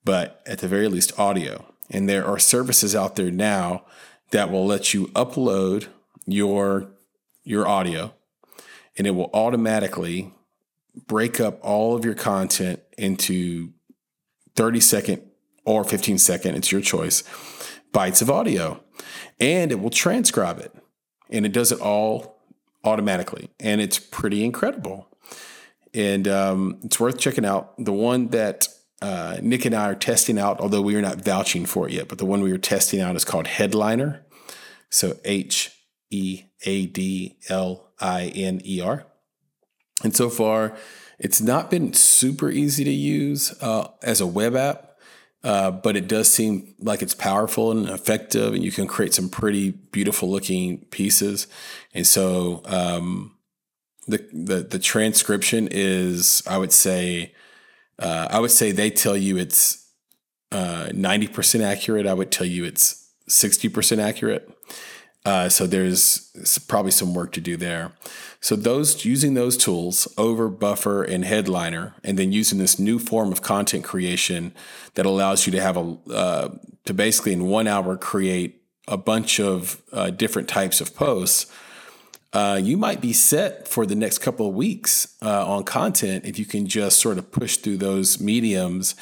But 0.05 0.42
at 0.46 0.59
the 0.59 0.68
very 0.68 0.88
least, 0.88 1.18
audio. 1.18 1.72
And 1.90 2.09
there 2.09 2.27
are 2.27 2.38
services 2.38 2.94
out 2.94 3.16
there 3.16 3.31
now 3.31 3.85
that 4.31 4.51
will 4.51 4.66
let 4.66 4.92
you 4.92 5.07
upload 5.09 5.87
your 6.27 6.90
your 7.44 7.66
audio, 7.66 8.12
and 8.96 9.07
it 9.07 9.12
will 9.12 9.31
automatically 9.33 10.35
break 11.07 11.40
up 11.40 11.59
all 11.62 11.94
of 11.94 12.05
your 12.05 12.14
content 12.14 12.81
into 12.98 13.72
30 14.57 14.81
second 14.81 15.22
or 15.64 15.85
15 15.85 16.18
second, 16.18 16.57
it's 16.57 16.72
your 16.72 16.81
choice, 16.81 17.22
bites 17.92 18.20
of 18.20 18.31
audio 18.31 18.83
and 19.40 19.72
it 19.72 19.81
will 19.81 19.90
transcribe 19.90 20.59
it. 20.59 20.74
And 21.31 21.44
it 21.44 21.53
does 21.53 21.72
it 21.72 21.81
all 21.81 22.40
automatically. 22.85 23.51
And 23.61 23.81
it's 23.81 23.98
pretty 23.98 24.44
incredible. 24.44 25.09
And 25.94 26.29
um, 26.29 26.79
it's 26.85 26.98
worth 26.98 27.18
checking 27.18 27.44
out. 27.44 27.74
The 27.79 27.92
one 27.92 28.29
that 28.29 28.68
uh, 29.01 29.38
Nick 29.42 29.64
and 29.64 29.74
I 29.74 29.90
are 29.90 29.94
testing 29.94 30.38
out, 30.38 30.61
although 30.61 30.83
we 30.83 30.96
are 30.96 31.03
not 31.03 31.22
vouching 31.22 31.66
for 31.66 31.88
it 31.88 31.94
yet, 31.94 32.09
but 32.09 32.18
the 32.18 32.24
one 32.24 32.40
we 32.40 32.53
are 32.53 32.59
testing 32.59 33.01
out 33.01 33.16
is 33.16 33.24
called 33.24 33.46
Headliner. 33.46 34.24
So 34.90 35.16
H 35.24 35.72
E 36.11 36.44
A 36.64 36.87
D 36.87 37.37
L 37.48 37.90
I 38.01 38.33
N 38.35 38.61
E 38.64 38.81
R. 38.81 39.07
And 40.03 40.14
so 40.14 40.31
far, 40.31 40.77
it's 41.18 41.40
not 41.40 41.70
been 41.70 41.92
super 41.92 42.51
easy 42.51 42.85
to 42.85 42.90
use 42.90 43.53
uh, 43.61 43.88
as 44.03 44.20
a 44.20 44.27
web 44.27 44.55
app. 44.55 44.88
Uh, 45.44 45.70
but 45.70 45.96
it 45.96 46.09
does 46.09 46.29
seem 46.29 46.74
like 46.81 47.01
it's 47.01 47.14
powerful 47.14 47.70
and 47.70 47.88
effective, 47.88 48.55
and 48.55 48.64
you 48.64 48.72
can 48.72 48.88
create 48.88 49.14
some 49.14 49.29
pretty 49.29 49.70
beautiful 49.70 50.29
looking 50.29 50.79
pieces. 50.90 51.46
And 51.94 52.05
so 52.05 52.62
um, 52.64 53.37
the, 54.09 54.18
the 54.33 54.61
the 54.62 54.79
transcription 54.81 55.68
is, 55.70 56.42
I 56.44 56.59
would 56.59 56.72
say, 56.72 57.35
uh, 58.01 58.27
I 58.31 58.40
would 58.40 58.51
say 58.51 58.72
they 58.72 58.90
tell 58.90 59.16
you 59.16 59.37
it's 59.37 59.88
uh, 60.51 60.88
ninety 60.92 61.29
percent 61.29 61.62
accurate. 61.62 62.07
I 62.07 62.14
would 62.14 62.33
tell 62.33 62.46
you 62.46 62.64
it's 62.64 63.09
sixty 63.29 63.68
percent 63.68 64.01
accurate. 64.01 64.51
Uh, 65.24 65.48
so 65.48 65.66
there's 65.66 66.33
probably 66.68 66.90
some 66.90 67.14
work 67.14 67.33
to 67.33 67.40
do 67.40 67.57
there. 67.57 67.92
So 68.40 68.55
those 68.55 69.05
using 69.05 69.35
those 69.35 69.57
tools 69.57 70.07
over 70.16 70.48
buffer 70.48 71.03
and 71.03 71.24
headliner, 71.24 71.94
and 72.05 72.18
then 72.18 72.31
using 72.31 72.59
this 72.59 72.79
new 72.79 72.98
form 72.98 73.33
of 73.33 73.42
content 73.42 73.85
creation 73.85 74.55
that 74.94 75.07
allows 75.07 75.46
you 75.46 75.53
to 75.53 75.61
have 75.61 75.77
a 75.77 75.96
uh, 76.12 76.48
to 76.85 76.94
basically 76.94 77.33
in 77.33 77.46
one 77.46 77.66
hour 77.66 77.96
create 77.96 78.62
a 78.87 78.96
bunch 78.96 79.40
of 79.40 79.83
uh, 79.92 80.11
different 80.11 80.48
types 80.48 80.81
of 80.81 80.94
posts. 80.94 81.46
Uh, 82.33 82.61
you 82.62 82.77
might 82.77 83.01
be 83.01 83.12
set 83.12 83.66
for 83.66 83.87
the 83.87 83.94
next 83.94 84.18
couple 84.18 84.48
of 84.48 84.55
weeks 84.55 85.16
uh, 85.22 85.46
on 85.46 85.64
content 85.64 86.24
if 86.24 86.38
you 86.38 86.44
can 86.44 86.66
just 86.66 86.98
sort 86.98 87.18
of 87.18 87.33
push 87.33 87.57
through 87.57 87.77
those 87.77 88.20
mediums 88.20 88.95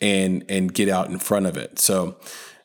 and 0.00 0.44
and 0.48 0.74
get 0.74 0.88
out 0.88 1.08
in 1.08 1.18
front 1.18 1.46
of 1.46 1.56
it. 1.56 1.78
So 1.78 2.16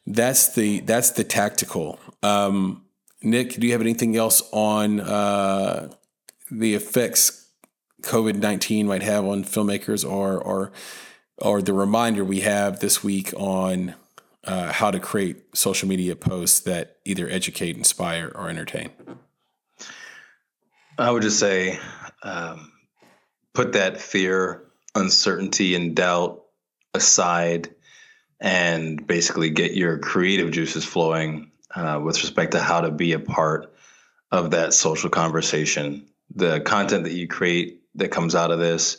that's 0.06 0.54
the 0.54 0.82
that's 0.82 1.12
the 1.12 1.24
tactical. 1.24 2.00
Um, 2.22 2.84
Nick, 3.24 3.54
do 3.54 3.68
you 3.68 3.74
have 3.74 3.82
anything 3.82 4.16
else 4.16 4.42
on 4.52 5.00
uh, 5.00 5.92
the 6.52 6.76
effects 6.76 7.48
COVID 8.02 8.36
nineteen 8.36 8.88
might 8.88 9.04
have 9.04 9.26
on 9.26 9.44
filmmakers, 9.44 10.08
or 10.10 10.38
or 10.38 10.72
or 11.38 11.62
the 11.62 11.74
reminder 11.74 12.24
we 12.24 12.42
have 12.42 12.80
this 12.80 13.04
week 13.04 13.34
on 13.36 13.96
uh, 14.44 14.72
how 14.72 14.92
to 14.92 15.00
create 15.00 15.56
social 15.56 15.88
media 15.88 16.16
posts 16.16 16.60
that 16.62 16.98
either 17.06 17.30
educate, 17.30 17.78
inspire, 17.78 18.32
or 18.36 18.50
entertain? 18.50 18.90
I 20.98 21.10
would 21.10 21.24
just 21.24 21.40
say, 21.40 21.80
um, 22.22 22.72
put 23.54 23.74
that 23.74 24.00
fear, 24.00 24.64
uncertainty, 24.94 25.74
and 25.76 25.96
doubt 25.96 26.44
aside, 26.94 27.74
and 28.40 29.06
basically 29.08 29.50
get 29.50 29.74
your 29.74 29.98
creative 30.00 30.52
juices 30.52 30.86
flowing 30.86 31.52
uh, 31.74 32.00
with 32.04 32.22
respect 32.22 32.52
to 32.52 32.60
how 32.60 32.82
to 32.82 32.92
be 32.92 33.14
a 33.14 33.20
part 33.20 33.74
of 34.32 34.52
that 34.52 34.74
social 34.74 35.10
conversation 35.10 36.08
the 36.36 36.62
content 36.62 37.04
that 37.04 37.14
you 37.14 37.28
create 37.28 37.82
that 37.96 38.12
comes 38.12 38.36
out 38.36 38.52
of 38.52 38.60
this 38.60 38.98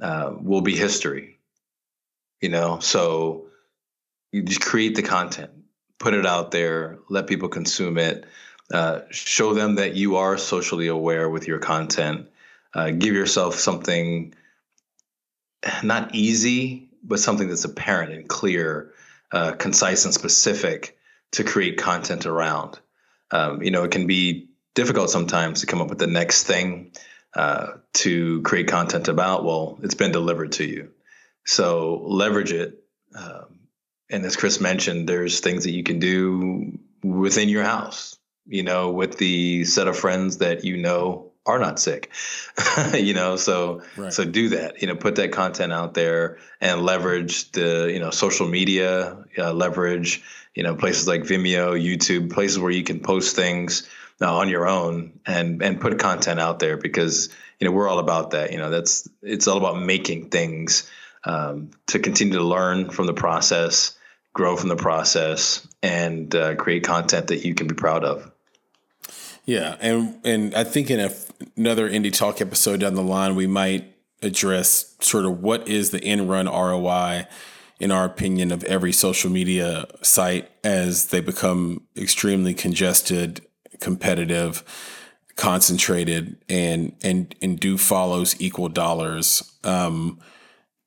uh, 0.00 0.32
will 0.40 0.62
be 0.62 0.76
history. 0.76 1.38
You 2.40 2.48
know, 2.48 2.80
so 2.80 3.46
you 4.32 4.42
just 4.42 4.62
create 4.62 4.96
the 4.96 5.02
content, 5.02 5.50
put 5.98 6.14
it 6.14 6.26
out 6.26 6.50
there, 6.50 6.98
let 7.08 7.26
people 7.26 7.48
consume 7.48 7.98
it, 7.98 8.24
uh, 8.72 9.00
show 9.10 9.54
them 9.54 9.76
that 9.76 9.94
you 9.94 10.16
are 10.16 10.38
socially 10.38 10.88
aware 10.88 11.28
with 11.28 11.46
your 11.46 11.58
content. 11.58 12.28
Uh, 12.74 12.90
give 12.90 13.14
yourself 13.14 13.56
something 13.56 14.34
not 15.82 16.14
easy, 16.14 16.88
but 17.02 17.20
something 17.20 17.48
that's 17.48 17.64
apparent 17.64 18.12
and 18.12 18.28
clear, 18.28 18.92
uh, 19.30 19.52
concise 19.52 20.04
and 20.04 20.14
specific 20.14 20.98
to 21.32 21.44
create 21.44 21.78
content 21.78 22.26
around. 22.26 22.78
Um, 23.30 23.62
you 23.62 23.70
know, 23.70 23.84
it 23.84 23.90
can 23.90 24.06
be 24.06 24.48
difficult 24.74 25.10
sometimes 25.10 25.60
to 25.60 25.66
come 25.66 25.80
up 25.80 25.88
with 25.88 25.98
the 25.98 26.06
next 26.06 26.44
thing 26.44 26.92
uh, 27.34 27.74
to 27.94 28.42
create 28.42 28.68
content 28.68 29.08
about. 29.08 29.44
Well, 29.44 29.78
it's 29.82 29.94
been 29.94 30.12
delivered 30.12 30.52
to 30.52 30.64
you. 30.64 30.90
So 31.44 32.02
leverage 32.06 32.52
it. 32.52 32.82
Um, 33.14 33.60
and 34.10 34.24
as 34.24 34.36
Chris 34.36 34.60
mentioned, 34.60 35.08
there's 35.08 35.40
things 35.40 35.64
that 35.64 35.72
you 35.72 35.82
can 35.82 35.98
do 35.98 36.78
within 37.02 37.48
your 37.48 37.64
house, 37.64 38.18
you 38.46 38.62
know, 38.62 38.92
with 38.92 39.18
the 39.18 39.64
set 39.64 39.88
of 39.88 39.98
friends 39.98 40.38
that 40.38 40.64
you 40.64 40.76
know 40.76 41.32
are 41.44 41.58
not 41.58 41.80
sick 41.80 42.12
you 42.94 43.14
know 43.14 43.34
so 43.34 43.82
right. 43.96 44.12
so 44.12 44.24
do 44.24 44.50
that 44.50 44.80
you 44.80 44.86
know 44.86 44.94
put 44.94 45.16
that 45.16 45.32
content 45.32 45.72
out 45.72 45.92
there 45.94 46.38
and 46.60 46.82
leverage 46.82 47.50
the 47.50 47.90
you 47.92 47.98
know 47.98 48.10
social 48.10 48.46
media 48.46 49.16
uh, 49.38 49.52
leverage 49.52 50.22
you 50.54 50.62
know 50.62 50.76
places 50.76 51.08
like 51.08 51.22
vimeo 51.22 51.72
youtube 51.72 52.32
places 52.32 52.60
where 52.60 52.70
you 52.70 52.84
can 52.84 53.00
post 53.00 53.34
things 53.34 53.88
on 54.20 54.48
your 54.48 54.68
own 54.68 55.20
and 55.26 55.62
and 55.62 55.80
put 55.80 55.98
content 55.98 56.38
out 56.38 56.58
there 56.58 56.76
because 56.76 57.28
you 57.58 57.66
know 57.66 57.72
we're 57.72 57.88
all 57.88 57.98
about 57.98 58.30
that. 58.32 58.52
You 58.52 58.58
know 58.58 58.70
that's 58.70 59.08
it's 59.22 59.48
all 59.48 59.58
about 59.58 59.80
making 59.80 60.30
things 60.30 60.90
um, 61.24 61.70
to 61.88 61.98
continue 61.98 62.38
to 62.38 62.44
learn 62.44 62.90
from 62.90 63.06
the 63.06 63.14
process 63.14 63.96
grow 64.32 64.56
from 64.56 64.68
the 64.68 64.76
process 64.76 65.66
and 65.82 66.34
uh, 66.34 66.54
create 66.56 66.84
content 66.84 67.28
that 67.28 67.44
you 67.44 67.54
can 67.54 67.66
be 67.66 67.74
proud 67.74 68.04
of. 68.04 68.30
Yeah, 69.44 69.76
and 69.80 70.20
and 70.24 70.54
I 70.54 70.64
think 70.64 70.90
in 70.90 71.12
another 71.56 71.90
indie 71.90 72.12
talk 72.12 72.40
episode 72.40 72.80
down 72.80 72.94
the 72.94 73.02
line, 73.02 73.34
we 73.34 73.46
might 73.46 73.92
address 74.22 74.94
sort 75.00 75.24
of 75.24 75.40
what 75.40 75.66
is 75.66 75.90
the 75.90 75.98
in 75.98 76.28
run 76.28 76.46
ROI, 76.46 77.26
in 77.80 77.90
our 77.90 78.04
opinion, 78.04 78.52
of 78.52 78.62
every 78.64 78.92
social 78.92 79.30
media 79.30 79.86
site 80.00 80.48
as 80.62 81.06
they 81.06 81.20
become 81.20 81.82
extremely 81.96 82.54
congested, 82.54 83.44
competitive, 83.82 84.62
concentrated, 85.36 86.36
and 86.48 86.94
and 87.02 87.34
and 87.42 87.58
do 87.58 87.76
follows 87.76 88.40
equal 88.40 88.68
dollars, 88.68 89.58
um, 89.64 90.20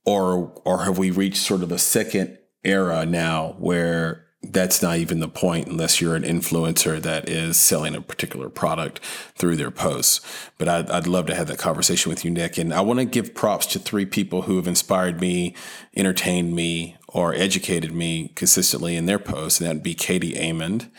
or 0.06 0.54
or 0.66 0.84
have 0.84 0.98
we 0.98 1.12
reached 1.12 1.38
sort 1.38 1.62
of 1.62 1.72
a 1.72 1.78
second 1.78 2.38
era 2.64 3.06
now 3.06 3.56
where 3.60 4.26
that's 4.52 4.82
not 4.82 4.98
even 4.98 5.20
the 5.20 5.28
point 5.28 5.68
unless 5.68 6.00
you're 6.00 6.16
an 6.16 6.24
influencer 6.24 7.02
that 7.02 7.28
is 7.28 7.58
selling 7.58 7.96
a 7.96 8.02
particular 8.02 8.50
product 8.50 9.00
through 9.36 9.56
their 9.56 9.72
posts. 9.72 10.22
But 10.58 10.68
I'd, 10.70 10.90
I'd 10.90 11.08
love 11.08 11.26
to 11.28 11.36
have 11.36 11.48
that 11.48 11.58
conversation 11.58 12.10
with 12.10 12.24
you, 12.24 12.32
Nick. 12.32 12.58
And 12.58 12.74
I 12.74 12.82
want 12.82 13.00
to 13.00 13.06
give 13.06 13.34
props 13.34 13.66
to 13.68 13.80
three 13.80 14.06
people 14.06 14.44
who 14.44 14.58
have 14.58 14.68
inspired 14.68 15.20
me, 15.20 15.56
entertained 15.96 16.56
me, 16.56 16.96
or 17.08 17.34
educated 17.34 17.94
me 17.94 18.30
consistently 18.36 18.96
in 18.96 19.06
their 19.06 19.20
posts. 19.20 19.60
And 19.60 19.68
that'd 19.68 19.84
be 19.84 19.96
Katie 19.96 20.34
Amond. 20.34 20.90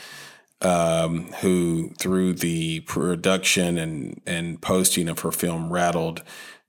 Um, 0.62 1.32
who 1.42 1.90
through 1.98 2.32
the 2.32 2.80
production 2.80 3.76
and 3.76 4.22
and 4.26 4.60
posting 4.62 5.06
of 5.06 5.18
her 5.18 5.30
film 5.30 5.70
Rattled, 5.70 6.22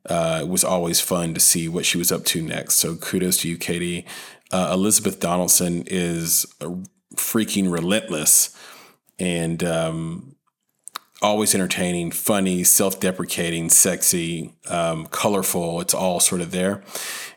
uh, 0.10 0.40
it 0.42 0.50
was 0.50 0.66
always 0.66 1.00
fun 1.00 1.34
to 1.34 1.40
see 1.40 1.70
what 1.70 1.86
she 1.86 1.98
was 1.98 2.12
up 2.12 2.26
to 2.26 2.42
next. 2.42 2.76
So 2.76 2.96
kudos 2.96 3.38
to 3.40 3.50
you, 3.50 3.58
Katie. 3.58 4.06
Uh, 4.52 4.72
Elizabeth 4.74 5.20
Donaldson 5.20 5.84
is 5.88 6.46
freaking 7.16 7.72
relentless 7.72 8.56
and 9.20 9.64
um, 9.64 10.36
always 11.22 11.54
entertaining, 11.56 12.12
funny, 12.12 12.64
self 12.64 13.00
deprecating, 13.00 13.70
sexy, 13.70 14.54
um, 14.70 15.08
colorful. 15.08 15.82
It's 15.82 15.94
all 15.94 16.20
sort 16.20 16.42
of 16.42 16.52
there. 16.52 16.84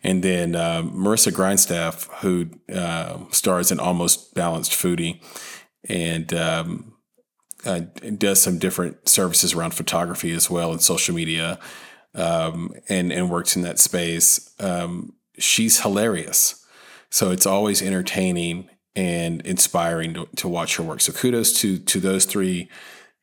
And 0.03 0.23
then 0.23 0.55
uh, 0.55 0.83
Marissa 0.83 1.33
Grindstaff, 1.33 2.09
who 2.21 2.51
uh, 2.73 3.19
stars 3.31 3.73
in 3.73 3.81
Almost 3.81 4.35
Balanced 4.35 4.73
Foodie 4.73 5.21
and 5.89 6.33
um, 6.35 6.95
uh, 7.65 7.81
does 8.17 8.41
some 8.41 8.59
different 8.59 9.09
services 9.09 9.55
around 9.55 9.73
photography 9.73 10.33
as 10.33 10.51
well 10.51 10.73
and 10.73 10.81
social 10.81 11.15
media 11.15 11.59
um, 12.15 12.73
and, 12.89 13.13
and 13.13 13.31
works 13.31 13.57
in 13.57 13.63
that 13.63 13.79
space. 13.79 14.55
Um, 14.59 15.15
she's 15.39 15.81
hilarious. 15.81 16.65
So 17.11 17.31
it's 17.31 17.47
always 17.47 17.83
entertaining 17.83 18.69
and 18.97 19.41
inspiring 19.43 20.15
to, 20.15 20.29
to 20.37 20.49
watch 20.49 20.77
her 20.77 20.83
work. 20.83 21.01
So 21.01 21.13
kudos 21.13 21.59
to 21.61 21.79
to 21.79 22.01
those 22.01 22.25
three 22.25 22.69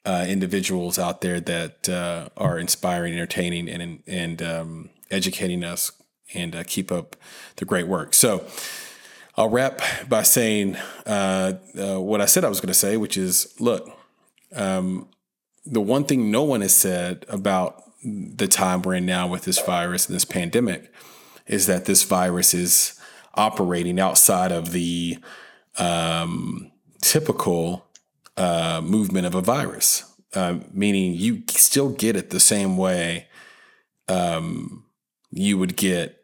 uh, 0.05 0.26
individuals 0.28 0.97
out 0.97 1.22
there 1.22 1.39
that 1.41 1.89
uh, 1.89 2.30
are 2.38 2.58
inspiring, 2.58 3.14
entertaining, 3.14 3.70
and 3.70 4.01
and 4.08 4.41
um, 4.41 4.89
educating 5.12 5.64
us, 5.64 5.91
and 6.34 6.55
uh, 6.55 6.64
keep 6.66 6.91
up 6.91 7.16
the 7.58 7.66
great 7.66 7.88
work. 7.88 8.14
So. 8.14 8.45
I'll 9.38 9.50
wrap 9.50 9.82
by 10.10 10.24
saying 10.24 10.78
uh, 11.06 11.54
uh, 11.80 12.00
what 12.02 12.22
I 12.22 12.26
said 12.26 12.44
I 12.44 12.50
was 12.50 12.60
going 12.60 12.70
to 12.70 12.74
say, 12.74 12.98
which 12.98 13.18
is 13.18 13.54
look, 13.60 13.90
um, 14.56 15.08
the 15.66 15.82
one 15.82 16.06
thing 16.06 16.32
no 16.32 16.44
one 16.44 16.62
has 16.62 16.76
said 16.76 17.26
about 17.30 17.84
the 18.04 18.48
time 18.48 18.82
we're 18.82 18.96
in 18.96 19.06
now 19.06 19.28
with 19.28 19.44
this 19.44 19.60
virus 19.60 20.08
and 20.08 20.16
this 20.16 20.26
pandemic 20.26 20.92
is 21.46 21.68
that 21.68 21.86
this 21.86 22.04
virus 22.04 22.54
is 22.54 23.00
operating 23.36 24.00
outside 24.00 24.52
of 24.52 24.72
the 24.72 25.20
um, 25.78 26.72
typical 27.02 27.86
uh, 28.38 28.82
movement 28.84 29.26
of 29.26 29.36
a 29.36 29.42
virus, 29.42 30.04
uh, 30.34 30.58
meaning 30.72 31.14
you 31.14 31.44
still 31.48 31.90
get 31.90 32.16
it 32.16 32.30
the 32.30 32.40
same 32.40 32.78
way 32.78 33.28
um, 34.08 34.86
you 35.32 35.58
would 35.58 35.76
get, 35.76 36.16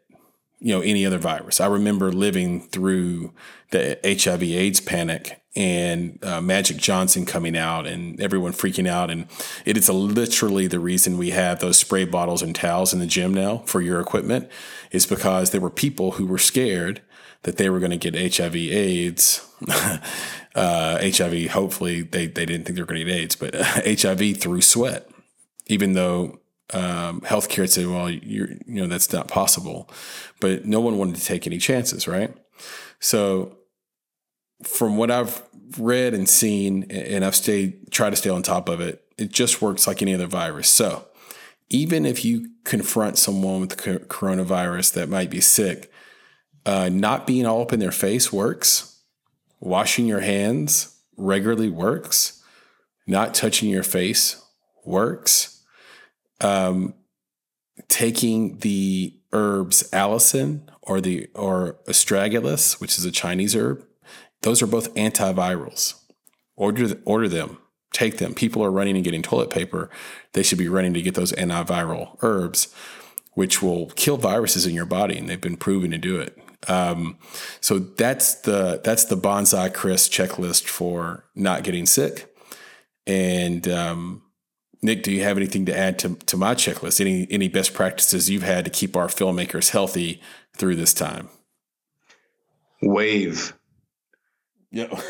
you 0.64 0.74
know, 0.74 0.80
any 0.80 1.04
other 1.04 1.18
virus. 1.18 1.60
I 1.60 1.66
remember 1.66 2.10
living 2.10 2.62
through 2.62 3.34
the 3.70 3.98
HIV/AIDS 4.02 4.80
panic 4.80 5.42
and 5.54 6.18
uh, 6.24 6.40
Magic 6.40 6.78
Johnson 6.78 7.26
coming 7.26 7.54
out 7.54 7.86
and 7.86 8.18
everyone 8.18 8.52
freaking 8.52 8.88
out. 8.88 9.10
And 9.10 9.26
it 9.66 9.76
is 9.76 9.90
literally 9.90 10.66
the 10.66 10.80
reason 10.80 11.18
we 11.18 11.30
have 11.30 11.60
those 11.60 11.78
spray 11.78 12.06
bottles 12.06 12.40
and 12.40 12.54
towels 12.54 12.94
in 12.94 12.98
the 12.98 13.06
gym 13.06 13.34
now 13.34 13.58
for 13.66 13.82
your 13.82 14.00
equipment 14.00 14.48
is 14.90 15.04
because 15.04 15.50
there 15.50 15.60
were 15.60 15.68
people 15.68 16.12
who 16.12 16.24
were 16.24 16.38
scared 16.38 17.02
that 17.42 17.58
they 17.58 17.68
were 17.68 17.78
going 17.78 17.98
to 17.98 18.10
get 18.10 18.36
HIV 18.36 18.56
AIDS. 18.56 19.46
uh, 20.54 20.98
HIV, 20.98 21.50
hopefully 21.50 22.00
they, 22.00 22.26
they 22.26 22.46
didn't 22.46 22.64
think 22.64 22.76
they 22.76 22.82
were 22.82 22.86
going 22.86 23.00
to 23.00 23.04
get 23.04 23.20
AIDS, 23.20 23.36
but 23.36 23.54
uh, 23.54 23.64
HIV 23.84 24.38
through 24.38 24.62
sweat, 24.62 25.10
even 25.66 25.92
though 25.92 26.40
um, 26.72 27.20
healthcare 27.20 27.68
said, 27.68 27.86
well, 27.86 28.10
you're, 28.10 28.50
you 28.50 28.82
know, 28.82 28.86
that's 28.86 29.12
not 29.12 29.28
possible. 29.28 29.90
But 30.40 30.64
no 30.64 30.80
one 30.80 30.98
wanted 30.98 31.16
to 31.16 31.24
take 31.24 31.46
any 31.46 31.58
chances, 31.58 32.08
right? 32.08 32.34
So 33.00 33.58
from 34.62 34.96
what 34.96 35.10
I've 35.10 35.42
read 35.78 36.14
and 36.14 36.28
seen, 36.28 36.84
and 36.90 37.24
I've 37.24 37.36
stayed, 37.36 37.90
try 37.90 38.10
to 38.10 38.16
stay 38.16 38.30
on 38.30 38.42
top 38.42 38.68
of 38.68 38.80
it, 38.80 39.04
it 39.18 39.30
just 39.30 39.60
works 39.60 39.86
like 39.86 40.02
any 40.02 40.14
other 40.14 40.26
virus. 40.26 40.68
So 40.68 41.06
even 41.68 42.06
if 42.06 42.24
you 42.24 42.50
confront 42.64 43.18
someone 43.18 43.60
with 43.60 43.76
coronavirus 43.76 44.94
that 44.94 45.08
might 45.08 45.30
be 45.30 45.40
sick, 45.40 45.90
uh, 46.66 46.88
not 46.88 47.26
being 47.26 47.46
all 47.46 47.62
up 47.62 47.72
in 47.72 47.80
their 47.80 47.92
face 47.92 48.32
works. 48.32 49.02
Washing 49.60 50.06
your 50.06 50.20
hands 50.20 50.98
regularly 51.16 51.70
works. 51.70 52.42
Not 53.06 53.34
touching 53.34 53.68
your 53.68 53.82
face 53.82 54.42
works. 54.84 55.53
Um, 56.40 56.94
taking 57.88 58.58
the 58.58 59.14
herbs 59.32 59.88
allicin 59.92 60.62
or 60.82 61.00
the 61.00 61.28
or 61.34 61.78
astragalus, 61.86 62.80
which 62.80 62.98
is 62.98 63.04
a 63.04 63.10
Chinese 63.10 63.54
herb, 63.54 63.84
those 64.42 64.62
are 64.62 64.66
both 64.66 64.94
antivirals. 64.94 65.94
Order 66.56 67.00
order 67.04 67.28
them, 67.28 67.58
take 67.92 68.18
them. 68.18 68.34
People 68.34 68.62
are 68.62 68.70
running 68.70 68.96
and 68.96 69.04
getting 69.04 69.22
toilet 69.22 69.50
paper. 69.50 69.90
They 70.32 70.42
should 70.42 70.58
be 70.58 70.68
running 70.68 70.94
to 70.94 71.02
get 71.02 71.14
those 71.14 71.32
antiviral 71.32 72.16
herbs, 72.22 72.72
which 73.32 73.62
will 73.62 73.86
kill 73.90 74.16
viruses 74.16 74.66
in 74.66 74.74
your 74.74 74.86
body, 74.86 75.18
and 75.18 75.28
they've 75.28 75.40
been 75.40 75.56
proven 75.56 75.90
to 75.90 75.98
do 75.98 76.20
it. 76.20 76.38
Um, 76.68 77.18
so 77.60 77.78
that's 77.78 78.36
the 78.36 78.80
that's 78.84 79.04
the 79.04 79.16
bonsai 79.16 79.72
Chris 79.74 80.08
checklist 80.08 80.64
for 80.64 81.24
not 81.34 81.62
getting 81.64 81.86
sick. 81.86 82.30
And 83.06 83.68
um, 83.68 84.22
Nick, 84.84 85.02
do 85.02 85.10
you 85.10 85.22
have 85.22 85.38
anything 85.38 85.64
to 85.64 85.74
add 85.74 85.98
to, 86.00 86.14
to 86.26 86.36
my 86.36 86.54
checklist? 86.54 87.00
Any 87.00 87.26
any 87.30 87.48
best 87.48 87.72
practices 87.72 88.28
you've 88.28 88.42
had 88.42 88.66
to 88.66 88.70
keep 88.70 88.96
our 88.96 89.06
filmmakers 89.06 89.70
healthy 89.70 90.20
through 90.52 90.76
this 90.76 90.92
time? 90.92 91.30
Wave. 92.82 93.54
Yeah, 94.70 94.88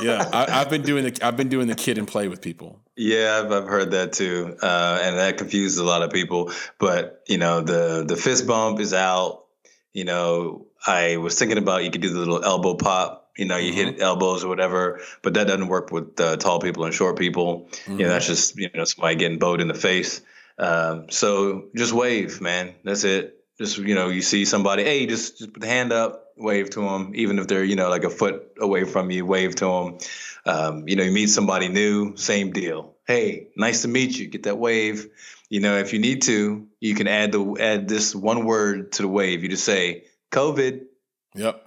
yeah. 0.00 0.28
I, 0.32 0.46
have 0.48 0.70
been 0.70 0.82
doing 0.82 1.04
the 1.04 1.26
I've 1.26 1.36
been 1.36 1.48
doing 1.48 1.66
the 1.66 1.74
Kid 1.74 1.98
'n 1.98 2.06
Play 2.06 2.28
with 2.28 2.40
people. 2.40 2.78
Yeah, 2.94 3.42
I've, 3.42 3.50
I've 3.50 3.66
heard 3.66 3.90
that 3.90 4.12
too, 4.12 4.56
uh, 4.62 5.00
and 5.02 5.18
that 5.18 5.36
confuses 5.36 5.78
a 5.78 5.84
lot 5.84 6.02
of 6.02 6.12
people. 6.12 6.52
But 6.78 7.24
you 7.26 7.38
know, 7.38 7.62
the 7.62 8.04
the 8.06 8.16
fist 8.16 8.46
bump 8.46 8.78
is 8.78 8.94
out. 8.94 9.44
You 9.92 10.04
know, 10.04 10.66
I 10.86 11.16
was 11.16 11.36
thinking 11.36 11.58
about 11.58 11.82
you 11.82 11.90
could 11.90 12.00
do 12.00 12.10
the 12.10 12.20
little 12.20 12.44
elbow 12.44 12.76
pop. 12.76 13.19
You 13.36 13.46
know, 13.46 13.56
you 13.56 13.72
mm-hmm. 13.72 13.92
hit 13.92 14.00
elbows 14.00 14.44
or 14.44 14.48
whatever, 14.48 15.00
but 15.22 15.34
that 15.34 15.46
doesn't 15.46 15.68
work 15.68 15.92
with 15.92 16.20
uh, 16.20 16.36
tall 16.36 16.60
people 16.60 16.84
and 16.84 16.92
short 16.92 17.18
people. 17.18 17.68
Mm-hmm. 17.70 17.92
You 17.92 17.98
know, 17.98 18.04
mm-hmm. 18.04 18.12
that's 18.12 18.26
just 18.26 18.58
you 18.58 18.70
know 18.74 18.84
somebody 18.84 19.16
getting 19.16 19.38
bowed 19.38 19.60
in 19.60 19.68
the 19.68 19.74
face. 19.74 20.20
Um, 20.58 21.10
so 21.10 21.68
just 21.74 21.92
wave, 21.92 22.40
man. 22.40 22.74
That's 22.84 23.04
it. 23.04 23.36
Just 23.58 23.78
you 23.78 23.94
know, 23.94 24.08
you 24.08 24.22
see 24.22 24.44
somebody, 24.44 24.84
hey, 24.84 25.06
just, 25.06 25.38
just 25.38 25.52
put 25.52 25.60
the 25.60 25.68
hand 25.68 25.92
up, 25.92 26.28
wave 26.36 26.70
to 26.70 26.80
them, 26.80 27.12
even 27.14 27.38
if 27.38 27.46
they're 27.46 27.64
you 27.64 27.76
know 27.76 27.88
like 27.88 28.04
a 28.04 28.10
foot 28.10 28.52
away 28.58 28.84
from 28.84 29.10
you, 29.10 29.26
wave 29.26 29.54
to 29.56 29.64
them. 29.66 29.98
Um, 30.46 30.88
you 30.88 30.96
know, 30.96 31.02
you 31.02 31.12
meet 31.12 31.28
somebody 31.28 31.68
new, 31.68 32.16
same 32.16 32.52
deal. 32.52 32.96
Hey, 33.06 33.48
nice 33.56 33.82
to 33.82 33.88
meet 33.88 34.18
you. 34.18 34.28
Get 34.28 34.44
that 34.44 34.58
wave. 34.58 35.08
You 35.48 35.60
know, 35.60 35.76
if 35.78 35.92
you 35.92 35.98
need 35.98 36.22
to, 36.22 36.68
you 36.78 36.94
can 36.94 37.08
add 37.08 37.32
the 37.32 37.56
add 37.58 37.88
this 37.88 38.14
one 38.14 38.44
word 38.44 38.92
to 38.92 39.02
the 39.02 39.08
wave. 39.08 39.42
You 39.42 39.48
just 39.48 39.64
say 39.64 40.04
COVID. 40.30 40.86
Yep. 41.34 41.66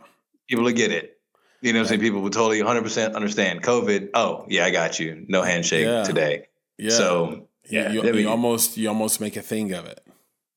People 0.50 0.66
will 0.66 0.72
get 0.72 0.92
it. 0.92 1.13
You 1.64 1.72
know, 1.72 1.80
what 1.80 1.84
I'm 1.84 1.88
saying 1.88 2.02
people 2.02 2.20
will 2.20 2.30
totally 2.30 2.60
100% 2.60 3.16
understand 3.16 3.64
COVID. 3.64 4.10
Oh, 4.14 4.46
yeah, 4.50 4.66
I 4.66 4.72
got 4.72 5.00
you. 5.00 5.26
No 5.30 5.44
handshake 5.44 5.86
yeah. 5.86 6.04
today. 6.04 6.48
Yeah. 6.78 6.90
So 6.90 7.48
yeah, 7.70 7.90
you, 7.94 8.04
you, 8.04 8.14
you 8.16 8.30
almost 8.30 8.76
you 8.76 8.90
almost 8.90 9.22
make 9.22 9.38
a 9.38 9.42
thing 9.42 9.72
of 9.72 9.86
it. 9.86 10.06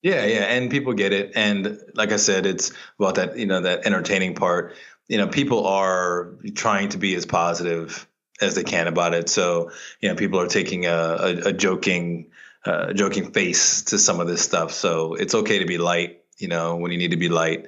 Yeah, 0.03 0.25
yeah, 0.25 0.45
and 0.45 0.69
people 0.69 0.93
get 0.95 1.13
it, 1.13 1.33
and 1.35 1.79
like 1.95 2.13
I 2.13 2.17
said, 2.17 2.45
it's 2.45 2.73
about 2.99 3.17
that 3.17 3.39
you 3.39 3.47
know 3.47 3.61
that 3.61 3.87
entertaining 3.87 4.35
part. 4.35 4.75
You 5.09 5.19
know, 5.19 5.29
people 5.29 5.67
are 5.67 6.35
trying 6.55 6.89
to 6.91 6.99
be 6.99 7.15
as 7.15 7.25
positive 7.25 8.07
as 8.41 8.57
they 8.57 8.65
can 8.65 8.89
about 8.89 9.15
it. 9.15 9.29
So 9.29 9.71
you 10.01 10.09
know, 10.09 10.17
people 10.17 10.41
are 10.41 10.49
taking 10.49 10.87
a, 10.87 10.91
a, 10.91 11.37
a 11.49 11.53
joking, 11.53 12.31
uh, 12.65 12.93
joking 12.93 13.33
face 13.33 13.83
to 13.83 13.99
some 13.99 14.19
of 14.19 14.27
this 14.27 14.43
stuff. 14.43 14.73
So 14.73 15.15
it's 15.15 15.35
okay 15.35 15.61
to 15.61 15.67
be 15.67 15.79
light. 15.79 16.23
You 16.39 16.49
know, 16.49 16.77
when 16.77 16.91
you 16.91 16.99
need 16.99 17.13
to 17.13 17.17
be 17.17 17.29
light 17.29 17.67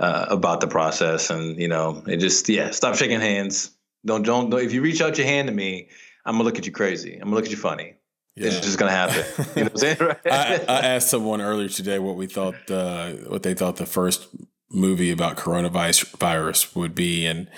uh, 0.00 0.26
about 0.30 0.60
the 0.60 0.66
process, 0.66 1.30
and 1.30 1.58
you 1.58 1.68
know, 1.68 2.02
it 2.06 2.16
just 2.16 2.48
yeah, 2.48 2.70
stop 2.70 2.96
shaking 2.96 3.20
hands. 3.20 3.70
Don't 4.04 4.22
don't, 4.22 4.50
don't 4.50 4.60
if 4.60 4.72
you 4.72 4.82
reach 4.82 5.00
out 5.00 5.18
your 5.18 5.26
hand 5.26 5.46
to 5.48 5.54
me, 5.54 5.88
I'm 6.24 6.34
gonna 6.34 6.44
look 6.44 6.58
at 6.58 6.66
you 6.66 6.72
crazy. 6.72 7.14
I'm 7.14 7.24
gonna 7.24 7.36
look 7.36 7.44
at 7.44 7.50
you 7.50 7.56
funny. 7.56 7.94
Yeah. 8.34 8.46
It's 8.46 8.60
just 8.60 8.78
gonna 8.78 8.90
happen. 8.90 9.24
You 9.56 9.64
know 9.64 9.70
what 9.70 9.72
I'm 9.72 9.76
saying? 9.76 9.96
Right? 10.00 10.26
I, 10.26 10.54
I, 10.68 10.78
asked 10.86 11.10
someone 11.10 11.40
earlier 11.40 11.68
today 11.68 11.98
what 11.98 12.16
we 12.16 12.26
thought, 12.26 12.70
uh, 12.70 13.10
what 13.28 13.42
they 13.42 13.52
thought 13.52 13.76
the 13.76 13.86
first 13.86 14.28
movie 14.70 15.10
about 15.10 15.36
coronavirus 15.36 16.16
virus 16.16 16.74
would 16.74 16.94
be, 16.94 17.26
and 17.26 17.48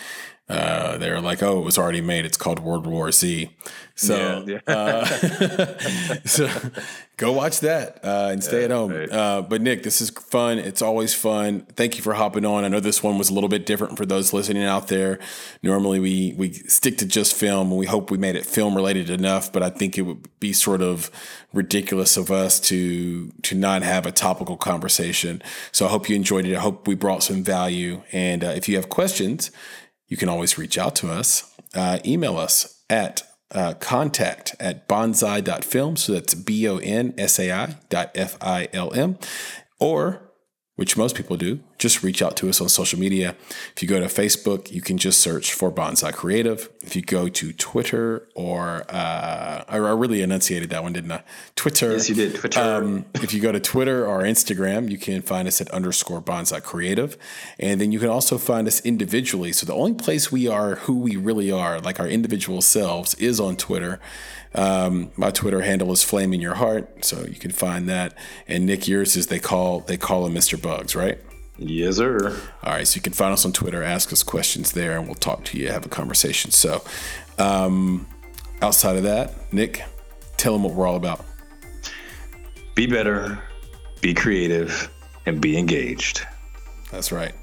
uh, 0.52 0.98
they're 0.98 1.20
like, 1.20 1.42
"Oh, 1.42 1.58
it 1.58 1.64
was 1.64 1.78
already 1.78 2.00
made. 2.00 2.24
It's 2.24 2.36
called 2.36 2.58
World 2.58 2.86
War 2.86 3.12
Z." 3.12 3.50
So, 3.94 4.44
yeah, 4.46 4.58
yeah. 4.66 4.74
uh, 4.74 5.04
so 6.24 6.48
go 7.18 7.32
watch 7.32 7.60
that 7.60 8.00
uh, 8.02 8.30
and 8.32 8.42
stay 8.42 8.60
yeah, 8.60 8.64
at 8.64 8.70
home. 8.70 8.92
Right. 8.92 9.10
Uh, 9.10 9.42
but 9.42 9.60
Nick, 9.60 9.82
this 9.82 10.00
is 10.00 10.10
fun. 10.10 10.58
It's 10.58 10.82
always 10.82 11.14
fun. 11.14 11.66
Thank 11.76 11.96
you 11.96 12.02
for 12.02 12.14
hopping 12.14 12.44
on. 12.44 12.64
I 12.64 12.68
know 12.68 12.80
this 12.80 13.02
one 13.02 13.18
was 13.18 13.30
a 13.30 13.34
little 13.34 13.50
bit 13.50 13.66
different 13.66 13.96
for 13.96 14.06
those 14.06 14.32
listening 14.32 14.64
out 14.64 14.88
there. 14.88 15.18
Normally, 15.62 16.00
we 16.00 16.34
we 16.36 16.52
stick 16.52 16.98
to 16.98 17.06
just 17.06 17.34
film, 17.34 17.68
and 17.70 17.78
we 17.78 17.86
hope 17.86 18.10
we 18.10 18.18
made 18.18 18.34
it 18.34 18.46
film 18.46 18.74
related 18.74 19.10
enough. 19.10 19.52
But 19.52 19.62
I 19.62 19.70
think 19.70 19.98
it 19.98 20.02
would 20.02 20.28
be 20.40 20.52
sort 20.52 20.80
of 20.80 21.10
ridiculous 21.52 22.16
of 22.16 22.30
us 22.30 22.58
to 22.60 23.30
to 23.42 23.54
not 23.54 23.82
have 23.82 24.06
a 24.06 24.12
topical 24.12 24.56
conversation. 24.56 25.42
So 25.70 25.86
I 25.86 25.90
hope 25.90 26.08
you 26.08 26.16
enjoyed 26.16 26.46
it. 26.46 26.56
I 26.56 26.60
hope 26.60 26.88
we 26.88 26.94
brought 26.94 27.22
some 27.22 27.44
value. 27.44 28.02
And 28.10 28.42
uh, 28.42 28.48
if 28.48 28.68
you 28.68 28.76
have 28.76 28.88
questions 28.88 29.50
you 30.12 30.16
can 30.18 30.28
always 30.28 30.58
reach 30.58 30.76
out 30.76 30.94
to 30.94 31.10
us. 31.10 31.58
Uh, 31.74 31.98
email 32.04 32.36
us 32.36 32.84
at 32.90 33.22
uh, 33.50 33.72
contact 33.80 34.54
at 34.60 34.86
bonsai.film. 34.86 35.96
So 35.96 36.12
that's 36.12 36.34
B 36.34 36.68
O 36.68 36.76
N 36.76 37.14
S 37.16 37.38
A 37.38 37.50
I 37.50 37.76
dot 37.88 38.10
F 38.14 38.36
I 38.42 38.68
L 38.74 38.92
M. 38.92 39.16
Or 39.80 40.30
which 40.76 40.98
most 40.98 41.16
people 41.16 41.38
do, 41.38 41.60
just 41.82 42.04
reach 42.04 42.22
out 42.22 42.36
to 42.36 42.48
us 42.48 42.60
on 42.60 42.68
social 42.68 42.98
media. 42.98 43.34
If 43.74 43.82
you 43.82 43.88
go 43.88 43.98
to 43.98 44.06
Facebook, 44.06 44.70
you 44.70 44.80
can 44.80 44.98
just 44.98 45.20
search 45.20 45.52
for 45.52 45.70
Bonsai 45.70 46.12
Creative. 46.12 46.70
If 46.80 46.94
you 46.94 47.02
go 47.02 47.28
to 47.28 47.52
Twitter 47.52 48.28
or 48.34 48.84
uh, 48.88 49.64
I 49.68 49.76
really 49.76 50.22
enunciated 50.22 50.70
that 50.70 50.82
one, 50.84 50.92
didn't 50.92 51.10
I? 51.10 51.24
Twitter. 51.56 51.92
Yes, 51.92 52.08
you 52.08 52.14
did. 52.14 52.36
Twitter. 52.36 52.60
Um, 52.60 53.04
if 53.14 53.34
you 53.34 53.40
go 53.40 53.50
to 53.50 53.58
Twitter 53.58 54.06
or 54.06 54.22
Instagram, 54.22 54.90
you 54.90 54.96
can 54.96 55.22
find 55.22 55.48
us 55.48 55.60
at 55.60 55.68
underscore 55.70 56.22
Bonsai 56.22 56.62
Creative, 56.62 57.18
and 57.58 57.80
then 57.80 57.90
you 57.90 57.98
can 57.98 58.08
also 58.08 58.38
find 58.38 58.68
us 58.68 58.80
individually. 58.86 59.52
So 59.52 59.66
the 59.66 59.74
only 59.74 59.94
place 59.94 60.30
we 60.30 60.46
are 60.46 60.76
who 60.76 61.00
we 61.00 61.16
really 61.16 61.50
are, 61.50 61.80
like 61.80 61.98
our 61.98 62.08
individual 62.08 62.62
selves, 62.62 63.14
is 63.14 63.40
on 63.40 63.56
Twitter. 63.56 63.98
Um, 64.54 65.10
my 65.16 65.30
Twitter 65.30 65.62
handle 65.62 65.90
is 65.90 66.04
Flame 66.04 66.32
in 66.32 66.40
Your 66.40 66.54
Heart, 66.54 67.04
so 67.04 67.22
you 67.22 67.36
can 67.40 67.50
find 67.50 67.88
that. 67.88 68.14
And 68.46 68.66
Nick, 68.66 68.86
yours 68.86 69.16
is 69.16 69.26
they 69.26 69.40
call 69.40 69.80
they 69.80 69.96
call 69.96 70.26
him 70.26 70.34
Mr. 70.34 70.60
Bugs, 70.60 70.94
right? 70.94 71.18
Yes, 71.68 71.96
sir. 71.96 72.36
All 72.64 72.72
right, 72.72 72.86
so 72.86 72.96
you 72.96 73.02
can 73.02 73.12
find 73.12 73.32
us 73.32 73.44
on 73.44 73.52
Twitter, 73.52 73.82
ask 73.82 74.12
us 74.12 74.22
questions 74.22 74.72
there, 74.72 74.98
and 74.98 75.06
we'll 75.06 75.14
talk 75.14 75.44
to 75.44 75.58
you, 75.58 75.68
have 75.68 75.86
a 75.86 75.88
conversation. 75.88 76.50
So, 76.50 76.82
um, 77.38 78.06
outside 78.60 78.96
of 78.96 79.02
that, 79.04 79.52
Nick, 79.52 79.82
tell 80.36 80.52
them 80.52 80.64
what 80.64 80.74
we're 80.74 80.86
all 80.86 80.96
about. 80.96 81.24
Be 82.74 82.86
better, 82.86 83.38
be 84.00 84.14
creative, 84.14 84.90
and 85.26 85.40
be 85.40 85.56
engaged. 85.56 86.26
That's 86.90 87.12
right. 87.12 87.34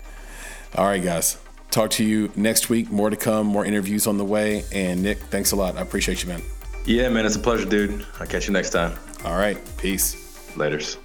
All 0.76 0.86
right, 0.86 1.02
guys. 1.02 1.38
Talk 1.72 1.92
to 1.92 2.04
you 2.04 2.32
next 2.36 2.70
week. 2.70 2.92
More 2.92 3.10
to 3.10 3.16
come, 3.16 3.46
more 3.46 3.64
interviews 3.64 4.08
on 4.08 4.18
the 4.18 4.26
way. 4.26 4.64
And 4.72 5.04
Nick, 5.04 5.20
thanks 5.20 5.52
a 5.52 5.56
lot. 5.56 5.78
I 5.78 5.82
appreciate 5.82 6.24
you, 6.24 6.30
man. 6.30 6.42
Yeah, 6.86 7.10
man, 7.10 7.26
it's 7.26 7.36
a 7.36 7.40
pleasure, 7.40 7.66
dude. 7.66 8.06
I'll 8.20 8.28
catch 8.28 8.48
you 8.48 8.54
next 8.54 8.72
time. 8.72 8.98
All 9.24 9.38
right. 9.38 9.58
Peace. 9.78 10.16
Laters. 10.56 10.98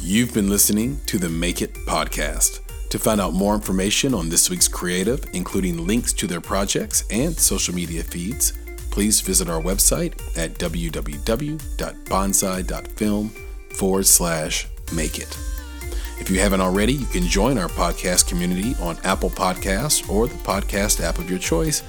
You've 0.00 0.32
been 0.32 0.48
listening 0.48 1.00
to 1.06 1.18
the 1.18 1.28
Make 1.28 1.62
It 1.62 1.74
podcast. 1.74 2.60
To 2.90 2.98
find 2.98 3.20
out 3.20 3.32
more 3.32 3.54
information 3.54 4.14
on 4.14 4.28
this 4.28 4.48
week's 4.48 4.68
creative, 4.68 5.24
including 5.32 5.84
links 5.86 6.12
to 6.14 6.26
their 6.26 6.40
projects 6.40 7.04
and 7.10 7.36
social 7.36 7.74
media 7.74 8.02
feeds, 8.04 8.52
please 8.90 9.20
visit 9.20 9.48
our 9.48 9.60
website 9.60 10.12
at 10.38 10.54
www.bonsai.film 10.54 13.28
forward 13.70 14.06
slash 14.06 14.68
make 14.92 15.18
it. 15.18 15.36
If 16.18 16.30
you 16.30 16.40
haven't 16.40 16.60
already, 16.60 16.94
you 16.94 17.06
can 17.06 17.24
join 17.24 17.58
our 17.58 17.68
podcast 17.68 18.28
community 18.28 18.74
on 18.80 18.96
Apple 19.04 19.30
Podcasts 19.30 20.08
or 20.08 20.28
the 20.28 20.34
podcast 20.36 21.02
app 21.02 21.18
of 21.18 21.28
your 21.28 21.40
choice 21.40 21.82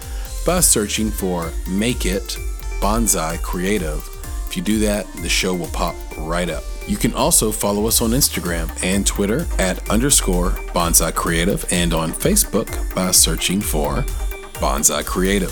by 0.46 0.60
searching 0.62 1.12
for 1.12 1.52
Make 1.70 2.06
It 2.06 2.38
Bonsai 2.82 3.42
Creative. 3.44 4.00
If 4.48 4.58
you 4.58 4.64
do 4.64 4.80
that, 4.80 5.06
the 5.22 5.30
show 5.30 5.54
will 5.54 5.68
pop 5.68 5.96
right 6.18 6.50
up. 6.50 6.64
You 6.88 6.96
can 6.96 7.14
also 7.14 7.52
follow 7.52 7.86
us 7.86 8.02
on 8.02 8.12
Instagram 8.12 8.72
and 8.84 9.06
Twitter 9.06 9.46
at 9.60 9.90
underscore 9.90 10.52
Bonsai 10.74 11.14
Creative 11.14 11.66
and 11.70 11.94
on 11.94 12.14
Facebook 12.14 12.96
by 12.96 13.12
searching 13.12 13.60
for 13.60 14.04
Bonsai 14.54 15.06
Creative. 15.06 15.52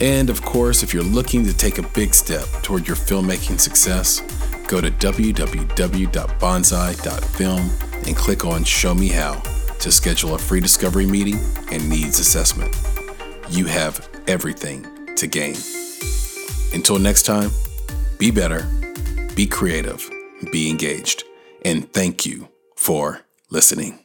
And 0.00 0.28
of 0.28 0.42
course, 0.42 0.82
if 0.82 0.92
you're 0.92 1.02
looking 1.02 1.44
to 1.44 1.56
take 1.56 1.78
a 1.78 1.88
big 1.94 2.14
step 2.14 2.44
toward 2.62 2.86
your 2.86 2.96
filmmaking 2.96 3.60
success, 3.60 4.20
go 4.66 4.80
to 4.80 4.90
www.bonsai.film 4.90 7.70
and 8.06 8.16
click 8.16 8.44
on 8.44 8.64
Show 8.64 8.94
Me 8.94 9.08
How 9.08 9.42
to 9.78 9.90
schedule 9.90 10.34
a 10.34 10.38
free 10.38 10.60
discovery 10.60 11.06
meeting 11.06 11.38
and 11.70 11.88
needs 11.88 12.20
assessment. 12.20 12.76
You 13.48 13.64
have 13.66 14.08
everything 14.26 14.86
to 15.16 15.26
gain. 15.26 15.56
Until 16.74 16.98
next 16.98 17.22
time, 17.22 17.50
be 18.18 18.30
better, 18.30 18.66
be 19.34 19.46
creative, 19.46 20.10
be 20.50 20.70
engaged, 20.70 21.24
and 21.64 21.92
thank 21.92 22.26
you 22.26 22.48
for 22.76 23.20
listening. 23.50 23.98